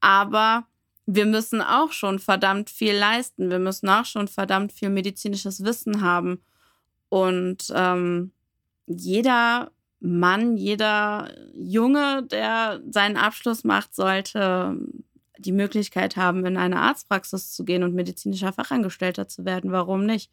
aber 0.00 0.66
wir 1.10 1.24
müssen 1.24 1.62
auch 1.62 1.92
schon 1.92 2.18
verdammt 2.18 2.68
viel 2.68 2.94
leisten. 2.94 3.50
Wir 3.50 3.58
müssen 3.58 3.88
auch 3.88 4.04
schon 4.04 4.28
verdammt 4.28 4.72
viel 4.72 4.90
medizinisches 4.90 5.64
Wissen 5.64 6.02
haben. 6.02 6.42
Und 7.08 7.72
ähm, 7.74 8.32
jeder 8.86 9.70
Mann, 10.00 10.58
jeder 10.58 11.32
Junge, 11.54 12.24
der 12.24 12.82
seinen 12.90 13.16
Abschluss 13.16 13.64
macht, 13.64 13.94
sollte 13.94 14.76
die 15.38 15.52
Möglichkeit 15.52 16.16
haben, 16.16 16.44
in 16.44 16.56
eine 16.56 16.80
Arztpraxis 16.80 17.52
zu 17.52 17.64
gehen 17.64 17.82
und 17.82 17.94
medizinischer 17.94 18.52
Fachangestellter 18.52 19.28
zu 19.28 19.44
werden. 19.44 19.72
Warum 19.72 20.04
nicht? 20.04 20.30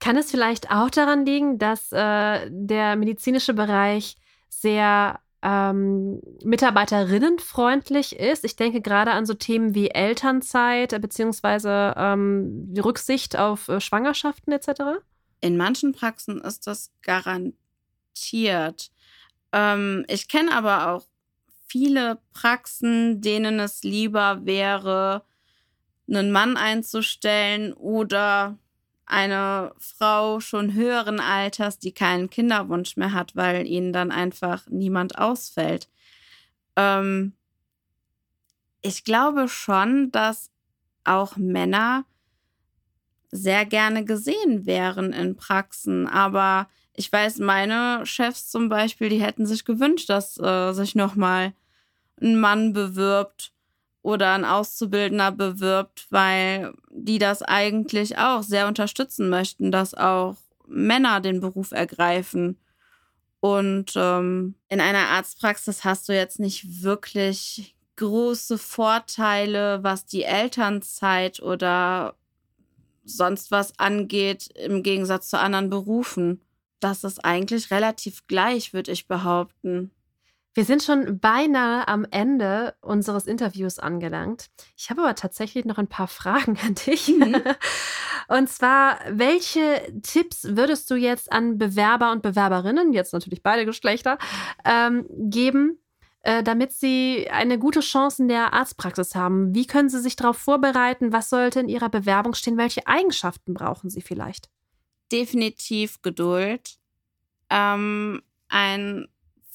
Kann 0.00 0.16
es 0.16 0.30
vielleicht 0.30 0.70
auch 0.70 0.90
daran 0.90 1.26
liegen, 1.26 1.58
dass 1.58 1.92
äh, 1.92 2.48
der 2.50 2.96
medizinische 2.96 3.54
Bereich 3.54 4.16
sehr 4.48 5.20
ähm, 5.42 6.20
mitarbeiterinnenfreundlich 6.42 8.16
ist. 8.16 8.44
Ich 8.44 8.56
denke 8.56 8.80
gerade 8.80 9.12
an 9.12 9.26
so 9.26 9.34
Themen 9.34 9.74
wie 9.74 9.90
Elternzeit 9.90 10.92
äh, 10.92 10.98
beziehungsweise 10.98 11.94
ähm, 11.96 12.74
die 12.74 12.80
Rücksicht 12.80 13.38
auf 13.38 13.68
äh, 13.68 13.80
Schwangerschaften 13.80 14.52
etc. 14.52 15.00
In 15.40 15.56
manchen 15.56 15.92
Praxen 15.92 16.40
ist 16.40 16.66
das 16.66 16.92
garantiert. 17.02 18.90
Ähm, 19.52 20.04
ich 20.08 20.28
kenne 20.28 20.52
aber 20.52 20.92
auch 20.92 21.06
viele 21.68 22.18
Praxen, 22.32 23.20
denen 23.20 23.60
es 23.60 23.82
lieber 23.82 24.44
wäre, 24.46 25.22
einen 26.08 26.32
Mann 26.32 26.56
einzustellen 26.56 27.72
oder 27.74 28.58
eine 29.04 29.72
Frau 29.78 30.40
schon 30.40 30.74
höheren 30.74 31.20
Alters, 31.20 31.78
die 31.78 31.92
keinen 31.92 32.30
Kinderwunsch 32.30 32.96
mehr 32.96 33.12
hat, 33.12 33.36
weil 33.36 33.66
ihnen 33.66 33.92
dann 33.92 34.10
einfach 34.10 34.66
niemand 34.68 35.18
ausfällt. 35.18 35.88
Ähm, 36.76 37.32
ich 38.82 39.04
glaube 39.04 39.48
schon, 39.48 40.10
dass 40.10 40.50
auch 41.04 41.36
Männer 41.36 42.04
sehr 43.30 43.66
gerne 43.66 44.04
gesehen 44.04 44.66
wären 44.66 45.12
in 45.12 45.36
Praxen, 45.36 46.06
aber 46.06 46.68
ich 46.98 47.12
weiß, 47.12 47.38
meine 47.38 48.04
Chefs 48.04 48.50
zum 48.50 48.68
Beispiel, 48.68 49.08
die 49.08 49.22
hätten 49.22 49.46
sich 49.46 49.64
gewünscht, 49.64 50.10
dass 50.10 50.36
äh, 50.38 50.72
sich 50.72 50.96
nochmal 50.96 51.52
ein 52.20 52.40
Mann 52.40 52.72
bewirbt 52.72 53.52
oder 54.02 54.32
ein 54.32 54.44
Auszubildender 54.44 55.30
bewirbt, 55.30 56.08
weil 56.10 56.74
die 56.90 57.18
das 57.18 57.42
eigentlich 57.42 58.18
auch 58.18 58.42
sehr 58.42 58.66
unterstützen 58.66 59.28
möchten, 59.28 59.70
dass 59.70 59.94
auch 59.94 60.36
Männer 60.66 61.20
den 61.20 61.40
Beruf 61.40 61.70
ergreifen. 61.70 62.58
Und 63.38 63.92
ähm, 63.94 64.56
in 64.68 64.80
einer 64.80 65.06
Arztpraxis 65.10 65.84
hast 65.84 66.08
du 66.08 66.14
jetzt 66.14 66.40
nicht 66.40 66.82
wirklich 66.82 67.76
große 67.94 68.58
Vorteile, 68.58 69.84
was 69.84 70.04
die 70.04 70.24
Elternzeit 70.24 71.40
oder 71.40 72.16
sonst 73.04 73.52
was 73.52 73.78
angeht, 73.78 74.48
im 74.56 74.82
Gegensatz 74.82 75.30
zu 75.30 75.38
anderen 75.38 75.70
Berufen. 75.70 76.40
Das 76.80 77.04
ist 77.04 77.24
eigentlich 77.24 77.70
relativ 77.70 78.26
gleich, 78.26 78.72
würde 78.72 78.92
ich 78.92 79.08
behaupten. 79.08 79.90
Wir 80.58 80.64
sind 80.64 80.82
schon 80.82 81.20
beinahe 81.20 81.86
am 81.86 82.04
Ende 82.10 82.74
unseres 82.80 83.26
Interviews 83.26 83.78
angelangt. 83.78 84.46
Ich 84.76 84.90
habe 84.90 85.02
aber 85.02 85.14
tatsächlich 85.14 85.64
noch 85.64 85.78
ein 85.78 85.86
paar 85.86 86.08
Fragen 86.08 86.58
an 86.66 86.74
dich. 86.74 87.08
Mhm. 87.08 87.36
Und 88.28 88.48
zwar, 88.48 88.98
welche 89.08 89.80
Tipps 90.02 90.56
würdest 90.56 90.90
du 90.90 90.96
jetzt 90.96 91.30
an 91.32 91.58
Bewerber 91.58 92.12
und 92.12 92.22
Bewerberinnen, 92.22 92.92
jetzt 92.92 93.12
natürlich 93.12 93.42
beide 93.42 93.66
Geschlechter, 93.66 94.18
ähm, 94.64 95.06
geben, 95.30 95.78
äh, 96.22 96.42
damit 96.42 96.72
sie 96.72 97.28
eine 97.30 97.58
gute 97.58 97.80
Chance 97.80 98.22
in 98.22 98.28
der 98.28 98.52
Arztpraxis 98.52 99.14
haben? 99.14 99.54
Wie 99.54 99.66
können 99.66 99.88
sie 99.88 100.00
sich 100.00 100.16
darauf 100.16 100.38
vorbereiten? 100.38 101.12
Was 101.12 101.30
sollte 101.30 101.60
in 101.60 101.68
ihrer 101.68 101.88
Bewerbung 101.88 102.34
stehen? 102.34 102.58
Welche 102.58 102.86
Eigenschaften 102.86 103.54
brauchen 103.54 103.90
sie 103.90 104.02
vielleicht? 104.02 104.50
Definitiv 105.10 106.02
Geduld. 106.02 106.78
Ähm, 107.50 108.22
ein 108.48 109.08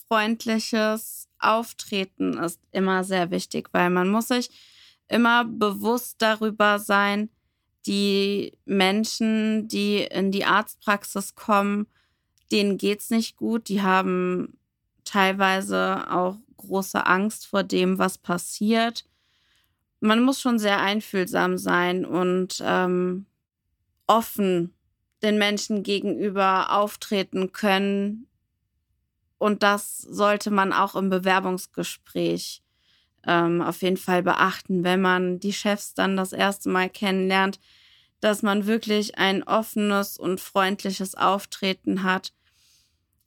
freundliches 0.08 1.28
Auftreten 1.40 2.38
ist 2.38 2.60
immer 2.72 3.04
sehr 3.04 3.32
wichtig, 3.32 3.70
weil 3.72 3.90
man 3.90 4.10
muss 4.10 4.28
sich 4.28 4.50
immer 5.08 5.46
bewusst 5.46 6.16
darüber 6.20 6.80
sein, 6.80 7.30
die 7.86 8.58
Menschen, 8.66 9.68
die 9.68 9.98
in 9.98 10.32
die 10.32 10.46
Arztpraxis 10.46 11.36
kommen, 11.36 11.88
denen 12.52 12.78
geht 12.78 13.02
es 13.02 13.10
nicht 13.10 13.36
gut, 13.36 13.68
die 13.68 13.82
haben 13.82 14.58
teilweise 15.04 16.10
auch 16.10 16.38
große 16.58 17.06
Angst 17.06 17.46
vor 17.48 17.64
dem, 17.64 17.98
was 17.98 18.18
passiert. 18.18 19.06
Man 20.00 20.22
muss 20.22 20.40
schon 20.40 20.60
sehr 20.60 20.80
einfühlsam 20.82 21.58
sein 21.58 22.06
und 22.06 22.62
ähm, 22.64 23.26
offen 24.08 24.74
den 25.24 25.38
Menschen 25.38 25.84
gegenüber 25.84 26.72
auftreten 26.72 27.52
können, 27.52 28.28
und 29.44 29.62
das 29.62 29.98
sollte 29.98 30.52
man 30.52 30.72
auch 30.72 30.96
im 30.96 31.10
Bewerbungsgespräch 31.10 32.64
ähm, 33.28 33.62
auf 33.62 33.82
jeden 33.82 33.98
Fall 33.98 34.24
beachten, 34.24 34.86
wenn 34.86 35.02
man 35.02 35.38
die 35.42 35.52
Chefs 35.52 35.94
dann 35.94 36.16
das 36.16 36.32
erste 36.32 36.70
Mal 36.70 36.90
kennenlernt, 36.90 37.60
dass 38.22 38.42
man 38.42 38.68
wirklich 38.68 39.18
ein 39.18 39.44
offenes 39.44 40.18
und 40.18 40.40
freundliches 40.40 41.16
Auftreten 41.16 42.04
hat. 42.04 42.32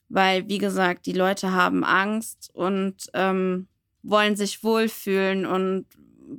Weil, 0.08 0.48
wie 0.48 0.56
gesagt, 0.56 1.04
die 1.04 1.12
Leute 1.12 1.52
haben 1.52 1.84
Angst 1.84 2.48
und 2.54 3.10
ähm, 3.12 3.68
wollen 4.02 4.36
sich 4.36 4.64
wohlfühlen 4.64 5.44
und 5.44 5.84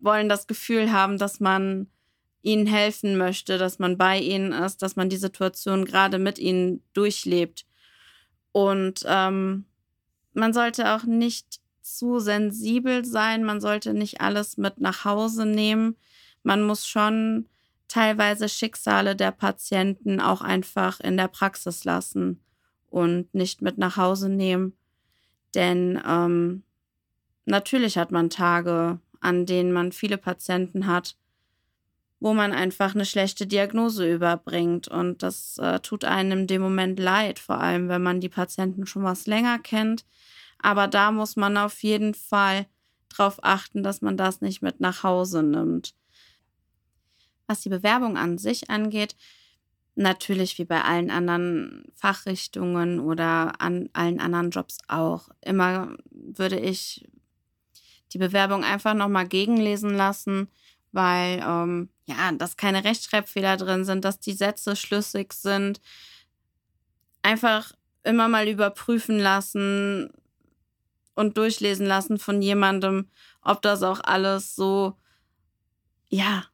wollen 0.01 0.27
das 0.27 0.47
Gefühl 0.47 0.91
haben, 0.91 1.19
dass 1.19 1.39
man 1.39 1.85
ihnen 2.47 2.65
helfen 2.65 3.17
möchte, 3.17 3.57
dass 3.57 3.77
man 3.77 3.97
bei 3.97 4.17
ihnen 4.19 4.53
ist, 4.53 4.81
dass 4.81 4.95
man 4.95 5.09
die 5.09 5.17
Situation 5.17 5.83
gerade 5.83 6.17
mit 6.17 6.39
ihnen 6.39 6.81
durchlebt. 6.93 7.65
Und 8.53 9.03
ähm, 9.05 9.65
man 10.33 10.53
sollte 10.53 10.95
auch 10.95 11.03
nicht 11.03 11.59
zu 11.81 12.19
sensibel 12.19 13.03
sein, 13.03 13.43
man 13.43 13.59
sollte 13.59 13.93
nicht 13.93 14.21
alles 14.21 14.57
mit 14.57 14.79
nach 14.79 15.03
Hause 15.03 15.45
nehmen. 15.45 15.97
Man 16.43 16.63
muss 16.63 16.87
schon 16.87 17.47
teilweise 17.89 18.47
Schicksale 18.47 19.15
der 19.15 19.31
Patienten 19.31 20.21
auch 20.21 20.41
einfach 20.41 21.01
in 21.01 21.17
der 21.17 21.27
Praxis 21.27 21.83
lassen 21.83 22.39
und 22.89 23.33
nicht 23.33 23.61
mit 23.61 23.77
nach 23.77 23.97
Hause 23.97 24.29
nehmen. 24.29 24.73
Denn 25.53 26.01
ähm, 26.07 26.63
natürlich 27.45 27.97
hat 27.97 28.11
man 28.11 28.29
Tage, 28.29 28.99
an 29.19 29.45
denen 29.45 29.73
man 29.73 29.91
viele 29.91 30.17
Patienten 30.17 30.87
hat, 30.87 31.17
wo 32.19 32.33
man 32.33 32.51
einfach 32.51 32.95
eine 32.95 33.05
schlechte 33.05 33.45
Diagnose 33.45 34.11
überbringt. 34.11 34.87
Und 34.87 35.21
das 35.21 35.57
äh, 35.59 35.79
tut 35.79 36.03
einem 36.03 36.39
in 36.39 36.47
dem 36.47 36.61
Moment 36.61 36.99
leid, 36.99 37.39
vor 37.39 37.59
allem 37.59 37.89
wenn 37.89 38.01
man 38.01 38.19
die 38.19 38.29
Patienten 38.29 38.87
schon 38.87 39.03
was 39.03 39.27
länger 39.27 39.59
kennt. 39.59 40.05
Aber 40.59 40.87
da 40.87 41.11
muss 41.11 41.35
man 41.35 41.57
auf 41.57 41.83
jeden 41.83 42.15
Fall 42.15 42.65
darauf 43.15 43.39
achten, 43.43 43.83
dass 43.83 44.01
man 44.01 44.17
das 44.17 44.41
nicht 44.41 44.61
mit 44.61 44.79
nach 44.79 45.03
Hause 45.03 45.43
nimmt. 45.43 45.93
Was 47.45 47.61
die 47.61 47.69
Bewerbung 47.69 48.17
an 48.17 48.37
sich 48.37 48.69
angeht, 48.69 49.15
natürlich 49.95 50.57
wie 50.57 50.65
bei 50.65 50.81
allen 50.83 51.09
anderen 51.09 51.85
Fachrichtungen 51.95 52.99
oder 52.99 53.61
an 53.61 53.89
allen 53.93 54.19
anderen 54.19 54.49
Jobs 54.49 54.79
auch. 54.87 55.29
Immer 55.41 55.97
würde 56.11 56.59
ich 56.59 57.07
die 58.13 58.17
Bewerbung 58.17 58.63
einfach 58.63 58.93
nochmal 58.93 59.27
gegenlesen 59.27 59.91
lassen 59.91 60.49
weil 60.97 61.43
ähm, 61.45 61.89
ja, 62.05 62.31
dass 62.31 62.57
keine 62.57 62.83
Rechtschreibfehler 62.83 63.55
drin 63.55 63.85
sind, 63.85 64.03
dass 64.03 64.19
die 64.19 64.33
Sätze 64.33 64.75
schlüssig 64.75 65.31
sind. 65.31 65.79
Einfach 67.21 67.71
immer 68.03 68.27
mal 68.27 68.47
überprüfen 68.47 69.19
lassen 69.19 70.09
und 71.13 71.37
durchlesen 71.37 71.85
lassen 71.85 72.17
von 72.17 72.41
jemandem, 72.41 73.09
ob 73.43 73.61
das 73.61 73.83
auch 73.83 73.99
alles 74.03 74.55
so, 74.55 74.97
ja, 76.09 76.45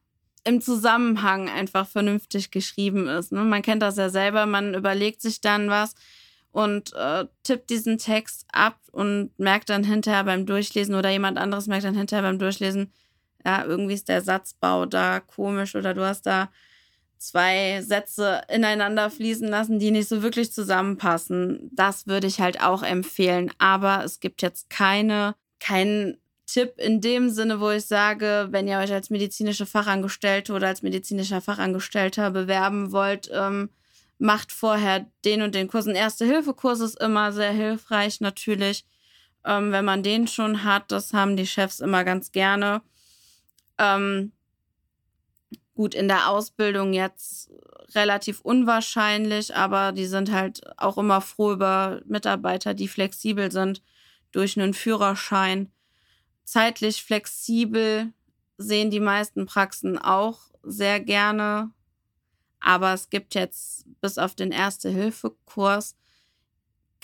im 0.44 0.60
Zusammenhang 0.60 1.48
einfach 1.48 1.88
vernünftig 1.88 2.50
geschrieben 2.50 3.08
ist. 3.08 3.32
Ne? 3.32 3.44
Man 3.44 3.62
kennt 3.62 3.80
das 3.80 3.96
ja 3.96 4.10
selber, 4.10 4.44
man 4.44 4.74
überlegt 4.74 5.22
sich 5.22 5.40
dann 5.40 5.70
was 5.70 5.94
und 6.52 6.92
äh, 6.92 7.24
tippt 7.44 7.70
diesen 7.70 7.96
Text 7.96 8.46
ab 8.52 8.78
und 8.92 9.30
merkt 9.38 9.70
dann 9.70 9.84
hinterher 9.84 10.24
beim 10.24 10.44
Durchlesen 10.44 10.96
oder 10.96 11.08
jemand 11.08 11.38
anderes 11.38 11.66
merkt 11.66 11.84
dann 11.84 11.96
hinterher 11.96 12.22
beim 12.22 12.38
Durchlesen, 12.38 12.92
ja, 13.44 13.64
irgendwie 13.64 13.94
ist 13.94 14.08
der 14.08 14.22
Satzbau 14.22 14.86
da 14.86 15.20
komisch 15.20 15.74
oder 15.74 15.94
du 15.94 16.04
hast 16.04 16.22
da 16.22 16.50
zwei 17.18 17.80
Sätze 17.82 18.42
ineinander 18.48 19.10
fließen 19.10 19.48
lassen, 19.48 19.78
die 19.78 19.90
nicht 19.90 20.08
so 20.08 20.22
wirklich 20.22 20.52
zusammenpassen. 20.52 21.70
Das 21.72 22.06
würde 22.06 22.26
ich 22.26 22.40
halt 22.40 22.60
auch 22.60 22.82
empfehlen. 22.82 23.50
Aber 23.58 24.04
es 24.04 24.20
gibt 24.20 24.42
jetzt 24.42 24.68
keine, 24.68 25.34
keinen 25.58 26.18
Tipp 26.46 26.74
in 26.76 27.00
dem 27.00 27.30
Sinne, 27.30 27.60
wo 27.60 27.70
ich 27.70 27.86
sage, 27.86 28.48
wenn 28.50 28.68
ihr 28.68 28.78
euch 28.78 28.92
als 28.92 29.08
medizinische 29.08 29.66
Fachangestellte 29.66 30.52
oder 30.52 30.68
als 30.68 30.82
medizinischer 30.82 31.40
Fachangestellter 31.40 32.30
bewerben 32.30 32.92
wollt, 32.92 33.30
ähm, 33.32 33.70
macht 34.18 34.52
vorher 34.52 35.06
den 35.24 35.42
und 35.42 35.54
den 35.54 35.68
Kurs. 35.68 35.86
Ein 35.86 35.96
Erste-Hilfe-Kurs 35.96 36.80
ist 36.80 37.00
immer 37.00 37.32
sehr 37.32 37.52
hilfreich, 37.52 38.20
natürlich. 38.20 38.84
Ähm, 39.44 39.72
wenn 39.72 39.84
man 39.84 40.02
den 40.02 40.28
schon 40.28 40.64
hat, 40.64 40.92
das 40.92 41.12
haben 41.12 41.36
die 41.36 41.46
Chefs 41.46 41.80
immer 41.80 42.04
ganz 42.04 42.32
gerne. 42.32 42.82
Ähm, 43.78 44.32
gut, 45.74 45.94
in 45.94 46.08
der 46.08 46.28
Ausbildung 46.28 46.92
jetzt 46.92 47.50
relativ 47.94 48.40
unwahrscheinlich, 48.40 49.54
aber 49.54 49.92
die 49.92 50.06
sind 50.06 50.32
halt 50.32 50.62
auch 50.78 50.98
immer 50.98 51.20
froh 51.20 51.52
über 51.52 52.00
Mitarbeiter, 52.06 52.74
die 52.74 52.88
flexibel 52.88 53.52
sind 53.52 53.82
durch 54.32 54.58
einen 54.58 54.74
Führerschein. 54.74 55.70
Zeitlich 56.44 57.02
flexibel 57.02 58.12
sehen 58.58 58.90
die 58.90 59.00
meisten 59.00 59.46
Praxen 59.46 59.98
auch 59.98 60.40
sehr 60.62 61.00
gerne. 61.00 61.70
Aber 62.60 62.94
es 62.94 63.10
gibt 63.10 63.34
jetzt 63.34 63.86
bis 64.00 64.18
auf 64.18 64.34
den 64.34 64.50
Erste-Hilfe-Kurs 64.50 65.96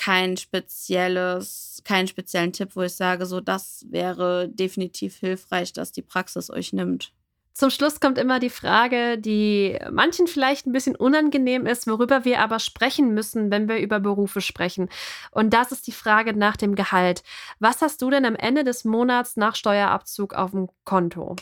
kein 0.00 0.38
spezielles, 0.38 1.82
keinen 1.84 2.08
speziellen 2.08 2.54
Tipp, 2.54 2.70
wo 2.74 2.80
ich 2.80 2.94
sage, 2.94 3.26
so 3.26 3.40
das 3.40 3.84
wäre 3.90 4.48
definitiv 4.48 5.16
hilfreich, 5.16 5.74
dass 5.74 5.92
die 5.92 6.00
Praxis 6.00 6.50
euch 6.50 6.72
nimmt. 6.72 7.12
Zum 7.52 7.68
Schluss 7.68 8.00
kommt 8.00 8.16
immer 8.16 8.38
die 8.38 8.48
Frage, 8.48 9.18
die 9.18 9.78
manchen 9.92 10.26
vielleicht 10.26 10.66
ein 10.66 10.72
bisschen 10.72 10.96
unangenehm 10.96 11.66
ist, 11.66 11.86
worüber 11.86 12.24
wir 12.24 12.40
aber 12.40 12.60
sprechen 12.60 13.12
müssen, 13.12 13.50
wenn 13.50 13.68
wir 13.68 13.78
über 13.78 14.00
Berufe 14.00 14.40
sprechen. 14.40 14.88
Und 15.32 15.52
das 15.52 15.70
ist 15.70 15.86
die 15.86 15.92
Frage 15.92 16.32
nach 16.32 16.56
dem 16.56 16.76
Gehalt. 16.76 17.22
Was 17.58 17.82
hast 17.82 18.00
du 18.00 18.08
denn 18.08 18.24
am 18.24 18.36
Ende 18.36 18.64
des 18.64 18.86
Monats 18.86 19.36
nach 19.36 19.54
Steuerabzug 19.54 20.32
auf 20.32 20.52
dem 20.52 20.70
Konto? 20.84 21.36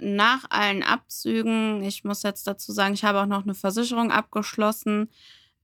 Nach 0.00 0.44
allen 0.50 0.82
Abzügen, 0.82 1.84
ich 1.84 2.02
muss 2.02 2.24
jetzt 2.24 2.48
dazu 2.48 2.72
sagen, 2.72 2.94
ich 2.94 3.04
habe 3.04 3.20
auch 3.20 3.26
noch 3.26 3.44
eine 3.44 3.54
Versicherung 3.54 4.10
abgeschlossen 4.10 5.08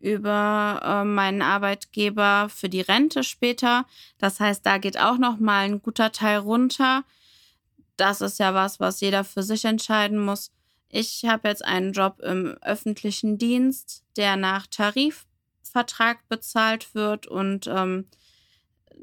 über 0.03 0.81
äh, 0.83 1.05
meinen 1.05 1.41
Arbeitgeber 1.41 2.49
für 2.49 2.69
die 2.69 2.81
Rente 2.81 3.23
später. 3.23 3.87
Das 4.19 4.41
heißt, 4.41 4.67
da 4.67 4.79
geht 4.79 4.99
auch 4.99 5.17
noch 5.17 5.39
mal 5.39 5.65
ein 5.65 5.81
guter 5.81 6.13
Teil 6.13 6.39
runter 6.39 7.05
das 7.97 8.21
ist 8.21 8.39
ja 8.39 8.55
was, 8.55 8.81
was 8.81 9.01
jeder 9.01 9.25
für 9.25 9.43
sich 9.43 9.65
entscheiden 9.65 10.19
muss. 10.19 10.51
Ich 10.89 11.25
habe 11.25 11.49
jetzt 11.49 11.65
einen 11.65 11.93
Job 11.93 12.21
im 12.21 12.57
öffentlichen 12.61 13.39
Dienst, 13.39 14.05
der 14.17 14.37
nach 14.37 14.67
Tarifvertrag 14.67 16.27
bezahlt 16.29 16.95
wird 16.95 17.27
und 17.27 17.67
ähm, 17.67 18.09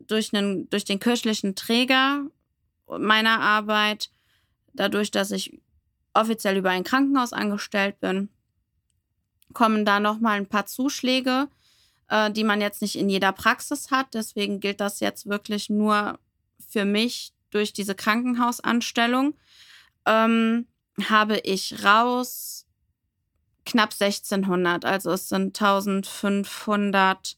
durch, 0.07 0.33
einen, 0.33 0.69
durch 0.69 0.85
den 0.85 0.99
kirchlichen 0.99 1.55
Träger 1.55 2.25
meiner 2.87 3.39
Arbeit, 3.39 4.09
dadurch, 4.73 5.11
dass 5.11 5.31
ich 5.31 5.59
offiziell 6.13 6.57
über 6.57 6.71
ein 6.71 6.83
Krankenhaus 6.83 7.33
angestellt 7.33 7.99
bin, 7.99 8.29
kommen 9.53 9.85
da 9.85 9.99
nochmal 9.99 10.37
ein 10.37 10.47
paar 10.47 10.65
Zuschläge, 10.65 11.47
äh, 12.09 12.31
die 12.31 12.43
man 12.43 12.61
jetzt 12.61 12.81
nicht 12.81 12.97
in 12.97 13.09
jeder 13.09 13.31
Praxis 13.31 13.91
hat. 13.91 14.13
Deswegen 14.13 14.59
gilt 14.59 14.79
das 14.79 14.99
jetzt 14.99 15.27
wirklich 15.27 15.69
nur 15.69 16.19
für 16.69 16.85
mich 16.85 17.33
durch 17.49 17.73
diese 17.73 17.95
Krankenhausanstellung 17.95 19.33
ähm, 20.05 20.67
habe 21.09 21.37
ich 21.39 21.83
raus 21.83 22.65
knapp 23.65 23.93
1600. 23.93 24.85
Also 24.85 25.11
es 25.11 25.29
sind 25.29 25.59
1500 25.59 27.37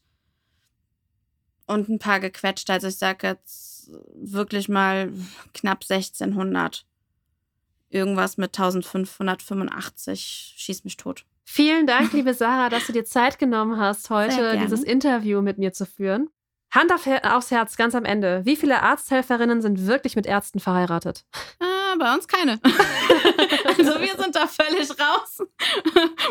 und 1.66 1.88
ein 1.88 1.98
paar 1.98 2.20
gequetscht. 2.20 2.70
Also 2.70 2.88
ich 2.88 2.96
sage 2.96 3.26
jetzt 3.28 3.90
wirklich 4.14 4.68
mal 4.68 5.12
knapp 5.54 5.84
1600. 5.88 6.86
Irgendwas 7.90 8.38
mit 8.38 8.58
1585. 8.58 10.54
Schieß 10.56 10.84
mich 10.84 10.96
tot. 10.96 11.26
Vielen 11.54 11.86
Dank, 11.86 12.14
liebe 12.14 12.32
Sarah, 12.32 12.70
dass 12.70 12.86
du 12.86 12.94
dir 12.94 13.04
Zeit 13.04 13.38
genommen 13.38 13.78
hast, 13.78 14.08
heute 14.08 14.56
dieses 14.56 14.82
Interview 14.82 15.42
mit 15.42 15.58
mir 15.58 15.74
zu 15.74 15.84
führen. 15.84 16.30
Hand 16.70 16.90
auf, 16.94 17.06
aufs 17.24 17.50
Herz, 17.50 17.76
ganz 17.76 17.94
am 17.94 18.06
Ende. 18.06 18.40
Wie 18.46 18.56
viele 18.56 18.80
Arzthelferinnen 18.80 19.60
sind 19.60 19.86
wirklich 19.86 20.16
mit 20.16 20.24
Ärzten 20.24 20.60
verheiratet? 20.60 21.26
Ah, 21.60 21.94
bei 21.98 22.14
uns 22.14 22.26
keine. 22.26 22.58
also 23.66 24.00
wir 24.00 24.16
sind 24.16 24.34
da 24.34 24.46
völlig 24.46 24.88
raus. 24.98 25.42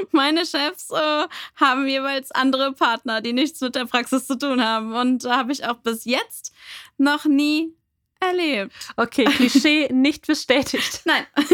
Meine 0.09 0.43
Chefs 0.43 0.89
äh, 0.89 1.27
haben 1.55 1.87
jeweils 1.87 2.31
andere 2.31 2.73
Partner, 2.73 3.21
die 3.21 3.33
nichts 3.33 3.61
mit 3.61 3.75
der 3.75 3.85
Praxis 3.85 4.25
zu 4.25 4.39
tun 4.39 4.65
haben. 4.65 4.95
Und 4.95 5.23
da 5.23 5.37
habe 5.37 5.51
ich 5.51 5.67
auch 5.67 5.77
bis 5.77 6.05
jetzt 6.05 6.51
noch 6.97 7.25
nie 7.25 7.75
erlebt. 8.21 8.73
Okay, 8.95 9.25
Klischee 9.25 9.89
nicht 9.91 10.25
bestätigt. 10.27 11.01
Nein. 11.05 11.25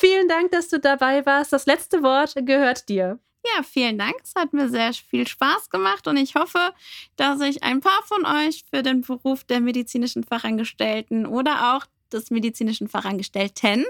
Vielen 0.00 0.28
Dank, 0.28 0.50
dass 0.50 0.68
du 0.70 0.80
dabei 0.80 1.26
warst. 1.26 1.52
Das 1.52 1.66
letzte 1.66 2.02
Wort 2.02 2.32
gehört 2.46 2.88
dir. 2.88 3.18
Ja, 3.44 3.62
vielen 3.62 3.98
Dank. 3.98 4.14
Es 4.24 4.34
hat 4.34 4.54
mir 4.54 4.70
sehr 4.70 4.94
viel 4.94 5.28
Spaß 5.28 5.68
gemacht 5.68 6.08
und 6.08 6.16
ich 6.16 6.36
hoffe, 6.36 6.72
dass 7.16 7.42
ich 7.42 7.62
ein 7.62 7.80
paar 7.80 8.02
von 8.06 8.24
euch 8.24 8.64
für 8.72 8.82
den 8.82 9.02
Beruf 9.02 9.44
der 9.44 9.60
medizinischen 9.60 10.24
Fachangestellten 10.24 11.26
oder 11.26 11.76
auch 11.76 11.84
des 12.10 12.30
medizinischen 12.30 12.88
Fachangestellten 12.88 13.84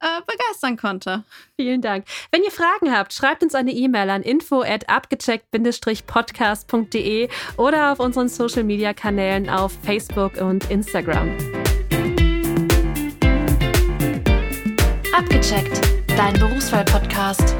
äh, 0.00 0.20
begeistern 0.26 0.76
konnte. 0.76 1.22
Vielen 1.54 1.80
Dank. 1.80 2.06
Wenn 2.32 2.42
ihr 2.42 2.50
Fragen 2.50 2.92
habt, 2.92 3.12
schreibt 3.12 3.44
uns 3.44 3.54
eine 3.54 3.70
E-Mail 3.70 4.10
an 4.10 4.22
info 4.22 4.62
at 4.62 4.88
abgecheckt-podcast.de 4.88 7.28
oder 7.56 7.92
auf 7.92 8.00
unseren 8.00 8.28
Social 8.28 8.64
Media 8.64 8.92
Kanälen 8.94 9.48
auf 9.48 9.78
Facebook 9.84 10.40
und 10.40 10.68
Instagram. 10.70 11.59
Abgecheckt, 15.20 15.78
dein 16.16 16.32
Berufswahl-Podcast. 16.32 17.54